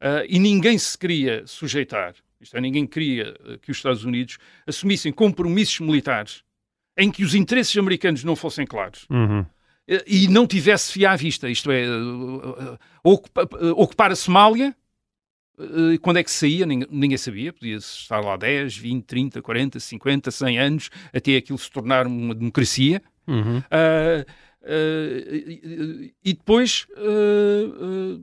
Eh, 0.00 0.26
e 0.30 0.38
ninguém 0.38 0.76
se 0.78 0.96
queria 0.98 1.46
sujeitar, 1.46 2.14
isto 2.40 2.56
é, 2.56 2.60
ninguém 2.60 2.86
queria 2.86 3.34
eh, 3.46 3.58
que 3.62 3.70
os 3.70 3.76
Estados 3.76 4.04
Unidos 4.04 4.38
assumissem 4.66 5.12
compromissos 5.12 5.78
militares 5.80 6.42
em 6.98 7.10
que 7.10 7.22
os 7.22 7.34
interesses 7.34 7.76
americanos 7.76 8.24
não 8.24 8.34
fossem 8.34 8.66
claros 8.66 9.06
uhum. 9.08 9.46
e 10.06 10.26
não 10.28 10.46
tivesse 10.46 10.92
fia 10.92 11.12
à 11.12 11.16
vista, 11.16 11.48
isto 11.48 11.70
é, 11.70 11.84
ocupa- 13.02 13.48
ocupar 13.76 14.10
a 14.10 14.16
Somália, 14.16 14.74
quando 16.02 16.16
é 16.18 16.24
que 16.24 16.30
saía, 16.30 16.64
ninguém, 16.66 16.88
ninguém 16.90 17.18
sabia, 17.18 17.52
podia 17.52 17.76
estar 17.76 18.20
lá 18.20 18.36
10, 18.36 18.76
20, 18.76 19.04
30, 19.04 19.42
40, 19.42 19.78
50, 19.78 20.30
100 20.30 20.58
anos, 20.58 20.90
até 21.12 21.36
aquilo 21.36 21.58
se 21.58 21.70
tornar 21.70 22.06
uma 22.06 22.34
democracia. 22.34 23.02
Uhum. 23.30 23.62
Ah, 23.70 24.24
ah, 24.62 26.10
e 26.24 26.32
depois, 26.34 26.86
ah, 26.96 28.20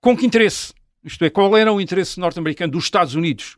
com 0.00 0.16
que 0.16 0.26
interesse? 0.26 0.74
Isto 1.02 1.24
é, 1.24 1.30
qual 1.30 1.56
era 1.56 1.72
o 1.72 1.80
interesse 1.80 2.20
norte-americano 2.20 2.72
dos 2.72 2.84
Estados 2.84 3.14
Unidos 3.14 3.56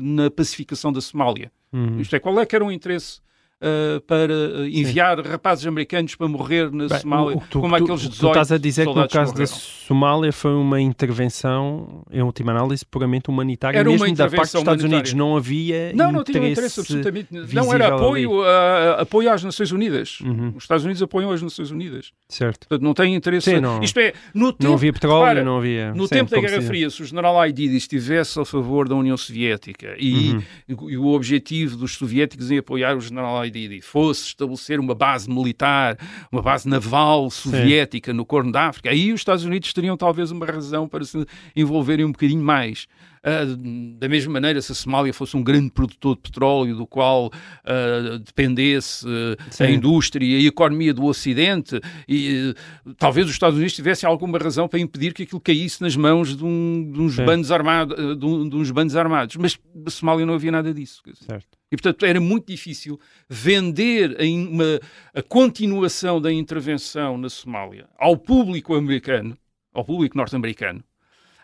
na 0.00 0.30
pacificação 0.30 0.92
da 0.92 1.00
Somália? 1.00 1.52
Uhum. 1.72 2.00
Isto 2.00 2.16
é, 2.16 2.18
qual 2.18 2.40
é 2.40 2.46
que 2.46 2.56
era 2.56 2.64
o 2.64 2.72
interesse 2.72 3.20
ah, 3.62 4.00
para 4.06 4.32
ah, 4.34 4.68
enviar 4.68 5.20
rapazes 5.26 5.66
americanos 5.66 6.14
para 6.16 6.26
morrer 6.28 6.70
na 6.72 6.88
Bem, 6.88 6.98
Somália, 7.00 7.36
tu, 7.48 7.60
como 7.60 7.76
tu- 7.78 7.82
aqueles 7.84 8.00
o 8.02 8.04
que 8.04 8.10
18 8.10 8.20
tu 8.20 8.28
estás 8.28 8.52
a 8.52 8.58
dizer 8.58 8.86
que 8.86 8.94
no 8.94 9.08
caso 9.08 9.34
da? 9.34 9.46
Somália 9.46 10.32
foi 10.32 10.52
uma 10.54 10.80
intervenção, 10.80 12.02
em 12.10 12.22
última 12.22 12.52
análise, 12.52 12.84
puramente 12.84 13.28
humanitária, 13.28 13.78
Era 13.78 13.88
uma 13.88 13.98
mesmo 13.98 14.16
da 14.16 14.28
parte 14.28 14.52
dos 14.52 14.54
Estados 14.54 14.84
Unidos. 14.84 15.12
Não 15.12 15.36
havia 15.36 15.92
Não, 15.94 16.10
não 16.12 16.24
tinha 16.24 16.48
interesse 16.50 16.80
absolutamente. 16.80 17.28
Não 17.52 17.72
era 17.72 17.94
apoio, 17.94 18.42
a, 18.42 19.02
apoio 19.02 19.30
às 19.30 19.42
Nações 19.44 19.70
Unidas. 19.72 20.20
Uhum. 20.20 20.52
Os 20.56 20.64
Estados 20.64 20.84
Unidos 20.84 21.02
apoiam 21.02 21.30
as 21.30 21.42
Nações 21.42 21.70
Unidas. 21.70 22.12
Certo. 22.28 22.66
Portanto, 22.68 22.82
não 22.82 22.94
tem 22.94 23.14
interesse. 23.14 23.50
Sim, 23.50 23.60
não- 23.60 23.82
Isto 23.82 24.00
é, 24.00 24.12
no 24.34 24.52
tempo, 24.52 24.64
Não 24.64 24.74
havia 24.74 24.92
petróleo, 24.92 25.20
repara, 25.20 25.44
não 25.44 25.58
havia... 25.58 25.92
No 25.94 26.04
sim, 26.08 26.14
tempo 26.14 26.30
da 26.30 26.40
Guerra 26.40 26.60
se- 26.60 26.66
Fria, 26.66 26.90
se 26.90 27.02
o 27.02 27.04
general 27.04 27.38
Aidid 27.40 27.76
estivesse 27.76 28.38
a 28.40 28.44
favor 28.44 28.88
da 28.88 28.94
União 28.94 29.16
Soviética 29.16 29.94
e, 29.98 30.32
Uhum. 30.68 30.90
e 30.90 30.96
o 30.96 31.06
objetivo 31.08 31.76
dos 31.76 31.94
soviéticos 31.96 32.50
em 32.50 32.58
apoiar 32.58 32.96
o 32.96 33.00
general 33.00 33.38
Aidid 33.38 33.51
Aididi 33.52 33.80
fosse 33.80 34.28
estabelecer 34.28 34.80
uma 34.80 34.94
base 34.94 35.28
militar, 35.28 35.98
uma 36.30 36.42
base 36.42 36.68
naval 36.68 37.30
soviética 37.30 38.12
no 38.12 38.24
Corno 38.24 38.50
da 38.50 38.68
África, 38.68 38.90
aí 38.90 39.12
os 39.12 39.20
Estados 39.20 39.44
Unidos 39.44 39.72
teriam 39.72 39.96
talvez 39.96 40.30
uma 40.30 40.46
razão 40.46 40.88
para 40.88 41.04
se 41.04 41.26
envolverem 41.54 42.04
um 42.04 42.12
bocadinho 42.12 42.42
mais. 42.42 42.86
Uh, 43.24 43.96
da 43.98 44.08
mesma 44.08 44.32
maneira, 44.32 44.60
se 44.60 44.72
a 44.72 44.74
Somália 44.74 45.14
fosse 45.14 45.36
um 45.36 45.44
grande 45.44 45.70
produtor 45.70 46.16
de 46.16 46.22
petróleo 46.22 46.76
do 46.76 46.84
qual 46.84 47.26
uh, 47.26 48.18
dependesse 48.18 49.06
uh, 49.06 49.36
a 49.60 49.70
indústria 49.70 50.26
e 50.26 50.44
a 50.44 50.48
economia 50.48 50.92
do 50.92 51.04
Ocidente, 51.04 51.80
e 52.08 52.52
talvez 52.98 53.26
os 53.26 53.32
Estados 53.32 53.56
Unidos 53.56 53.74
tivessem 53.74 54.08
alguma 54.08 54.38
razão 54.38 54.66
para 54.66 54.80
impedir 54.80 55.14
que 55.14 55.22
aquilo 55.22 55.40
caísse 55.40 55.80
nas 55.80 55.94
mãos 55.94 56.36
de, 56.36 56.44
um, 56.44 56.90
de 56.92 57.00
uns, 57.00 57.16
bandos 57.16 57.52
armados, 57.52 57.96
de, 58.18 58.26
um, 58.26 58.48
de, 58.48 58.56
uns 58.56 58.70
bandos 58.72 58.96
armados. 58.96 59.36
Mas 59.36 59.56
na 59.72 59.90
Somália 59.90 60.26
não 60.26 60.34
havia 60.34 60.50
nada 60.50 60.74
disso. 60.74 61.00
Certo. 61.14 61.46
E, 61.70 61.76
portanto, 61.76 62.04
era 62.04 62.20
muito 62.20 62.48
difícil 62.48 62.98
vender 63.28 64.20
a, 64.20 64.24
uma, 64.24 64.80
a 65.14 65.22
continuação 65.22 66.20
da 66.20 66.32
intervenção 66.32 67.16
na 67.16 67.30
Somália 67.30 67.88
ao 67.96 68.16
público 68.16 68.74
americano, 68.74 69.38
ao 69.72 69.84
público 69.84 70.16
norte-americano, 70.16 70.82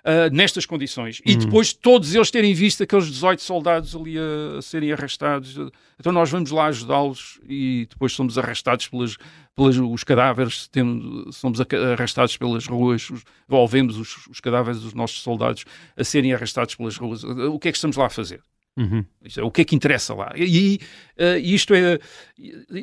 uh, 0.04 0.34
nestas 0.34 0.66
condições. 0.66 1.20
E 1.24 1.32
uhum. 1.32 1.38
depois 1.38 1.72
todos 1.72 2.14
eles 2.14 2.30
terem 2.30 2.54
visto 2.54 2.82
aqueles 2.82 3.06
18 3.06 3.42
soldados 3.42 3.94
ali 3.94 4.16
a, 4.18 4.58
a 4.58 4.62
serem 4.62 4.92
arrastados. 4.92 5.56
Então 5.98 6.12
nós 6.12 6.30
vamos 6.30 6.50
lá 6.50 6.66
ajudá-los 6.66 7.40
e 7.48 7.86
depois 7.90 8.12
somos 8.12 8.38
arrastados 8.38 8.88
pelas, 8.88 9.16
pelas 9.54 9.76
os 9.76 10.04
cadáveres, 10.04 10.68
temos, 10.68 11.36
somos 11.36 11.60
arrastados 11.60 12.36
pelas 12.36 12.66
ruas, 12.66 13.08
ou 13.48 13.68
vemos 13.68 13.96
os, 13.96 14.26
os 14.28 14.40
cadáveres 14.40 14.80
dos 14.80 14.94
nossos 14.94 15.20
soldados 15.20 15.64
a 15.96 16.04
serem 16.04 16.32
arrastados 16.32 16.74
pelas 16.74 16.96
ruas. 16.96 17.24
O 17.24 17.58
que 17.58 17.68
é 17.68 17.72
que 17.72 17.78
estamos 17.78 17.96
lá 17.96 18.06
a 18.06 18.10
fazer? 18.10 18.40
Uhum. 18.78 19.04
É, 19.36 19.42
o 19.42 19.50
que 19.50 19.62
é 19.62 19.64
que 19.64 19.74
interessa 19.74 20.14
lá? 20.14 20.32
E 20.36 20.78
uh, 21.18 21.36
isto, 21.42 21.74
é, 21.74 21.98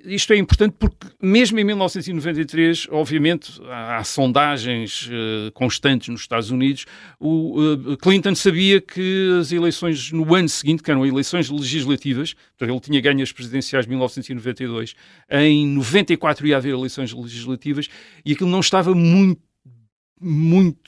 isto 0.03 0.33
é 0.33 0.35
importante 0.35 0.75
porque, 0.77 1.07
mesmo 1.21 1.57
em 1.57 1.63
1993, 1.63 2.87
obviamente, 2.91 3.61
há, 3.63 3.95
há 3.95 4.03
sondagens 4.03 5.07
uh, 5.07 5.51
constantes 5.53 6.09
nos 6.09 6.19
Estados 6.19 6.51
Unidos. 6.51 6.85
O 7.17 7.61
uh, 7.61 7.97
Clinton 7.97 8.35
sabia 8.35 8.81
que 8.81 9.37
as 9.39 9.53
eleições 9.53 10.11
no 10.11 10.35
ano 10.35 10.49
seguinte, 10.49 10.83
que 10.83 10.91
eram 10.91 11.05
eleições 11.05 11.49
legislativas, 11.49 12.33
portanto, 12.33 12.69
ele 12.69 12.79
tinha 12.81 12.99
ganho 12.99 13.23
as 13.23 13.31
presidenciais 13.31 13.85
de 13.85 13.89
1992, 13.89 14.95
em 15.31 15.65
94 15.65 16.45
ia 16.45 16.57
haver 16.57 16.73
eleições 16.73 17.13
legislativas 17.13 17.87
e 18.25 18.33
aquilo 18.33 18.49
não 18.49 18.59
estava 18.59 18.93
muito 18.93 19.41
muito 20.19 20.79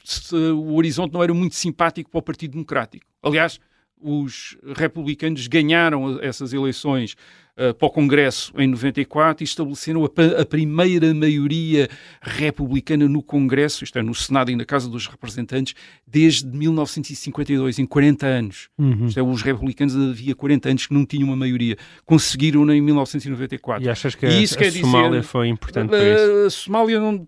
o 0.56 0.76
horizonte 0.76 1.14
não 1.14 1.22
era 1.22 1.34
muito 1.34 1.54
simpático 1.54 2.10
para 2.10 2.20
o 2.20 2.22
Partido 2.22 2.52
Democrático. 2.52 3.06
Aliás, 3.22 3.60
os 4.02 4.58
republicanos 4.76 5.48
ganharam 5.48 6.20
essas 6.22 6.54
eleições 6.54 7.16
uh, 7.58 7.74
para 7.74 7.88
o 7.88 7.90
Congresso 7.90 8.54
em 8.58 8.68
94 8.68 9.44
e 9.44 9.46
estabeleceram 9.46 10.06
a, 10.06 10.42
a, 10.42 10.46
primeira 10.46 11.14
maioria 11.14 11.90
republicana 12.22 13.08
no 13.08 13.24
Congresso, 13.24 13.84
isto 13.84 13.98
é, 13.98 14.04
no 14.04 14.14
Senado 14.14 14.52
e 14.52 14.56
na 14.56 14.66
Casa 14.66 14.88
dos 14.88 15.08
Representantes, 15.08 15.74
desde 16.06 16.48
1952, 16.48 17.80
em 17.80 17.86
40 17.86 18.26
anos. 18.28 18.70
Uhum. 18.78 19.08
Isto 19.08 19.20
é, 19.20 19.24
os 19.24 19.42
republicanos 19.42 19.96
havia 19.96 20.36
40 20.36 20.70
anos 20.70 20.88
que 20.88 20.94
não 20.94 21.06
tinham 21.06 21.28
uma 21.28 21.36
maioria. 21.36 21.78
Conseguiram 22.06 22.70
em 22.72 22.82
1994. 22.82 23.84
E 23.84 23.90
achas 23.90 24.16
que 24.16 24.26
e 24.26 24.30
a, 24.30 24.44
a 24.44 24.72
Somália 24.72 25.10
dizer, 25.10 25.24
foi 25.24 25.48
importante 25.48 25.90
para 25.90 26.14
isso? 26.14 26.46
A 26.46 26.50
Somália 26.50 27.00
não 27.00 27.28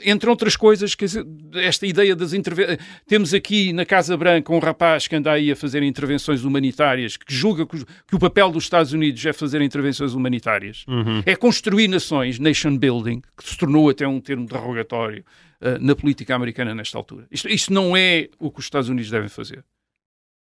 entre 0.00 0.28
outras 0.28 0.56
coisas, 0.56 0.94
que 0.94 1.04
esta 1.54 1.86
ideia 1.86 2.14
das 2.16 2.32
intervenções. 2.32 2.78
Temos 3.06 3.34
aqui 3.34 3.72
na 3.72 3.84
Casa 3.84 4.16
Branca 4.16 4.52
um 4.52 4.58
rapaz 4.58 5.06
que 5.06 5.16
anda 5.16 5.32
aí 5.32 5.50
a 5.50 5.56
fazer 5.56 5.82
intervenções 5.82 6.44
humanitárias, 6.44 7.16
que 7.16 7.32
julga 7.32 7.66
que, 7.66 7.84
o 8.12 8.18
papel 8.18 8.50
dos 8.50 8.64
Estados 8.64 8.92
Unidos 8.92 9.24
é 9.24 9.32
fazer 9.32 9.60
intervenções 9.60 10.14
humanitárias. 10.14 10.84
Uhum. 10.88 11.22
É 11.26 11.36
construir 11.36 11.88
nações, 11.88 12.38
nation 12.38 12.76
building, 12.76 13.22
que 13.36 13.48
se 13.48 13.56
tornou 13.56 13.88
até 13.88 14.06
um 14.06 14.20
termo 14.20 14.46
derrogatório 14.46 15.24
uh, 15.60 15.78
na 15.80 15.94
política 15.94 16.34
americana 16.34 16.74
nesta 16.74 16.98
altura. 16.98 17.26
Isto, 17.30 17.48
isto 17.48 17.72
não 17.72 17.96
é 17.96 18.28
o 18.38 18.50
que 18.50 18.60
os 18.60 18.66
Estados 18.66 18.88
Unidos 18.88 19.10
devem 19.10 19.28
fazer. 19.28 19.64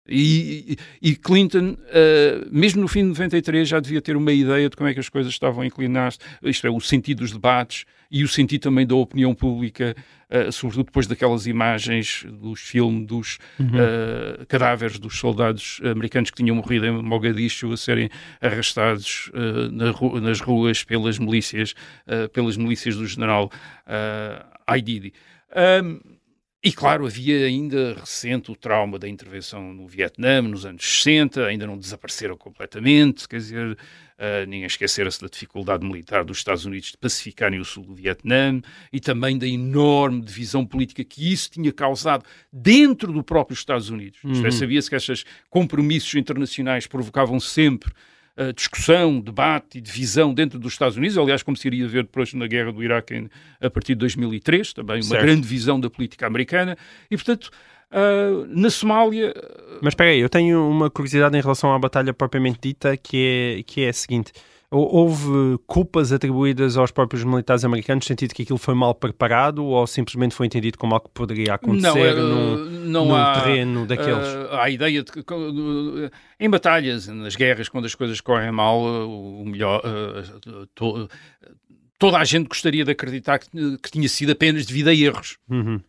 E, 0.08 0.76
e, 1.02 1.16
Clinton, 1.16 1.74
uh, 1.74 2.48
mesmo 2.52 2.82
no 2.82 2.88
fim 2.88 3.02
de 3.02 3.10
93, 3.10 3.68
já 3.68 3.80
devia 3.80 4.02
ter 4.02 4.16
uma 4.16 4.32
ideia 4.32 4.68
de 4.68 4.76
como 4.76 4.90
é 4.90 4.94
que 4.94 5.00
as 5.00 5.10
coisas 5.10 5.32
estavam 5.32 5.62
a 5.62 5.66
inclinar-se, 5.66 6.18
isto 6.44 6.66
é, 6.66 6.70
o 6.70 6.80
sentido 6.80 7.20
dos 7.20 7.32
debates 7.32 7.86
e 8.10 8.24
o 8.24 8.28
sentido 8.28 8.62
também 8.62 8.88
da 8.88 8.96
opinião 8.96 9.36
pública, 9.36 9.96
uh, 10.32 10.52
sobretudo 10.52 10.88
depois 10.88 11.06
daquelas 11.06 11.46
imagens 11.46 12.26
dos 12.28 12.60
filmes 12.60 13.06
dos 13.06 13.38
uhum. 13.60 13.68
uh, 13.68 14.46
cadáveres 14.48 14.98
dos 14.98 15.20
soldados 15.20 15.80
americanos 15.84 16.32
que 16.32 16.38
tinham 16.38 16.56
morrido 16.56 16.88
em 16.88 17.04
Mogadishu 17.04 17.72
a 17.72 17.78
serem 17.78 18.10
arrastados 18.42 19.32
na 19.72 19.92
ru 19.92 20.20
nas 20.20 20.40
ruas 20.40 20.84
pelas 20.84 21.20
milícias, 21.20 21.76
pelas 22.34 22.58
milícias 22.58 22.96
do 22.96 23.06
general 23.06 23.52
uh, 23.86 24.46
Aididi. 24.66 25.14
Um, 25.84 26.00
e 26.62 26.74
claro, 26.74 27.06
havia 27.06 27.46
ainda 27.46 27.94
recente 27.94 28.52
o 28.52 28.56
trauma 28.56 29.00
da 29.00 29.08
intervenção 29.08 29.74
no 29.74 29.88
Vietnã, 29.88 30.42
nos 30.42 30.66
anos 30.66 30.84
60, 30.84 31.46
ainda 31.46 31.66
não 31.66 31.78
desapareceram 31.78 32.36
completamente, 32.36 33.30
quer 33.30 33.38
dizer, 33.38 33.72
uh, 33.72 34.46
ninguém 34.46 34.66
esquecera-se 34.66 35.22
da 35.22 35.28
dificuldade 35.28 35.86
militar 35.86 36.26
dos 36.26 36.40
Estados 36.40 36.66
Unidos 36.66 36.92
de 36.92 36.98
pacificarem 36.98 37.62
o 37.62 37.66
sul 37.66 37.86
do 37.86 37.96
Vietnã 37.96 38.62
e 38.92 39.00
também 39.00 39.38
da 39.38 39.48
enorme 39.48 40.22
divisão 40.22 40.66
política 40.66 41.02
que 41.02 41.32
isso 41.32 41.50
tinha 41.50 41.72
causado 41.72 42.26
dentro 42.52 43.14
do 43.14 43.24
próprio 43.24 43.54
Estados 43.54 43.90
Unidos. 43.90 44.20
É, 44.26 44.28
uhum. 44.28 44.52
Sabia-se 44.52 44.90
que 44.90 44.98
estes 44.98 45.24
compromissos 45.50 46.14
internacionais 46.16 46.88
provocavam 46.88 47.40
sempre 47.40 47.94
uh, 48.40 48.54
discussão, 48.54 49.20
debate 49.20 49.78
e 49.78 49.82
divisão 49.82 50.34
dentro 50.34 50.58
dos 50.58 50.74
Estados 50.74 50.98
Unidos, 50.98 51.18
aliás, 51.18 51.44
como 51.44 51.58
se 51.58 51.68
iria 51.68 51.88
ver 51.88 52.04
depois 52.04 52.34
na 52.34 52.48
guerra 52.48 52.72
do 52.72 52.84
Iraque 52.84 53.16
em, 53.16 53.30
a 53.62 53.70
partir 53.70 53.94
de 53.94 54.00
2003, 54.00 54.74
também 54.74 54.98
uma 54.98 55.04
certo. 55.04 55.22
grande 55.22 55.48
visão 55.48 55.80
da 55.80 55.90
política 55.90 56.28
americana, 56.28 56.78
e 57.10 57.16
portanto. 57.16 57.50
Uh, 57.92 58.46
na 58.50 58.70
Somália. 58.70 59.34
Mas 59.82 59.94
espera 59.94 60.12
aí, 60.12 60.20
eu 60.20 60.30
tenho 60.30 60.70
uma 60.70 60.92
curiosidade 60.92 61.36
em 61.36 61.42
relação 61.42 61.74
à 61.74 61.80
batalha 61.80 62.14
propriamente 62.14 62.60
dita, 62.62 62.96
que 62.96 63.58
é, 63.58 63.64
que 63.64 63.82
é 63.82 63.90
a 63.90 63.94
seguinte: 63.94 64.32
Houve 64.72 65.58
culpas 65.66 66.12
atribuídas 66.12 66.78
aos 66.78 66.92
próprios 66.92 67.24
militares 67.24 67.66
americanos, 67.66 68.06
no 68.06 68.08
sentido 68.08 68.36
que 68.36 68.44
aquilo 68.44 68.60
foi 68.60 68.76
mal 68.76 68.94
preparado 68.94 69.66
ou 69.66 69.88
simplesmente 69.88 70.36
foi 70.36 70.46
entendido 70.46 70.78
como 70.78 70.94
algo 70.94 71.08
que 71.08 71.14
poderia 71.14 71.56
acontecer 71.56 72.16
não, 72.16 72.56
num, 72.56 72.66
não 72.86 73.06
num 73.06 73.16
há, 73.16 73.42
terreno 73.42 73.88
daqueles? 73.88 74.28
Uh, 74.28 74.48
há 74.52 74.66
a 74.66 74.70
ideia 74.70 75.02
de 75.02 75.12
que 75.12 75.24
em 76.40 76.50
batalhas, 76.50 77.08
nas 77.08 77.36
guerras, 77.36 77.68
quando 77.68 77.86
as 77.86 77.96
coisas 77.96 78.22
correm 78.22 78.52
mal, 78.52 78.80
o 78.80 79.44
melhor. 79.44 79.82
To, 80.76 81.10
toda 81.98 82.18
a 82.20 82.24
gente 82.24 82.48
gostaria 82.48 82.86
de 82.86 82.92
acreditar 82.92 83.40
que, 83.40 83.50
que, 83.78 83.92
tinha 83.92 84.08
sido 84.08 84.32
apenas 84.32 84.68
devido 84.68 84.90
a 84.90 84.94
erros. 84.94 85.38
Uhum. 85.50 85.82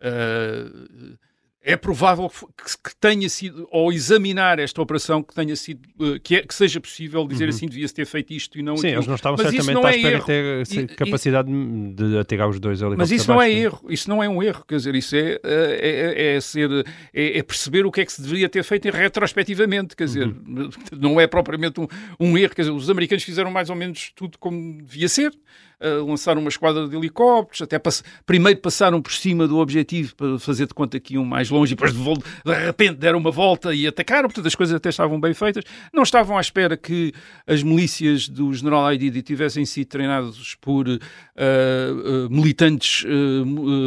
Uh, 0.00 1.18
é 1.62 1.76
provável 1.76 2.30
que, 2.30 2.96
tenha 3.00 3.28
sido, 3.28 3.68
ao 3.72 3.92
examinar 3.92 4.58
esta 4.58 4.80
operação, 4.80 5.22
que 5.22 5.34
tenha 5.34 5.56
sido, 5.56 5.80
eh, 6.00 6.18
que, 6.22 6.36
é, 6.36 6.42
que 6.42 6.54
seja 6.54 6.80
possível 6.80 7.26
dizer 7.26 7.44
uhum. 7.44 7.50
assim, 7.50 7.66
devia-se 7.66 7.92
ter 7.92 8.06
feito 8.06 8.32
isto 8.32 8.58
e 8.58 8.62
não 8.62 8.76
Sim, 8.76 8.86
aquilo. 8.86 8.98
eles 8.98 9.06
não 9.08 9.14
estavam 9.16 9.36
Mas 9.36 9.52
certamente 9.52 9.84
à 9.84 9.90
é 9.90 9.96
espera 9.96 10.18
de 10.18 10.68
ter 10.68 10.80
e, 10.80 10.86
capacidade 10.86 11.50
e, 11.50 11.92
de 11.94 12.18
atirar 12.18 12.48
os 12.48 12.60
dois 12.60 12.80
Mas 12.96 13.10
isso 13.10 13.28
não 13.28 13.42
é 13.42 13.50
erro, 13.50 13.84
isso 13.88 14.08
não 14.08 14.22
é 14.22 14.28
um 14.28 14.42
erro, 14.42 14.64
quer 14.66 14.76
dizer, 14.76 14.94
isso 14.94 15.16
é, 15.16 15.40
é, 15.42 15.42
é, 15.42 16.36
é 16.36 16.40
ser, 16.40 16.70
é, 17.12 17.38
é, 17.38 17.42
perceber 17.42 17.84
o 17.84 17.90
que 17.90 18.02
é 18.02 18.04
que 18.06 18.12
se 18.12 18.22
deveria 18.22 18.48
ter 18.48 18.62
feito 18.62 18.88
retrospectivamente, 18.90 19.96
quer 19.96 20.04
dizer, 20.04 20.28
uhum. 20.28 20.70
não 20.92 21.20
é 21.20 21.26
propriamente 21.26 21.80
um, 21.80 21.88
um 22.20 22.38
erro, 22.38 22.54
quer 22.54 22.62
dizer, 22.62 22.72
os 22.72 22.88
americanos 22.88 23.24
fizeram 23.24 23.50
mais 23.50 23.68
ou 23.68 23.76
menos 23.76 24.12
tudo 24.14 24.38
como 24.38 24.80
devia 24.82 25.08
ser, 25.08 25.32
lançaram 25.80 26.40
uma 26.40 26.48
esquadra 26.48 26.88
de 26.88 26.96
helicópteros, 26.96 27.62
até 27.62 27.78
pass 27.78 28.02
primeiro 28.26 28.60
passaram 28.60 29.00
por 29.00 29.12
cima 29.12 29.46
do 29.46 29.58
objetivo 29.58 30.14
para 30.16 30.38
fazer 30.38 30.66
de 30.66 30.74
conta 30.74 30.98
que 30.98 31.14
iam 31.14 31.24
mais 31.24 31.50
longe 31.50 31.72
e 31.72 31.76
depois 31.76 31.92
de, 31.92 31.98
de 32.44 32.54
repente 32.64 32.96
deram 32.96 33.18
uma 33.18 33.30
volta 33.30 33.74
e 33.74 33.86
atacaram, 33.86 34.28
portanto 34.28 34.46
as 34.46 34.54
coisas 34.54 34.74
até 34.74 34.88
estavam 34.88 35.20
bem 35.20 35.34
feitas. 35.34 35.64
Não 35.92 36.02
estavam 36.02 36.36
à 36.36 36.40
espera 36.40 36.76
que 36.76 37.12
as 37.46 37.62
milícias 37.62 38.28
do 38.28 38.52
general 38.52 38.86
Aididi 38.86 39.22
tivessem 39.22 39.64
sido 39.64 39.86
treinadas 39.86 40.54
por 40.60 40.88
uh, 40.88 40.98
uh, 40.98 42.30
militantes 42.30 43.04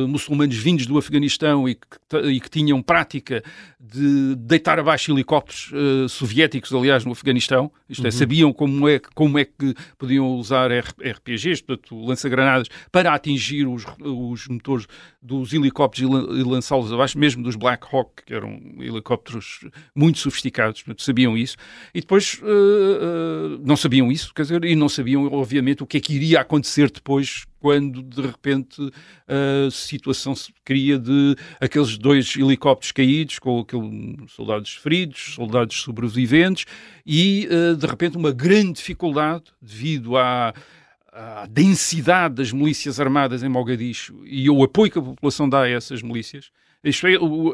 muçulmanos 0.07 0.55
vindos 0.55 0.85
do 0.85 0.97
Afeganistão 0.97 1.67
e 1.67 1.75
que, 1.75 2.17
e 2.29 2.39
que, 2.39 2.49
tinham 2.49 2.81
prática 2.81 3.43
de 3.91 4.35
deitar 4.35 4.79
abaixo 4.79 5.11
helicópteros 5.11 5.71
soviéticos, 6.09 6.73
aliás, 6.73 7.03
no 7.03 7.11
Afeganistão. 7.11 7.71
Isto 7.89 8.03
é, 8.03 8.05
uhum. 8.05 8.11
sabiam 8.11 8.53
como 8.53 8.87
é, 8.87 8.99
como 9.13 9.37
é 9.37 9.45
que 9.45 9.75
podiam 9.97 10.27
usar 10.35 10.71
RPGs, 10.71 11.63
portanto, 11.63 11.81
portanto, 11.81 12.05
lança-granadas, 12.05 12.67
para 12.91 13.13
atingir 13.13 13.67
os, 13.67 13.85
os 13.99 14.47
motores 14.47 14.87
dos 15.21 15.53
helicópteros 15.53 16.09
e 16.37 16.43
lançá-los 16.43 16.91
abaixo, 16.91 17.17
mesmo 17.17 17.43
dos 17.43 17.55
Black 17.55 17.85
Hawk, 17.91 18.23
que 18.25 18.33
eram 18.33 18.59
helicópteros 18.79 19.65
muito 19.95 20.19
sofisticados, 20.19 20.81
portanto, 20.81 21.01
sabiam 21.01 21.37
isso. 21.37 21.57
E 21.93 22.01
depois 22.01 22.39
uh, 22.41 22.45
uh, 22.45 23.61
não 23.63 23.75
sabiam 23.75 24.11
isso, 24.11 24.33
quer 24.33 24.43
dizer, 24.43 24.63
e 24.63 24.75
não 24.75 24.89
sabiam, 24.89 25.25
obviamente, 25.31 25.83
o 25.83 25.87
que 25.87 25.97
é 25.97 25.99
que 25.99 26.13
iria 26.13 26.41
acontecer 26.41 26.89
depois 26.89 27.45
quando 27.61 28.01
de 28.01 28.21
repente 28.21 28.81
a 29.27 29.71
situação 29.71 30.35
se 30.35 30.51
cria 30.65 30.97
de 30.97 31.35
aqueles 31.61 31.97
dois 31.97 32.35
helicópteros 32.35 32.91
caídos 32.91 33.39
com 33.39 33.59
aqueles 33.59 34.31
soldados 34.31 34.73
feridos, 34.73 35.35
soldados 35.35 35.79
sobreviventes 35.81 36.65
e 37.05 37.47
de 37.77 37.87
repente 37.87 38.17
uma 38.17 38.31
grande 38.31 38.73
dificuldade 38.73 39.43
devido 39.61 40.17
à 40.17 40.53
a 41.11 41.45
densidade 41.45 42.35
das 42.35 42.51
milícias 42.53 42.99
armadas 42.99 43.43
em 43.43 43.49
Mogadisho 43.49 44.21
e 44.25 44.49
o 44.49 44.63
apoio 44.63 44.91
que 44.91 44.97
a 44.97 45.01
população 45.01 45.47
dá 45.49 45.63
a 45.63 45.69
essas 45.69 46.01
milícias, 46.01 46.51
isto 46.83 47.07
é, 47.07 47.17
o, 47.17 47.53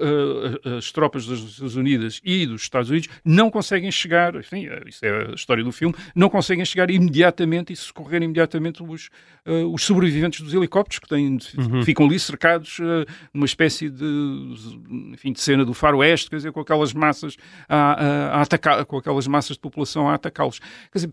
as 0.77 0.91
tropas 0.91 1.25
das 1.25 1.41
Nações 1.41 1.75
Unidas 1.75 2.21
e 2.23 2.45
dos 2.45 2.61
Estados 2.61 2.89
Unidos 2.89 3.09
não 3.25 3.49
conseguem 3.49 3.91
chegar, 3.91 4.35
enfim, 4.35 4.67
é, 4.67 4.81
isso 4.87 5.05
é 5.05 5.31
a 5.31 5.33
história 5.33 5.63
do 5.63 5.71
filme, 5.71 5.93
não 6.15 6.29
conseguem 6.29 6.63
chegar 6.65 6.89
imediatamente 6.89 7.73
e 7.73 7.75
socorrer 7.75 8.21
imediatamente 8.21 8.81
os, 8.83 9.09
uh, 9.45 9.73
os 9.73 9.83
sobreviventes 9.83 10.41
dos 10.41 10.53
helicópteros 10.53 10.99
que 10.99 11.07
têm, 11.07 11.37
uhum. 11.57 11.83
ficam 11.83 12.05
ali 12.05 12.19
cercados 12.19 12.79
uh, 12.79 13.05
numa 13.33 13.45
espécie 13.45 13.89
de, 13.89 14.53
enfim, 15.13 15.31
de 15.33 15.39
cena 15.39 15.65
do 15.65 15.73
faroeste, 15.73 16.29
quer 16.29 16.37
dizer, 16.37 16.51
com 16.51 16.59
aquelas 16.59 16.93
massas 16.93 17.35
a, 17.67 17.75
a, 17.75 18.27
a 18.37 18.41
atacar, 18.41 18.85
com 18.85 18.97
aquelas 18.97 19.27
massas 19.27 19.57
de 19.57 19.61
população 19.61 20.09
a 20.09 20.13
atacá-los. 20.13 20.59
Quer 20.59 20.99
dizer, 20.99 21.09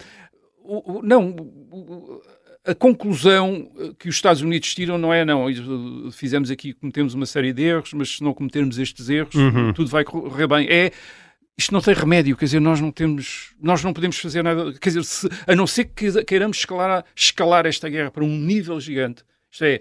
o, 0.65 0.99
o, 0.99 1.03
não, 1.03 1.31
o, 1.31 2.23
a 2.67 2.75
conclusão 2.75 3.71
que 3.99 4.09
os 4.09 4.15
Estados 4.15 4.41
Unidos 4.41 4.75
tiram 4.75 4.97
não 4.97 5.13
é 5.13 5.25
não, 5.25 5.47
fizemos 6.11 6.51
aqui, 6.51 6.73
cometemos 6.73 7.15
uma 7.15 7.27
série 7.27 7.53
de 7.53 7.63
erros, 7.63 7.93
mas 7.93 8.17
se 8.17 8.25
não 8.25 8.33
cometermos 8.33 8.79
estes 8.79 9.09
erros, 9.09 9.35
uhum. 9.35 9.73
tudo 9.73 9.91
vai 9.91 10.05
correr 10.05 10.47
bem. 10.47 10.67
É 10.69 10.91
isto 11.57 11.73
não 11.73 11.81
tem 11.81 11.95
remédio, 11.95 12.37
quer 12.37 12.47
dizer, 12.47 12.61
nós 12.61 12.81
não 12.81 12.91
temos, 12.91 13.55
nós 13.61 13.83
não 13.85 13.93
podemos 13.93 14.19
fazer 14.19 14.43
nada, 14.43 14.73
quer 14.73 14.89
dizer, 14.89 15.05
se, 15.05 15.29
a 15.47 15.55
não 15.55 15.67
ser 15.67 15.85
que 15.85 16.25
queiramos 16.25 16.59
escalar, 16.59 17.05
escalar 17.15 17.65
esta 17.65 17.89
guerra 17.89 18.11
para 18.11 18.25
um 18.25 18.39
nível 18.39 18.81
gigante. 18.81 19.23
Isto 19.51 19.65
é, 19.65 19.81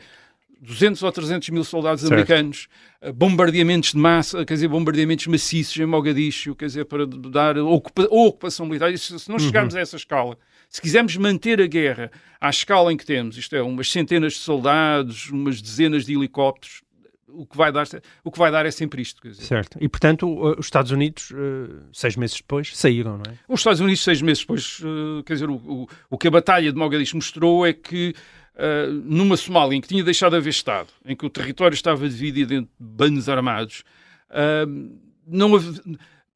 200 0.63 1.03
ou 1.03 1.11
300 1.11 1.49
mil 1.49 1.63
soldados 1.63 2.01
certo. 2.01 2.13
americanos, 2.13 2.67
eh, 3.01 3.11
bombardeamentos 3.11 3.91
de 3.91 3.97
massa, 3.97 4.45
quer 4.45 4.53
dizer, 4.53 4.69
bombardeamentos 4.69 5.27
maciços 5.27 5.77
em 5.77 5.85
Mogadishu, 5.85 6.55
quer 6.55 6.67
dizer, 6.67 6.85
para 6.85 7.05
dar 7.05 7.57
ocupa, 7.57 8.03
ocupação 8.09 8.65
militar. 8.65 8.97
Se, 8.97 9.19
se 9.19 9.29
não 9.29 9.37
chegarmos 9.37 9.73
uhum. 9.73 9.79
a 9.79 9.83
essa 9.83 9.97
escala, 9.97 10.37
se 10.69 10.81
quisermos 10.81 11.15
manter 11.17 11.61
a 11.61 11.67
guerra 11.67 12.09
à 12.39 12.49
escala 12.49 12.93
em 12.93 12.97
que 12.97 13.05
temos, 13.05 13.37
isto 13.37 13.55
é, 13.55 13.61
umas 13.61 13.91
centenas 13.91 14.33
de 14.33 14.39
soldados, 14.39 15.29
umas 15.29 15.61
dezenas 15.61 16.05
de 16.05 16.13
helicópteros, 16.13 16.81
o 17.27 17.45
que 17.45 17.57
vai 17.57 17.71
dar, 17.71 17.85
o 18.23 18.31
que 18.31 18.37
vai 18.37 18.51
dar 18.51 18.65
é 18.65 18.71
sempre 18.71 19.01
isto. 19.01 19.33
Certo. 19.33 19.77
E, 19.81 19.89
portanto, 19.89 20.55
os 20.57 20.67
Estados 20.67 20.91
Unidos, 20.91 21.31
eh, 21.33 21.83
seis 21.91 22.15
meses 22.15 22.37
depois, 22.37 22.77
saíram, 22.77 23.17
não 23.17 23.23
é? 23.27 23.35
Os 23.47 23.59
Estados 23.59 23.79
Unidos, 23.79 24.03
seis 24.03 24.21
meses 24.21 24.41
depois, 24.41 24.81
eh, 24.83 25.23
quer 25.25 25.33
dizer, 25.33 25.49
o, 25.49 25.55
o, 25.55 25.87
o 26.11 26.17
que 26.17 26.27
a 26.27 26.31
Batalha 26.31 26.71
de 26.71 26.77
Mogadishu 26.77 27.17
mostrou 27.17 27.65
é 27.65 27.73
que 27.73 28.13
Uh, 28.55 28.91
numa 29.05 29.35
Somália 29.35 29.75
em 29.75 29.81
que 29.81 29.87
tinha 29.87 30.03
deixado 30.03 30.33
de 30.33 30.37
haver 30.37 30.51
Estado, 30.51 30.89
em 31.03 31.15
que 31.15 31.25
o 31.25 31.29
território 31.29 31.73
estava 31.73 32.07
dividido 32.07 32.53
entre 32.53 32.71
bandos 32.79 33.27
armados, 33.27 33.83
uh, 34.29 34.99
não 35.27 35.55
havia, 35.55 35.81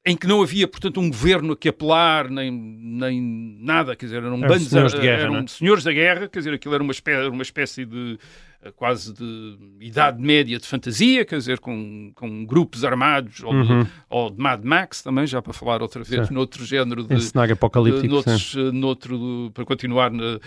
em 0.08 0.16
que 0.16 0.26
não 0.26 0.42
havia, 0.42 0.68
portanto, 0.68 1.02
um 1.02 1.10
governo 1.10 1.52
a 1.52 1.58
que 1.58 1.68
apelar, 1.68 2.30
nem, 2.30 2.50
nem 2.50 3.22
nada, 3.60 3.94
quer 3.94 4.06
dizer, 4.06 4.24
eram, 4.24 4.40
bandos, 4.40 4.70
senhores 4.70 4.94
de 4.94 5.02
guerra, 5.02 5.22
eram 5.24 5.38
é? 5.40 5.48
senhores 5.48 5.84
da 5.84 5.92
guerra, 5.92 6.30
quer 6.30 6.40
dizer, 6.40 6.54
aquilo 6.54 6.74
era 6.74 6.82
uma 6.82 6.94
espécie, 6.94 7.28
uma 7.28 7.44
espécie 7.44 7.86
de 7.86 8.14
eh, 8.14 8.18
quase 8.76 9.14
de 9.14 9.58
idade 9.80 10.22
média 10.22 10.60
de 10.60 10.66
fantasia, 10.66 11.26
quer 11.26 11.38
dizer, 11.38 11.60
com, 11.60 12.12
com 12.16 12.46
grupos 12.46 12.84
armados, 12.84 13.44
ou, 13.44 13.54
uhum. 13.54 13.84
de, 13.84 13.90
ou 14.10 14.30
de 14.30 14.38
Mad 14.38 14.64
Max 14.64 15.02
também, 15.02 15.26
já 15.26 15.42
para 15.42 15.54
falar 15.54 15.82
outra 15.82 16.04
vez, 16.04 16.22
certo. 16.22 16.34
noutro 16.34 16.66
género 16.66 17.04
de... 17.04 17.22
cenário 17.22 17.54
apocalíptico, 17.54 18.08
de, 18.08 18.14
noutros, 18.14 18.56
eh, 18.56 18.72
noutro, 18.72 19.52
para 19.54 19.66
continuar 19.66 20.12
uh, 20.12 20.40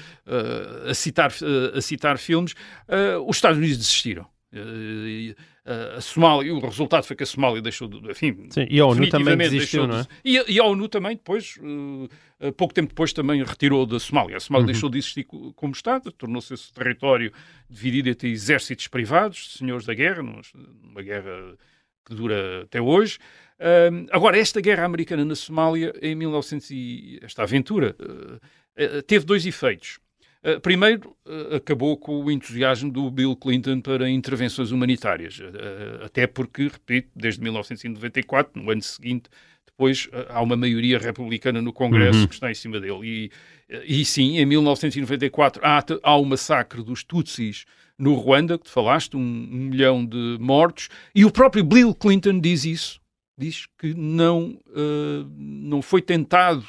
a, 0.88 0.94
citar, 0.94 1.32
a 1.74 1.80
citar 1.80 2.18
filmes, 2.18 2.52
uh, 2.88 3.20
os 3.28 3.36
Estados 3.36 3.58
Unidos 3.58 3.78
desistiram. 3.78 4.26
Uh, 4.52 5.96
a 5.96 6.00
Somália, 6.00 6.52
o 6.52 6.58
resultado 6.58 7.04
foi 7.04 7.14
que 7.14 7.22
a 7.22 7.26
Somália 7.26 7.62
deixou 7.62 7.86
de, 7.86 7.98
enfim, 8.10 8.48
Sim, 8.50 8.66
e 8.68 8.80
a 8.80 8.86
ONU 8.86 9.08
também 9.08 9.36
desistiu, 9.36 9.86
não 9.86 9.98
é? 9.98 10.06
E, 10.24 10.54
e, 10.54 10.58
a 10.58 10.64
ONU 10.64 10.88
também 10.88 11.14
depois, 11.14 11.56
uh, 11.58 12.52
pouco 12.54 12.74
tempo 12.74 12.88
depois, 12.88 13.12
também 13.12 13.44
retirou 13.44 13.86
da 13.86 14.00
Somália. 14.00 14.36
A 14.36 14.40
Somália 14.40 14.64
uhum. 14.64 14.72
deixou 14.72 14.90
de 14.90 14.98
existir 14.98 15.24
como 15.24 15.72
Estado, 15.72 16.10
tornou-se 16.10 16.52
esse 16.52 16.72
território 16.72 17.32
dividido 17.68 18.08
entre 18.08 18.28
exércitos 18.30 18.88
privados, 18.88 19.56
senhores 19.56 19.86
da 19.86 19.94
guerra, 19.94 20.22
numa 20.22 21.02
guerra 21.02 21.56
que 22.04 22.14
dura 22.14 22.62
até 22.62 22.80
hoje. 22.80 23.18
Uh, 23.60 24.08
agora, 24.10 24.36
esta 24.36 24.60
guerra 24.60 24.84
americana 24.84 25.24
na 25.24 25.36
Somália, 25.36 25.92
em 26.02 26.16
1900 26.16 26.70
e 26.72 27.20
esta 27.22 27.44
aventura, 27.44 27.94
uh, 28.00 29.02
teve 29.02 29.24
dois 29.24 29.46
efeitos. 29.46 30.00
Uh, 30.42 30.58
primeiro, 30.60 31.14
uh, 31.26 31.56
acabou 31.56 31.96
com 31.98 32.24
o 32.24 32.30
entusiasmo 32.30 32.90
do 32.90 33.10
Bill 33.10 33.36
Clinton 33.36 33.80
para 33.80 34.08
intervenções 34.08 34.70
humanitárias, 34.70 35.38
uh, 35.38 36.04
até 36.04 36.26
porque, 36.26 36.62
repito, 36.62 37.10
desde 37.14 37.42
1994, 37.42 38.62
no 38.62 38.70
ano 38.70 38.82
seguinte, 38.82 39.28
depois 39.66 40.08
há 40.28 40.42
uma 40.42 40.56
maioria 40.56 40.98
republicana 40.98 41.60
no 41.62 41.72
Congresso 41.72 42.20
uhum. 42.20 42.26
que 42.26 42.34
está 42.34 42.50
em 42.50 42.54
cima 42.54 42.80
dele. 42.80 43.00
E, 43.02 43.30
e 44.00 44.04
sim, 44.04 44.38
em 44.38 44.44
1994 44.44 45.62
há, 45.64 45.82
há 46.02 46.16
o 46.16 46.24
massacre 46.24 46.82
dos 46.82 47.02
Tutsis 47.02 47.64
no 47.98 48.14
Ruanda, 48.14 48.58
que 48.58 48.64
te 48.64 48.70
falaste, 48.70 49.16
um, 49.16 49.20
um 49.20 49.68
milhão 49.68 50.04
de 50.04 50.36
mortos, 50.40 50.88
e 51.14 51.24
o 51.24 51.30
próprio 51.30 51.62
Bill 51.62 51.94
Clinton 51.94 52.40
diz 52.40 52.64
isso, 52.64 53.00
diz 53.40 53.66
que 53.78 53.94
não, 53.94 54.58
não 55.36 55.80
foi 55.80 56.02
tentado 56.02 56.64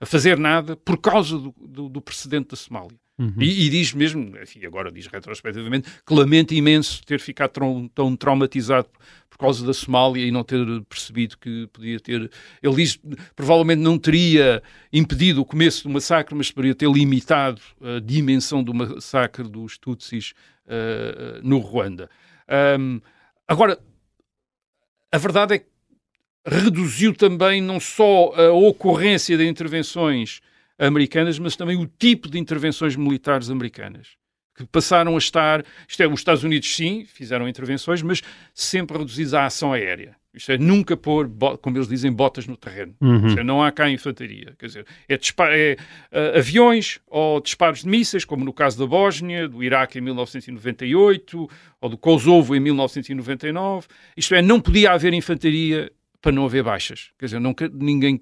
a 0.00 0.06
fazer 0.06 0.36
nada 0.38 0.76
por 0.76 0.98
causa 0.98 1.38
do, 1.38 1.54
do, 1.58 1.88
do 1.88 2.00
precedente 2.00 2.50
da 2.50 2.56
Somália. 2.56 2.98
Uhum. 3.18 3.34
E, 3.40 3.66
e, 3.66 3.68
diz 3.68 3.92
mesmo, 3.92 4.32
enfim, 4.40 4.64
agora 4.64 4.92
diz 4.92 5.08
retrospectivamente, 5.08 5.90
que 6.06 6.14
lamenta 6.14 6.54
imenso 6.54 7.04
ter 7.04 7.18
ficado 7.18 7.50
tão, 7.50 7.88
tão 7.88 8.16
traumatizado 8.16 8.88
por 9.28 9.38
causa 9.38 9.66
da 9.66 9.74
Somália 9.74 10.24
e 10.24 10.30
não 10.30 10.44
ter 10.44 10.64
percebido 10.88 11.36
que 11.36 11.66
podia 11.72 11.98
ter. 11.98 12.30
Ele 12.62 12.76
diz 12.76 13.00
provavelmente 13.34 13.80
não 13.80 13.98
teria 13.98 14.62
impedido 14.92 15.40
o 15.40 15.44
começo 15.44 15.82
do 15.82 15.90
massacre, 15.92 16.32
mas 16.34 16.52
poderia 16.52 16.76
ter 16.76 16.88
limitado 16.88 17.60
a 17.82 17.98
dimensão 17.98 18.62
do 18.62 18.72
massacre 18.72 19.48
dos 19.48 19.76
Tutsis 19.78 20.32
uh, 20.66 21.40
no 21.42 21.58
Ruanda. 21.58 22.08
Um, 22.78 23.00
agora, 23.48 23.80
a 25.12 25.18
verdade 25.18 25.54
é 25.54 25.58
que 25.58 25.66
reduziu 26.44 27.14
também 27.14 27.60
não 27.60 27.80
só 27.80 28.32
a 28.34 28.52
ocorrência 28.52 29.36
de 29.36 29.46
intervenções 29.46 30.40
americanas, 30.78 31.38
mas 31.38 31.56
também 31.56 31.76
o 31.76 31.86
tipo 31.86 32.28
de 32.28 32.38
intervenções 32.38 32.96
militares 32.96 33.50
americanas. 33.50 34.16
Que 34.54 34.66
passaram 34.66 35.14
a 35.14 35.18
estar, 35.18 35.64
isto 35.86 36.02
é, 36.02 36.06
os 36.06 36.20
Estados 36.20 36.42
Unidos 36.42 36.74
sim, 36.74 37.04
fizeram 37.04 37.48
intervenções, 37.48 38.02
mas 38.02 38.22
sempre 38.54 38.98
reduzidas 38.98 39.34
à 39.34 39.46
ação 39.46 39.72
aérea. 39.72 40.16
Isto 40.38 40.52
é, 40.52 40.58
nunca 40.58 40.96
pôr, 40.96 41.28
como 41.60 41.76
eles 41.76 41.88
dizem, 41.88 42.12
botas 42.12 42.46
no 42.46 42.56
terreno. 42.56 42.94
Uhum. 43.00 43.36
É, 43.36 43.42
não 43.42 43.60
há 43.60 43.72
cá 43.72 43.90
infantaria. 43.90 44.54
Quer 44.56 44.66
dizer, 44.66 44.86
é, 45.08 45.14
é 45.14 45.76
uh, 46.12 46.38
aviões 46.38 47.00
ou 47.08 47.40
disparos 47.40 47.80
de 47.82 47.88
mísseis, 47.88 48.24
como 48.24 48.44
no 48.44 48.52
caso 48.52 48.78
da 48.78 48.86
Bósnia, 48.86 49.48
do 49.48 49.64
Iraque 49.64 49.98
em 49.98 50.00
1998, 50.00 51.50
ou 51.80 51.88
do 51.88 51.98
Kosovo 51.98 52.54
em 52.54 52.60
1999. 52.60 53.88
Isto 54.16 54.36
é, 54.36 54.40
não 54.40 54.60
podia 54.60 54.92
haver 54.92 55.12
infantaria 55.12 55.90
para 56.22 56.30
não 56.30 56.44
haver 56.44 56.62
baixas. 56.62 57.10
Quer 57.18 57.26
dizer, 57.26 57.40
não, 57.40 57.52
ninguém, 57.72 58.20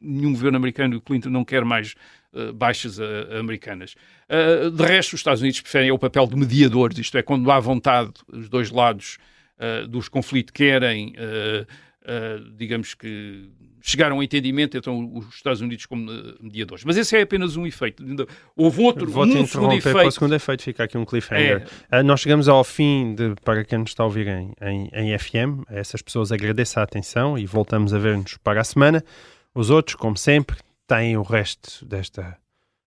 nenhum 0.00 0.32
governo 0.32 0.56
americano, 0.56 0.96
o 0.96 1.00
Clinton 1.02 1.28
não 1.28 1.44
quer 1.44 1.62
mais 1.62 1.94
uh, 2.32 2.54
baixas 2.54 2.98
uh, 2.98 3.02
americanas. 3.38 3.94
Uh, 4.30 4.70
de 4.70 4.82
resto, 4.82 5.12
os 5.12 5.20
Estados 5.20 5.42
Unidos 5.42 5.60
preferem 5.60 5.90
o 5.90 5.98
papel 5.98 6.26
de 6.26 6.36
mediadores, 6.36 6.96
isto 6.96 7.18
é, 7.18 7.22
quando 7.22 7.50
há 7.50 7.60
vontade, 7.60 8.12
os 8.32 8.48
dois 8.48 8.70
lados 8.70 9.18
dos 9.88 10.08
conflitos 10.08 10.52
querem, 10.52 11.14
digamos 12.56 12.94
que, 12.94 13.50
chegaram 13.80 14.16
a 14.16 14.18
um 14.18 14.22
entendimento, 14.22 14.76
então 14.76 15.12
os 15.14 15.34
Estados 15.34 15.60
Unidos 15.60 15.86
como 15.86 16.10
mediadores. 16.40 16.84
Mas 16.84 16.96
esse 16.96 17.16
é 17.16 17.22
apenas 17.22 17.56
um 17.56 17.66
efeito. 17.66 18.04
Houve 18.54 18.82
outro, 18.82 19.10
Vou 19.10 19.24
um 19.24 19.46
segundo 19.46 19.74
efeito. 19.74 19.96
Para 19.96 20.06
o 20.06 20.12
segundo 20.12 20.34
efeito, 20.34 20.62
fica 20.62 20.84
aqui 20.84 20.98
um 20.98 21.04
cliffhanger. 21.04 21.66
É. 21.90 22.00
Uh, 22.00 22.04
nós 22.04 22.20
chegamos 22.20 22.48
ao 22.48 22.62
fim, 22.62 23.14
de, 23.14 23.34
para 23.42 23.64
quem 23.64 23.78
nos 23.78 23.90
está 23.90 24.02
a 24.02 24.06
ouvir 24.06 24.28
em, 24.28 24.52
em, 24.60 24.90
em 24.92 25.18
FM, 25.18 25.64
essas 25.68 26.02
pessoas 26.02 26.30
agradeço 26.30 26.78
a 26.78 26.82
atenção 26.82 27.38
e 27.38 27.46
voltamos 27.46 27.94
a 27.94 27.98
ver-nos 27.98 28.36
para 28.38 28.60
a 28.60 28.64
semana. 28.64 29.02
Os 29.54 29.70
outros, 29.70 29.96
como 29.96 30.16
sempre, 30.16 30.56
têm 30.86 31.16
o 31.16 31.22
resto 31.22 31.84
desta 31.84 32.36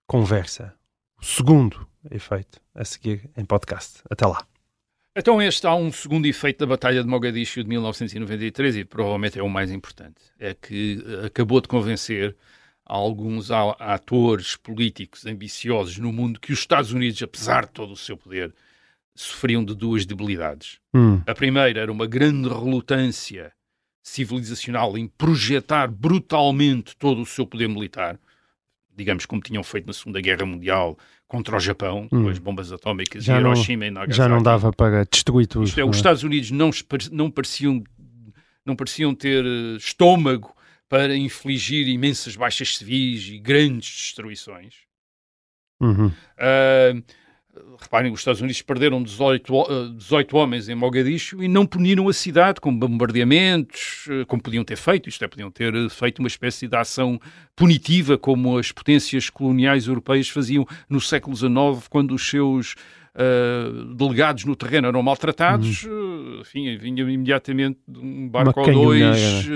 conversa. 0.06 0.74
O 1.20 1.24
segundo 1.24 1.86
efeito 2.10 2.60
a 2.74 2.84
seguir 2.84 3.30
em 3.36 3.44
podcast. 3.44 4.00
Até 4.10 4.26
lá. 4.26 4.44
Então 5.14 5.42
este 5.42 5.66
há 5.66 5.74
um 5.74 5.92
segundo 5.92 6.24
efeito 6.26 6.60
da 6.60 6.66
Batalha 6.66 7.02
de 7.02 7.08
Mogadishu 7.08 7.62
de 7.62 7.68
1993 7.68 8.76
e 8.76 8.84
provavelmente 8.84 9.38
é 9.38 9.42
o 9.42 9.48
mais 9.48 9.70
importante. 9.70 10.22
É 10.38 10.54
que 10.54 11.04
eh, 11.06 11.26
acabou 11.26 11.60
de 11.60 11.68
convencer 11.68 12.34
alguns 12.84 13.50
atores 13.50 14.56
políticos 14.56 15.26
ambiciosos 15.26 15.98
no 15.98 16.12
mundo 16.12 16.40
que 16.40 16.52
os 16.52 16.60
Estados 16.60 16.92
Unidos, 16.92 17.22
apesar 17.22 17.66
de 17.66 17.72
todo 17.72 17.92
o 17.92 17.96
seu 17.96 18.16
poder, 18.16 18.54
sofriam 19.14 19.62
de 19.62 19.74
duas 19.74 20.06
debilidades. 20.06 20.80
Hum. 20.94 21.20
A 21.26 21.34
primeira 21.34 21.80
era 21.80 21.92
uma 21.92 22.06
grande 22.06 22.48
relutância 22.48 23.52
civilizacional 24.02 24.96
em 24.96 25.06
projetar 25.06 25.88
brutalmente 25.88 26.96
todo 26.96 27.20
o 27.20 27.26
seu 27.26 27.46
poder 27.46 27.68
militar, 27.68 28.18
digamos 28.94 29.26
como 29.26 29.42
tinham 29.42 29.62
feito 29.62 29.86
na 29.86 29.92
Segunda 29.92 30.20
Guerra 30.22 30.46
Mundial 30.46 30.98
contra 31.32 31.56
o 31.56 31.60
Japão, 31.60 32.06
com 32.08 32.16
Hum. 32.16 32.28
as 32.28 32.38
bombas 32.38 32.70
atómicas 32.70 33.24
Já 33.24 33.40
não- 33.40 33.52
Hiroshima 33.52 33.86
e 33.86 33.90
Nagasaki. 33.90 34.16
Já 34.18 34.28
não 34.28 34.42
dava 34.42 34.70
para 34.70 35.04
destruir 35.10 35.46
tudo. 35.46 35.64
Isto 35.64 35.80
é, 35.80 35.82
não 35.82 35.88
os 35.90 35.96
Estados 35.96 36.22
Unidos 36.22 36.50
não, 36.50 36.70
não 37.10 37.30
pareciam, 37.30 37.82
não 38.66 38.76
pareciam 38.76 39.14
ter 39.14 39.42
eh, 39.44 39.76
estômago 39.78 40.54
para 40.90 41.16
infligir 41.16 41.88
imensas 41.88 42.36
baixas 42.36 42.76
civis 42.76 43.26
e 43.28 43.38
grandes 43.38 43.88
destruições. 43.90 44.74
Uhum. 45.80 46.12
Ah, 46.38 46.92
reparem, 47.80 48.10
os 48.12 48.20
Estados 48.20 48.40
Unidos 48.40 48.62
perderam 48.62 49.02
18, 49.02 49.54
ho- 49.54 49.66
ah, 49.68 49.92
18 49.96 50.36
homens 50.36 50.68
em 50.68 50.74
Mogadishu 50.74 51.42
e 51.42 51.48
não 51.48 51.66
puniram 51.66 52.08
a 52.08 52.12
cidade 52.12 52.60
com 52.60 52.74
bombardeamentos, 52.76 54.06
eh, 54.08 54.24
como 54.26 54.42
podiam 54.42 54.64
ter 54.64 54.76
feito, 54.76 55.08
isto 55.08 55.24
é, 55.24 55.28
podiam 55.28 55.50
ter 55.50 55.74
eh, 55.74 55.88
feito 55.88 56.18
uma 56.20 56.28
espécie 56.28 56.66
de 56.66 56.76
ação 56.76 57.20
punitiva, 57.54 58.16
como 58.16 58.56
as 58.58 58.72
potências 58.72 59.28
coloniais 59.28 59.86
europeias 59.86 60.28
faziam 60.28 60.66
no 60.88 61.00
século 61.00 61.36
XIX, 61.36 61.86
quando 61.90 62.14
os 62.14 62.26
seus 62.28 62.74
ah, 63.14 63.94
delegados 63.96 64.44
no 64.44 64.56
terreno 64.56 64.88
eram 64.88 65.02
maltratados, 65.02 65.84
eh, 65.84 66.40
enfim, 66.40 66.76
vinha 66.78 67.02
imediatamente 67.02 67.78
de 67.86 67.98
um 68.00 68.28
barco 68.28 68.58
ou 68.60 68.72
dois 68.72 69.46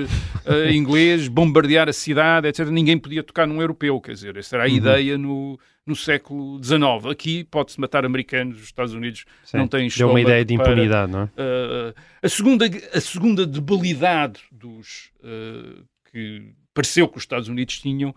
eh, 0.45 0.73
inglês 0.73 1.27
bombardear 1.29 1.89
a 1.89 1.93
cidade, 1.93 2.49
etc. 2.49 2.67
Ninguém 2.69 2.99
podia 2.99 3.23
tocar 3.23 3.47
num 3.47 3.61
europeu, 3.61 4.01
quer 4.01 4.13
dizer, 4.13 4.37
essa 4.37 4.57
era 4.57 4.65
a 4.65 4.69
Uhum. 4.69 4.75
ideia 4.77 5.17
no, 5.19 5.59
no 5.87 5.97
século 5.97 6.63
XIX. 6.63 7.07
Aqui 7.11 7.45
pode-se 7.45 7.81
matar 7.81 8.05
americanos, 8.05 8.59
os 8.59 8.65
Estados 8.65 8.93
Unidos 8.93 9.25
Sim. 9.45 9.57
não 9.59 9.69
têm 9.69 9.81
Deu 9.81 9.87
estômago 9.89 10.15
uma 10.17 10.21
ideia 10.21 10.45
de 10.45 10.57
para- 10.57 10.73
impunidade, 10.73 11.13
não 11.13 11.21
é? 11.23 11.25
Uh, 11.25 11.95
a, 12.23 12.29
segunda, 12.29 12.67
a 12.93 13.01
segunda 13.01 13.47
debilidade 13.47 14.41
dos 14.53 15.11
uh, 15.25 15.83
que 16.13 16.53
pareceu 16.75 17.09
que 17.09 17.17
os 17.17 17.23
Estados 17.23 17.49
Unidos 17.49 17.81
tinham 17.81 18.15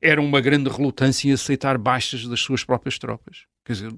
era 0.00 0.20
uma 0.20 0.40
grande 0.40 0.68
relutância 0.68 1.28
em 1.28 1.32
aceitar 1.32 1.78
baixas 1.78 2.26
das 2.26 2.40
suas 2.40 2.64
próprias 2.64 2.98
tropas. 2.98 3.44
Quer 3.64 3.72
dizer, 3.74 3.92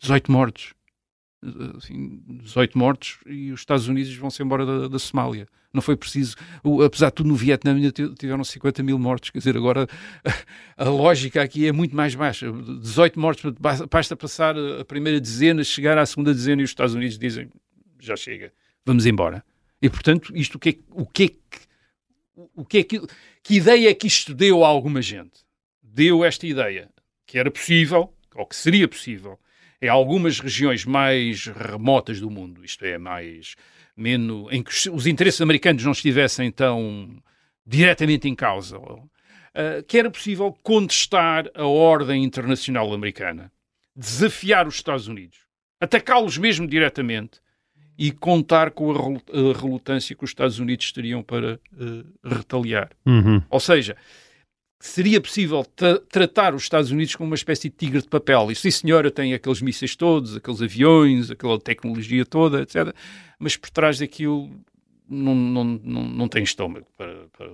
18 0.00 0.30
mortos. 0.32 0.74
Assim, 1.76 2.20
18 2.42 2.76
mortos 2.76 3.18
e 3.26 3.50
os 3.50 3.60
Estados 3.60 3.88
Unidos 3.88 4.14
vão-se 4.14 4.42
embora 4.42 4.66
da, 4.66 4.88
da 4.88 4.98
Somália. 4.98 5.48
Não 5.72 5.80
foi 5.80 5.96
preciso, 5.96 6.36
o- 6.62 6.82
apesar 6.82 7.08
de 7.08 7.14
tudo, 7.14 7.28
no 7.28 7.34
Vietnã 7.34 7.74
tiveram 8.18 8.44
50 8.44 8.82
mil 8.82 8.98
mortos. 8.98 9.30
Quer 9.30 9.38
dizer, 9.38 9.56
agora 9.56 9.86
a, 10.76 10.84
lógica 10.84 11.40
aqui 11.42 11.66
é 11.66 11.72
muito 11.72 11.96
mais 11.96 12.14
baixa. 12.14 12.50
18 12.52 13.18
mortos, 13.18 13.54
basta- 13.88 14.16
passar 14.16 14.54
a 14.58 14.84
primeira 14.84 15.18
dezena, 15.20 15.64
chegar 15.64 15.96
à 15.96 16.04
segunda 16.04 16.34
dezena 16.34 16.60
e 16.60 16.64
os 16.64 16.70
Estados 16.70 16.94
Unidos 16.94 17.18
dizem 17.18 17.48
já 17.98 18.16
chega, 18.16 18.52
vamos 18.84 19.06
embora. 19.06 19.42
E 19.80 19.88
portanto, 19.88 20.32
isto 20.36 20.56
o 20.56 20.58
que 20.58 20.68
é, 20.70 20.74
o 20.90 21.06
que, 21.06 21.22
é 21.24 21.28
que 21.28 21.36
o 22.54 22.64
que 22.64 22.78
é 22.78 22.84
que 22.84 23.00
que 23.42 23.54
ideia 23.54 23.88
é 23.90 23.94
que 23.94 24.06
isto 24.06 24.34
deu 24.34 24.62
a 24.64 24.68
alguma 24.68 25.00
gente? 25.00 25.40
Deu 25.82 26.22
esta 26.24 26.46
ideia 26.46 26.90
que 27.26 27.38
era 27.38 27.50
possível, 27.50 28.12
ou 28.34 28.46
que 28.46 28.56
seria 28.56 28.86
possível, 28.88 29.38
em 29.82 29.88
algumas 29.88 30.40
regiões 30.40 30.84
mais 30.84 31.46
remotas 31.46 32.20
do 32.20 32.30
mundo, 32.30 32.64
isto 32.64 32.84
é, 32.84 32.98
mais 32.98 33.54
menos 33.96 34.46
em 34.50 34.62
que 34.62 34.70
os, 34.90 35.06
interesses 35.06 35.40
americanos 35.40 35.84
não 35.84 35.92
estivessem 35.92 36.50
tão 36.50 37.22
diretamente 37.66 38.28
em 38.28 38.34
causa, 38.34 38.78
eh, 39.54 39.84
que 39.86 39.98
era 39.98 40.10
possível 40.10 40.56
contestar 40.62 41.50
a 41.54 41.66
ordem 41.66 42.24
internacional 42.24 42.92
americana, 42.92 43.52
desafiar 43.94 44.66
os 44.66 44.76
Estados 44.76 45.08
Unidos, 45.08 45.38
atacá-los 45.80 46.38
mesmo 46.38 46.66
diretamente 46.66 47.40
e 47.98 48.10
contar 48.10 48.70
com 48.70 48.90
a 48.90 48.94
relu- 48.94 49.22
a 49.28 49.60
relutância 49.60 50.16
que 50.16 50.24
os 50.24 50.30
Estados 50.30 50.58
Unidos 50.58 50.90
teriam 50.92 51.22
para 51.22 51.60
eh, 51.78 52.04
retaliar. 52.24 52.90
Uhum. 53.04 53.42
Ou 53.50 53.60
seja, 53.60 53.96
seria 54.80 55.20
possível 55.20 55.64
tra- 55.76 56.00
tratar 56.10 56.54
os 56.54 56.62
Estados 56.62 56.90
Unidos 56.90 57.14
como 57.14 57.28
uma 57.28 57.36
espécie 57.36 57.68
de 57.68 57.76
tigre 57.76 58.00
de 58.00 58.08
papel. 58.08 58.50
E 58.50 58.54
sim, 58.56 58.70
senhora, 58.70 59.10
tem 59.10 59.34
aqueles 59.34 59.60
mísseis 59.60 59.94
todos, 59.94 60.34
aqueles 60.36 60.62
aviões, 60.62 61.30
aquela 61.30 61.60
tecnologia 61.60 62.24
toda, 62.24 62.62
etc. 62.62 62.94
Mas 63.38 63.56
por 63.56 63.68
trás 63.70 63.98
daquilo 63.98 64.50
não, 65.08 65.34
não, 65.34 65.64
não, 65.64 66.08
não 66.08 66.28
tem 66.28 66.42
estômago 66.42 66.86
para, 66.96 67.26
para, 67.36 67.50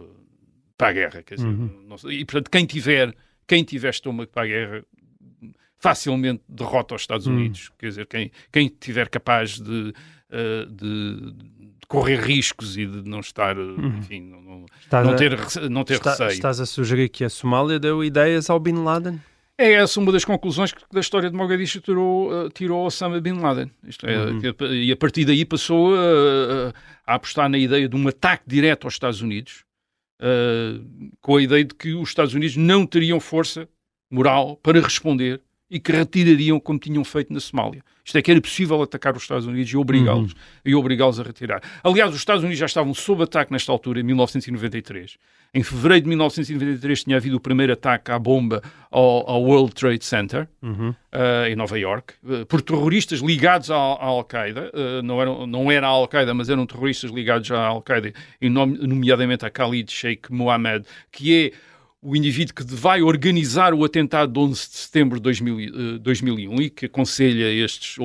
para 0.78 0.88
a 0.88 0.92
guerra. 0.92 1.22
Quer 1.22 1.34
dizer, 1.34 1.48
não 1.86 1.98
sei. 1.98 2.20
e, 2.20 2.24
portanto, 2.24 2.50
quem 2.50 2.64
tiver, 2.64 3.14
quem 3.46 3.64
tiver 3.64 3.90
estômago 3.90 4.30
para 4.30 4.44
a 4.44 4.46
guerra 4.46 4.84
facilmente 5.78 6.42
derrota 6.48 6.94
os 6.94 7.02
Estados 7.02 7.26
Unidos. 7.26 7.70
Quer 7.78 7.88
dizer, 7.88 8.06
quem, 8.06 8.30
quem 8.52 8.68
tiver 8.68 9.08
capaz 9.08 9.60
de, 9.60 9.92
eh, 10.30 10.66
de 10.70 11.34
correr 11.88 12.16
riscos 12.20 12.76
e 12.76 12.86
de 12.86 13.08
não 13.08 13.20
estar, 13.20 13.56
eh, 13.56 13.60
enfim, 13.98 14.20
não, 14.22 14.40
não- 14.42 14.66
Estás 14.80 15.06
não 15.06 15.16
ter, 15.16 15.38
não 15.70 15.84
ter 15.84 15.94
está- 15.94 16.10
receio. 16.10 16.28
estás 16.30 16.60
a 16.60 16.66
sugerir 16.66 17.08
que 17.08 17.24
a 17.24 17.28
Somália 17.30 17.78
deu 17.78 18.02
ideias 18.04 18.50
ao 18.50 18.58
Bin 18.58 18.82
Laden? 18.82 19.20
É 19.58 19.72
essa 19.72 19.98
uma 20.00 20.12
das 20.12 20.24
conclusões 20.24 20.70
que 20.72 20.82
da 20.92 21.00
história 21.00 21.30
de 21.30 21.36
Mogadishu 21.36 21.80
tirou, 21.80 22.46
eh, 22.46 22.48
tirou 22.52 22.84
Osama 22.84 23.18
Bin 23.20 23.38
Laden. 23.40 23.70
É, 24.02 24.18
Uhum. 24.18 24.40
que- 24.40 24.64
e 24.66 24.92
a 24.92 24.96
partir 24.96 25.24
daí 25.24 25.44
passou 25.46 25.94
a, 25.96 26.72
a 27.06 27.14
apostar 27.14 27.48
na 27.48 27.56
ideia 27.56 27.88
de 27.88 27.96
um 27.96 28.06
ataque 28.06 28.44
direto 28.46 28.84
aos 28.86 28.94
Estados 28.94 29.22
Unidos, 29.22 29.64
eh, 30.20 30.78
com 31.22 31.36
a 31.36 31.42
ideia 31.42 31.64
de 31.64 31.74
que 31.74 31.94
os 31.94 32.08
Estados 32.10 32.34
Unidos 32.34 32.56
não 32.56 32.84
teriam 32.86 33.18
força 33.18 33.66
moral 34.10 34.56
para 34.62 34.80
responder 34.80 35.40
e 35.70 35.80
que 35.80 35.90
retirariam 35.92 36.60
como 36.60 36.78
tinham 36.78 37.02
feito 37.04 37.32
na 37.32 37.40
Somália. 37.40 37.82
Isto 38.04 38.18
é 38.18 38.22
que 38.22 38.30
era 38.30 38.40
possível 38.40 38.80
atacar 38.82 39.16
os 39.16 39.22
Estados 39.24 39.46
Unidos 39.46 39.72
e 39.72 39.76
obrigá-los 39.76 40.32
e 40.64 40.74
obrigá-los 40.76 41.18
a 41.18 41.24
retirar. 41.24 41.60
Aliás, 41.82 42.10
os 42.12 42.18
Estados 42.18 42.42
Unidos 42.44 42.58
já 42.60 42.66
estavam 42.66 42.94
sob 42.94 43.24
ataque 43.24 43.52
nesta 43.52 43.72
altura, 43.72 43.98
em 43.98 44.04
1993. 44.04 45.16
Em 45.52 45.62
fevereiro 45.62 46.02
de 46.04 46.08
1993 46.10 47.02
tinha 47.04 47.16
havido 47.16 47.36
o 47.36 47.40
primeiro 47.40 47.72
ataque 47.72 48.12
à 48.12 48.18
bomba 48.18 48.62
ao, 48.90 49.28
ao 49.28 49.42
World 49.42 49.74
Trade 49.74 50.04
Center, 50.04 50.46
eh, 51.12 51.48
em 51.50 51.56
Nova 51.56 51.76
York, 51.78 52.14
eh, 52.28 52.44
por 52.44 52.60
terroristas 52.62 53.18
ligados 53.20 53.70
à, 53.70 53.74
à 53.76 54.04
Al-Qaeda. 54.04 54.70
Eh, 54.72 55.02
não, 55.02 55.20
eram, 55.20 55.46
não 55.46 55.70
era 55.72 55.86
a 55.86 55.90
Al-Qaeda, 55.90 56.32
mas 56.34 56.48
eram 56.48 56.64
terroristas 56.66 57.10
ligados 57.10 57.50
à 57.50 57.66
Al-Qaeda, 57.66 58.12
e 58.40 58.48
nom- 58.48 58.66
nomeadamente 58.66 59.44
a 59.44 59.48
Khalid 59.48 59.90
Sheikh 59.90 60.32
Mohammed, 60.32 60.84
que 61.10 61.34
é 61.46 61.52
o 62.02 62.14
indivíduo 62.14 62.54
que 62.54 62.62
vai 62.64 63.02
organizar 63.02 63.74
o 63.74 63.84
atentado 63.84 64.32
de 64.32 64.38
11 64.38 64.70
de 64.70 64.76
setembro 64.76 65.16
de 65.18 65.22
2000, 65.22 65.60
eh, 65.60 65.98
2001 65.98 66.62
e 66.62 66.70
que 66.70 66.86
aconselha 66.86 67.50
estes, 67.52 67.96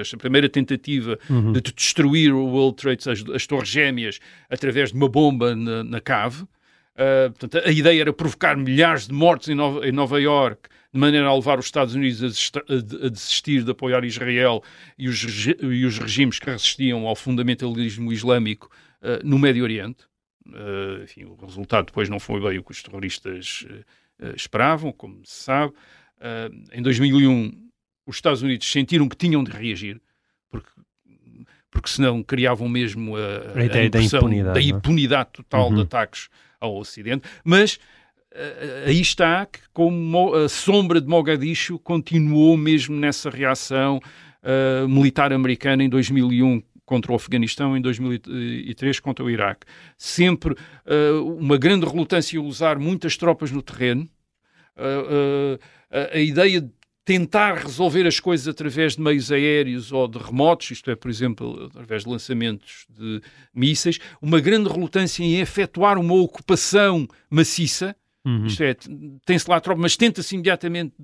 esta 0.00 0.16
primeira 0.18 0.48
tentativa 0.48 1.18
de 1.52 1.60
destruir 1.72 2.32
o 2.34 2.44
World 2.46 2.76
Trade, 2.76 3.08
as, 3.10 3.24
as 3.34 3.46
Torres 3.46 3.68
Gêmeas, 3.68 4.18
através 4.50 4.90
de 4.90 4.96
uma 4.96 5.08
bomba 5.08 5.54
na, 5.56 5.82
na 5.84 6.00
cave. 6.00 6.42
Uh, 6.94 7.30
portanto, 7.38 7.66
a 7.66 7.70
ideia 7.72 8.02
era 8.02 8.12
provocar 8.12 8.54
milhares 8.54 9.06
de 9.06 9.14
mortes 9.14 9.48
em 9.48 9.54
Nova, 9.54 9.86
em 9.88 9.92
Nova 9.92 10.20
York, 10.20 10.68
de 10.92 11.00
maneira 11.00 11.26
a 11.26 11.34
levar 11.34 11.58
os 11.58 11.64
Estados 11.64 11.94
Unidos 11.94 12.22
a 12.22 12.58
a 12.74 12.76
de- 12.82 13.06
a 13.06 13.08
desistir 13.08 13.64
de 13.64 13.70
apoiar 13.70 14.04
Israel 14.04 14.62
e 14.98 15.08
os, 15.08 15.46
e 15.62 15.86
os 15.86 15.98
regimes 15.98 16.38
que 16.38 16.50
resistiam 16.50 17.06
ao 17.06 17.16
fundamentalismo 17.16 18.12
islâmico 18.12 18.68
uh, 19.00 19.26
no 19.26 19.38
Médio 19.38 19.62
Oriente. 19.64 20.04
Uh, 20.46 21.04
enfim, 21.04 21.24
o 21.24 21.34
resultado 21.36 21.86
depois 21.86 22.08
não 22.08 22.18
foi 22.18 22.40
bem 22.40 22.58
o 22.58 22.64
que 22.64 22.72
os 22.72 22.82
terroristas 22.82 23.64
uh, 23.70 24.34
esperavam, 24.36 24.90
como 24.92 25.24
se 25.24 25.44
sabe. 25.44 25.72
Uh, 26.18 26.62
em 26.72 26.82
2001, 26.82 27.52
os 28.06 28.16
Estados 28.16 28.42
Unidos 28.42 28.70
sentiram 28.70 29.08
que 29.08 29.16
tinham 29.16 29.44
de 29.44 29.50
reagir, 29.52 30.00
porque, 30.50 30.70
porque 31.70 31.88
senão 31.88 32.22
criavam 32.22 32.68
mesmo 32.68 33.16
a, 33.16 33.58
A 33.60 33.64
ideia 33.64 33.88
da 33.88 34.02
impunidade, 34.02 34.54
da 34.54 34.60
é? 34.60 34.64
impunidade 34.76 35.30
total 35.32 35.68
Uhum. 35.68 35.76
de 35.76 35.80
ataques 35.82 36.28
ao 36.60 36.76
Ocidente. 36.76 37.28
Mas 37.44 37.78
aí 38.86 39.00
está 39.00 39.46
que, 39.46 39.60
como 39.72 39.96
Mo- 39.96 40.34
a 40.34 40.48
sombra 40.48 41.00
de 41.00 41.06
Mogadishu 41.06 41.78
continuou 41.78 42.56
mesmo 42.56 42.96
nessa 42.96 43.30
reação 43.30 44.00
militar 44.88 45.32
americana 45.32 45.84
em 45.84 45.88
2001 45.88 46.62
contra 46.84 47.12
o 47.12 47.14
Afeganistão, 47.14 47.76
em 47.76 47.80
2003 47.80 49.00
contra 49.00 49.24
o 49.24 49.30
Iraque. 49.30 49.66
Sempre 49.96 50.54
eh, 50.84 51.10
uma 51.12 51.56
grande 51.56 51.86
relutância 51.86 52.38
a 52.38 52.42
usar 52.42 52.78
muitas 52.78 53.16
tropas 53.16 53.50
no 53.50 53.62
terreno. 53.62 54.08
A- 54.76 56.16
a 56.16 56.18
ideia 56.20 56.60
de 56.60 56.70
tentar 57.04 57.54
resolver 57.56 58.06
as 58.06 58.18
coisas 58.20 58.46
através 58.48 58.94
de 58.96 59.02
meios 59.02 59.30
aéreos 59.32 59.90
ou 59.92 60.06
de 60.08 60.18
remotos, 60.18 60.70
isto 60.70 60.90
é, 60.90 60.94
por 60.94 61.10
exemplo, 61.10 61.64
através 61.66 62.04
de 62.04 62.08
lançamentos 62.10 62.86
de 62.88 63.20
mísseis, 63.54 63.98
uma 64.20 64.40
grande 64.40 64.68
relutância 64.70 65.22
em 65.24 65.40
efetuar 65.40 65.98
uma 65.98 66.14
ocupação 66.14 67.06
maciça, 67.28 67.94
Uhum. 68.24 68.46
isto 68.46 68.62
é, 68.62 68.76
tem-se 69.26 69.50
lá 69.50 69.58
tropa, 69.60 69.80
mas 69.82 69.96
tenta-se 69.96 70.36
imediatamente 70.36 70.94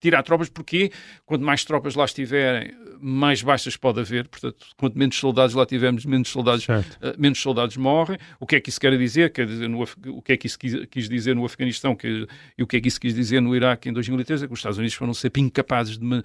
tirar 0.00 0.22
tropas, 0.22 0.48
porque 0.48 0.90
quanto 1.24 1.44
mais 1.44 1.64
tropas 1.64 1.94
lá 1.94 2.04
estiverem, 2.04 2.72
mais 3.00 3.42
baixas 3.42 3.76
pode 3.76 4.00
haver. 4.00 4.28
Portanto, 4.28 4.66
quanto 4.76 4.98
menos 4.98 5.16
soldados 5.16 5.54
lá 5.54 5.64
tivermos, 5.66 6.04
menos 6.04 6.28
soldados, 6.28 6.66
uh, 6.66 6.84
menos 7.18 7.40
soldados 7.40 7.76
morrem. 7.76 8.18
O 8.38 8.46
que 8.46 8.56
é 8.56 8.60
que 8.60 8.68
isso 8.68 8.80
quer 8.80 8.96
dizer? 8.96 9.30
Quer 9.32 9.46
dizer 9.46 9.68
no, 9.68 9.82
o 9.82 10.22
que 10.22 10.32
é 10.32 10.36
que 10.36 10.46
isso 10.46 10.58
quis, 10.58 10.86
quis 10.86 11.08
dizer 11.08 11.34
no 11.34 11.44
Afeganistão 11.44 11.94
que, 11.94 12.26
e 12.56 12.62
o 12.62 12.66
que 12.66 12.76
é 12.76 12.80
que 12.80 12.88
isso 12.88 13.00
quis 13.00 13.14
dizer 13.14 13.40
no 13.40 13.54
Iraque 13.54 13.88
em 13.88 13.92
2013? 13.92 14.44
É 14.44 14.46
que 14.46 14.52
os 14.52 14.58
Estados 14.58 14.78
Unidos 14.78 14.94
foram 14.94 15.14
sempre 15.14 15.40
incapazes 15.42 15.98
de, 15.98 16.06
de 16.08 16.22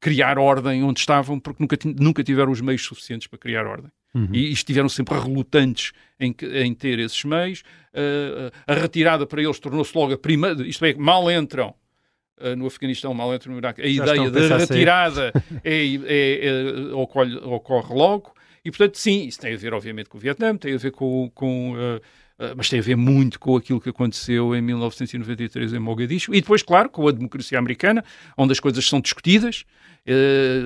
criar 0.00 0.38
ordem 0.38 0.82
onde 0.82 1.00
estavam, 1.00 1.38
porque 1.38 1.62
nunca, 1.62 1.76
nunca 2.00 2.24
tiveram 2.24 2.50
os 2.50 2.60
meios 2.60 2.84
suficientes 2.84 3.26
para 3.26 3.38
criar 3.38 3.66
ordem. 3.66 3.90
Uhum. 4.14 4.28
E, 4.32 4.48
e, 4.48 4.52
estiveram 4.52 4.88
sempre 4.88 5.18
relutantes 5.18 5.92
em, 6.20 6.34
em 6.62 6.72
ter 6.72 7.00
esses 7.00 7.24
meios. 7.24 7.62
Uh, 7.92 8.50
a 8.66 8.74
retirada 8.74 9.26
para 9.26 9.42
eles 9.42 9.58
tornou-se 9.58 9.96
logo 9.96 10.12
a 10.12 10.18
primeira, 10.18 10.66
isto 10.66 10.84
é, 10.84 10.94
mal 10.94 11.30
entram 11.30 11.74
no 12.56 12.66
Afeganistão, 12.66 13.14
mal 13.14 13.32
entra 13.34 13.50
no 13.50 13.58
Iraque, 13.58 13.80
a 13.80 13.86
Já 13.86 14.16
ideia 14.16 14.30
da 14.30 14.56
retirada 14.56 15.32
é, 15.62 15.84
é, 15.84 16.46
é, 16.46 16.94
ocorre, 16.94 17.36
ocorre, 17.36 17.94
logo. 17.94 18.32
E, 18.64 18.70
portanto, 18.70 18.98
sim, 18.98 19.26
isso 19.26 19.38
tem 19.40 19.54
a 19.54 19.56
ver, 19.56 19.74
obviamente, 19.74 20.08
com 20.08 20.16
o 20.16 20.20
Vietnã, 20.20 20.56
tem 20.56 20.74
a 20.74 20.78
ver 20.78 20.90
com. 20.90 21.30
com 21.34 21.74
uh, 21.74 21.96
uh, 21.96 22.54
mas 22.56 22.68
tem 22.68 22.78
a 22.78 22.82
ver 22.82 22.96
muito 22.96 23.38
com 23.38 23.56
aquilo 23.56 23.80
que 23.80 23.90
aconteceu 23.90 24.54
em 24.56 24.62
1993 24.62 25.74
em 25.74 25.78
Mogadishu 25.78 26.34
e 26.34 26.40
depois, 26.40 26.62
claro, 26.62 26.88
com 26.88 27.06
a 27.06 27.12
democracia 27.12 27.58
americana, 27.58 28.02
onde 28.36 28.52
as 28.52 28.60
coisas 28.60 28.86
são 28.86 29.00
discutidas, 29.00 29.64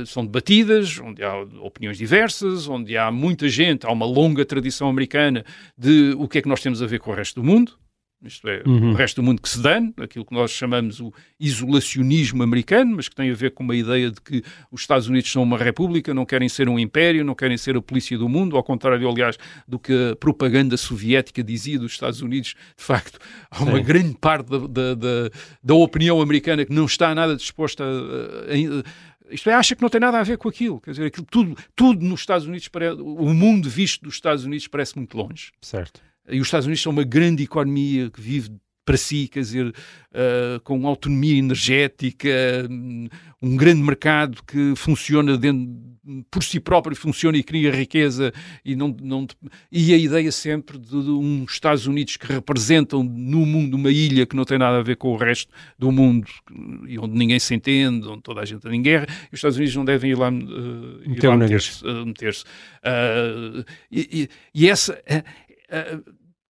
são 0.06 0.24
debatidas, 0.24 0.98
onde 0.98 1.22
há 1.22 1.36
opiniões 1.60 1.98
diversas, 1.98 2.68
onde 2.68 2.96
há 2.96 3.10
muita 3.10 3.48
gente, 3.48 3.86
há 3.86 3.90
uma 3.92 4.06
longa 4.06 4.44
tradição 4.44 4.88
americana 4.88 5.44
de 5.76 6.12
o 6.18 6.26
que 6.26 6.38
é 6.38 6.42
que 6.42 6.48
nós 6.48 6.60
temos 6.60 6.82
a 6.82 6.86
ver 6.86 6.98
com 6.98 7.10
o 7.10 7.14
resto 7.14 7.40
do 7.40 7.44
mundo 7.44 7.78
isto 8.22 8.48
é, 8.48 8.62
uhum. 8.66 8.90
o 8.90 8.94
resto 8.94 9.16
do 9.16 9.22
mundo 9.22 9.40
que 9.40 9.48
se 9.48 9.60
dane, 9.60 9.94
aquilo 9.96 10.24
que 10.24 10.34
nós 10.34 10.50
chamamos 10.50 11.00
o 11.00 11.12
isolacionismo 11.38 12.42
americano, 12.42 12.96
mas 12.96 13.08
que 13.08 13.14
tem 13.14 13.30
a 13.30 13.34
ver 13.34 13.52
com 13.52 13.62
uma 13.62 13.76
ideia 13.76 14.10
de 14.10 14.20
que 14.20 14.42
os 14.72 14.80
Estados 14.80 15.06
Unidos 15.06 15.30
são 15.30 15.42
uma 15.42 15.56
república, 15.56 16.12
não 16.12 16.26
querem 16.26 16.48
ser 16.48 16.68
um 16.68 16.78
império, 16.78 17.24
não 17.24 17.34
querem 17.34 17.56
ser 17.56 17.76
a 17.76 17.82
polícia 17.82 18.18
do 18.18 18.28
mundo, 18.28 18.56
ao 18.56 18.62
contrário, 18.62 19.08
aliás, 19.08 19.38
do 19.66 19.78
que 19.78 19.92
a 20.12 20.16
propaganda 20.16 20.76
soviética 20.76 21.44
dizia 21.44 21.78
dos 21.78 21.92
Estados 21.92 22.20
Unidos. 22.20 22.54
De 22.76 22.82
facto, 22.82 23.18
há 23.50 23.62
uma 23.62 23.78
Sim. 23.78 23.84
grande 23.84 24.16
parte 24.20 24.50
da, 24.50 24.58
da, 24.58 24.94
da, 24.94 25.30
da, 25.62 25.74
opinião 25.74 26.20
americana 26.20 26.64
que 26.64 26.72
não 26.72 26.86
está 26.86 27.14
nada 27.14 27.36
disposta 27.36 27.84
a, 27.84 28.52
a 28.52 28.56
isto 29.30 29.50
é, 29.50 29.54
acha 29.54 29.76
que 29.76 29.82
não 29.82 29.88
tem 29.88 30.00
nada 30.00 30.18
a 30.18 30.22
ver 30.22 30.38
com 30.38 30.48
aquilo. 30.48 30.80
Quer 30.80 30.92
dizer, 30.92 31.06
aquilo, 31.06 31.26
tudo, 31.30 31.56
tudo 31.76 32.04
nos 32.04 32.20
Estados 32.20 32.46
Unidos, 32.46 32.68
parece, 32.68 33.00
o 33.00 33.34
mundo 33.34 33.68
visto 33.68 34.02
dos 34.02 34.14
Estados 34.14 34.44
Unidos 34.44 34.66
parece 34.66 34.96
muito 34.96 35.16
longe. 35.16 35.52
Certo. 35.60 36.00
E 36.28 36.40
os 36.40 36.46
Estados 36.46 36.66
Unidos 36.66 36.82
são 36.82 36.92
uma 36.92 37.04
grande 37.04 37.42
economia 37.42 38.10
que 38.10 38.20
vive 38.20 38.50
para 38.88 38.96
si, 38.96 39.28
quer 39.28 39.40
dizer, 39.40 39.66
uh, 39.66 40.60
com 40.64 40.86
autonomia 40.86 41.36
energética, 41.36 42.30
um 43.42 43.54
grande 43.54 43.82
mercado 43.82 44.42
que 44.42 44.72
funciona 44.76 45.36
dentro, 45.36 45.76
por 46.30 46.42
si 46.42 46.58
próprio, 46.58 46.96
funciona 46.96 47.36
e 47.36 47.42
cria 47.42 47.70
riqueza, 47.70 48.32
e, 48.64 48.74
não, 48.74 48.96
não, 49.02 49.26
e 49.70 49.92
a 49.92 49.96
ideia 49.98 50.32
sempre 50.32 50.78
de, 50.78 50.88
de 50.88 51.10
uns 51.10 51.52
Estados 51.52 51.86
Unidos 51.86 52.16
que 52.16 52.32
representam 52.32 53.02
no 53.02 53.44
mundo 53.44 53.74
uma 53.74 53.90
ilha 53.90 54.24
que 54.24 54.34
não 54.34 54.44
tem 54.44 54.56
nada 54.56 54.78
a 54.78 54.82
ver 54.82 54.96
com 54.96 55.08
o 55.08 55.16
resto 55.18 55.52
do 55.78 55.92
mundo, 55.92 56.26
e 56.86 56.98
onde 56.98 57.14
ninguém 57.14 57.38
se 57.38 57.54
entende, 57.54 58.08
onde 58.08 58.22
toda 58.22 58.40
a 58.40 58.46
gente 58.46 58.64
está 58.64 58.74
em 58.74 58.80
guerra, 58.80 59.06
e 59.30 59.34
os 59.34 59.38
Estados 59.38 59.58
Unidos 59.58 59.76
não 59.76 59.84
devem 59.84 60.12
ir 60.12 60.18
lá, 60.18 60.30
uh, 60.30 61.36
meter-se. 61.36 61.84
Uh, 61.84 62.06
meter 62.06 62.34
e, 63.92 64.22
e, 64.22 64.28
e, 64.54 64.66
essa 64.66 64.98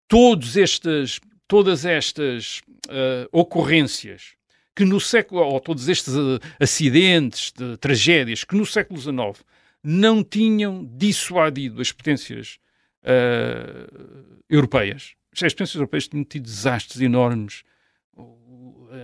todos 0.09 0.57
estes, 0.57 1.21
todas 1.47 1.85
estas 1.85 2.61
uh, 2.89 3.29
ocorrências 3.31 4.39
que 4.75 4.85
no 4.85 5.01
século, 5.01 5.41
ou 5.43 5.59
todos 5.59 5.89
estes 5.89 6.15
uh, 6.15 6.39
acidentes, 6.61 7.51
de, 7.51 7.77
tragédias, 7.79 8.45
que 8.45 8.55
no 8.55 8.65
século 8.65 9.01
XIX 9.01 9.45
não 9.83 10.23
tinham 10.23 10.85
dissuadido 10.85 11.81
as 11.81 11.91
potências 11.91 12.61
uh, 13.03 14.41
europeias. 14.49 15.15
As 15.33 15.53
potências 15.53 15.75
europeias 15.75 16.07
tinham 16.07 16.25
tido 16.25 16.45
desastres 16.45 17.01
enormes. 17.01 17.65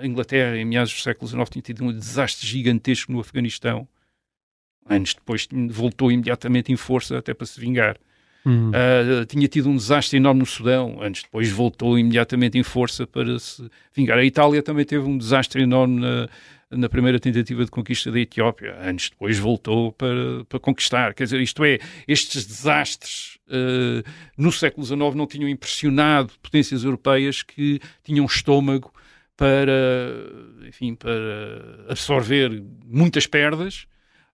A 0.00 0.07
Inglaterra, 0.07 0.57
em 0.57 0.64
meados 0.64 0.92
do 0.92 1.00
século 1.00 1.28
XIX, 1.28 1.50
tinha 1.50 1.62
tido 1.62 1.84
um 1.84 1.92
desastre 1.92 2.46
gigantesco 2.46 3.11
no 3.11 3.18
Afeganistão. 3.18 3.88
Anos 4.86 5.14
depois 5.14 5.48
voltou 5.70 6.12
imediatamente 6.12 6.70
em 6.70 6.76
força 6.76 7.18
até 7.18 7.34
para 7.34 7.46
se 7.46 7.59
vingar. 7.59 7.98
Uh, 8.47 9.24
tinha 9.26 9.49
tido 9.49 9.70
um 9.70 9.76
desastre 9.76 10.18
enorme 10.18 10.40
no 10.40 10.47
Sudão, 10.47 10.99
antes 11.01 11.22
depois 11.22 11.51
voltou 11.51 11.99
imediatamente 11.99 12.59
em 12.59 12.62
força 12.62 13.07
para 13.07 13.38
se 13.38 13.68
vingar. 13.95 14.18
A 14.18 14.24
Itália 14.24 14.62
também 14.62 14.84
teve 14.84 15.05
um 15.05 15.16
desastre 15.16 15.62
enorme 15.62 16.01
na, 16.01 16.28
na 16.70 16.88
primeira 16.88 17.18
tentativa 17.18 17.64
de 17.64 17.70
conquista 17.70 18.12
da 18.12 18.20
Etiópia, 18.20 18.76
antes 18.82 19.09
depois 19.09 19.38
voltou 19.38 19.92
para, 19.92 20.45
para 20.47 20.61
conquistar. 20.61 21.14
Quer 21.14 21.24
dizer, 21.24 21.40
isto 21.40 21.64
é, 21.64 21.78
estes 22.07 22.45
desastres 22.45 23.38
uh, 23.49 24.07
no 24.36 24.53
século 24.53 24.84
XIX 24.84 25.14
não 25.14 25.26
tinham 25.26 25.49
impressionado 25.49 26.32
potências 26.42 26.84
europeias 26.84 27.42
que 27.42 27.80
tinham 28.03 28.26
estômago 28.26 28.92
para, 29.36 29.72
enfim, 30.68 30.95
para 30.95 31.86
absorver 31.88 32.62
muitas 32.84 33.26
perdas 33.26 33.86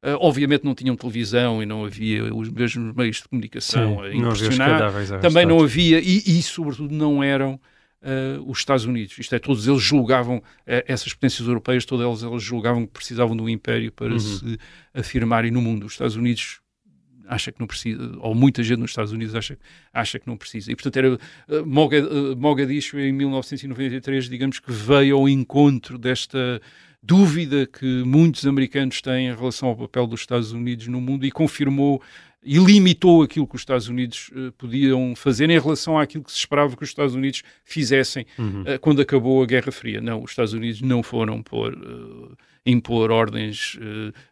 Uh, 0.02 0.16
obviamente 0.18 0.64
não 0.64 0.74
tinham 0.74 0.96
televisão 0.96 1.62
e 1.62 1.66
não 1.66 1.84
havia 1.84 2.34
os 2.34 2.48
mesmos 2.48 2.94
meios 2.94 3.16
de 3.16 3.28
comunicação 3.28 3.96
Sim, 3.96 4.02
a 4.02 4.14
impressionar. 4.14 4.92
Não 5.10 5.20
Também 5.20 5.44
não 5.44 5.62
havia, 5.62 6.00
e, 6.00 6.22
e 6.26 6.42
sobretudo 6.42 6.94
não 6.94 7.22
eram 7.22 7.60
uh, 8.02 8.50
os 8.50 8.58
Estados 8.58 8.86
Unidos. 8.86 9.18
Isto 9.18 9.34
é, 9.34 9.38
todos 9.38 9.68
eles 9.68 9.82
julgavam, 9.82 10.38
uh, 10.38 10.42
essas 10.86 11.12
potências 11.12 11.46
europeias, 11.46 11.84
todas 11.84 12.06
elas, 12.06 12.22
elas 12.22 12.42
julgavam 12.42 12.86
que 12.86 12.92
precisavam 12.92 13.36
de 13.36 13.42
um 13.42 13.48
império 13.48 13.92
para 13.92 14.12
uhum. 14.12 14.18
se 14.18 14.58
afirmarem 14.94 15.50
no 15.50 15.60
mundo. 15.60 15.84
Os 15.84 15.92
Estados 15.92 16.16
Unidos 16.16 16.60
acha 17.28 17.52
que 17.52 17.60
não 17.60 17.66
precisa, 17.66 18.02
ou 18.20 18.34
muita 18.34 18.62
gente 18.62 18.80
nos 18.80 18.90
Estados 18.90 19.12
Unidos 19.12 19.34
acha, 19.34 19.56
acha 19.92 20.18
que 20.18 20.26
não 20.26 20.36
precisa. 20.36 20.72
E, 20.72 20.74
portanto, 20.74 20.96
era 20.96 21.18
Mogadishu 22.36 22.98
em 22.98 23.12
1993, 23.12 24.28
digamos 24.28 24.58
que 24.58 24.72
veio 24.72 25.16
ao 25.16 25.28
encontro 25.28 25.96
desta 25.96 26.60
dúvida 27.02 27.66
que 27.66 28.02
muitos 28.04 28.46
americanos 28.46 29.00
têm 29.00 29.28
em 29.28 29.34
relação 29.34 29.68
ao 29.70 29.76
papel 29.76 30.06
dos 30.06 30.20
Estados 30.20 30.52
Unidos 30.52 30.86
no 30.86 31.00
mundo 31.00 31.24
e 31.24 31.30
confirmou 31.30 32.02
e 32.42 32.58
limitou 32.58 33.22
aquilo 33.22 33.46
que 33.46 33.54
os 33.54 33.60
Estados 33.60 33.88
Unidos 33.88 34.30
uh, 34.32 34.52
podiam 34.52 35.14
fazer 35.14 35.50
em 35.50 35.58
relação 35.58 35.98
àquilo 35.98 36.24
que 36.24 36.32
se 36.32 36.38
esperava 36.38 36.74
que 36.74 36.82
os 36.82 36.88
Estados 36.88 37.14
Unidos 37.14 37.42
fizessem 37.64 38.26
uhum. 38.38 38.62
uh, 38.62 38.78
quando 38.80 39.02
acabou 39.02 39.42
a 39.42 39.46
Guerra 39.46 39.70
Fria. 39.70 40.00
Não, 40.00 40.22
os 40.22 40.30
Estados 40.30 40.52
Unidos 40.54 40.80
não 40.80 41.02
foram 41.02 41.42
por, 41.42 41.74
uh, 41.74 42.36
impor 42.64 43.10
ordens 43.10 43.78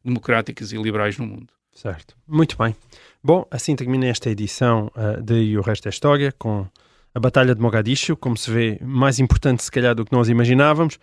democráticas 0.05 0.73
e 0.73 0.77
liberais 0.79 1.19
no 1.19 1.27
mundo. 1.27 1.53
Certo. 1.75 2.17
Muito 2.27 2.57
bem. 2.57 2.75
Bom, 3.23 3.47
assim 3.51 3.77
termina 3.77 4.07
esta 4.07 4.31
edição 4.31 4.91
de 5.23 5.35
E 5.35 5.59
o 5.59 5.61
Resto 5.61 5.85
da 5.85 5.91
História 5.91 6.33
com 6.33 6.67
a 7.15 7.21
Batalha 7.21 7.55
de 7.55 7.61
Mogadishu, 7.61 8.17
como 8.17 8.37
se 8.37 8.51
vê, 8.51 8.79
mais 8.83 9.19
importante 9.19 9.63
se 9.63 9.71
calhar 9.71 9.95
do 9.95 10.05
que 10.05 10.13
nós 10.13 10.29
imaginávamos. 10.29 10.99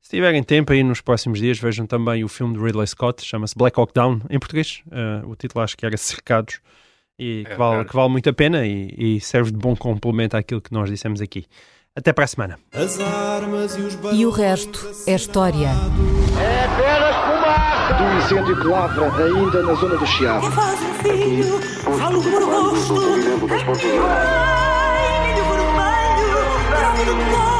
Se 0.00 0.16
tiverem 0.16 0.42
tempo 0.42 0.72
aí 0.72 0.82
nos 0.82 1.00
próximos 1.00 1.38
dias, 1.38 1.58
vejam 1.58 1.86
também 1.86 2.24
o 2.24 2.28
filme 2.28 2.56
de 2.56 2.64
Ridley 2.64 2.86
Scott, 2.86 3.24
chama-se 3.24 3.54
Black 3.56 3.78
Hawk 3.78 3.92
Down, 3.92 4.20
em 4.30 4.38
português. 4.38 4.82
Uh, 4.86 5.28
o 5.28 5.36
título 5.36 5.62
acho 5.62 5.76
que 5.76 5.84
era 5.84 5.96
Cercados, 5.96 6.60
e 7.18 7.44
é, 7.46 7.50
que, 7.50 7.56
vale, 7.56 7.84
que 7.84 7.94
vale 7.94 8.08
muito 8.08 8.30
a 8.30 8.32
pena 8.32 8.66
e, 8.66 8.94
e, 8.96 9.20
serve 9.20 9.50
de 9.50 9.58
bom 9.58 9.76
complemento 9.76 10.38
àquilo 10.38 10.60
que 10.60 10.72
nós 10.72 10.88
dissemos 10.88 11.20
aqui. 11.20 11.44
Até 11.94 12.14
para 12.14 12.24
a 12.24 12.26
semana. 12.26 12.58
E, 14.14 14.24
o 14.24 14.30
resto 14.30 14.90
é 15.06 15.14
história. 15.14 15.68
É 15.68 16.64
apenas 16.64 17.16
fumaça! 17.16 17.94
Do 17.94 18.04
incêndio 18.18 18.60
que 18.60 18.66
lavra 18.66 19.24
ainda 19.24 19.62
na 19.62 19.74
zona 19.74 19.96
do 19.98 20.06
Chiado. 20.06 20.46
Um 20.46 20.94
filho, 21.02 21.60
falo 21.98 22.22
por 22.22 22.42
rosto. 22.42 22.94
Ai, 24.08 25.28
milho 25.28 25.44
vermelho, 25.44 26.34
do 27.54 27.59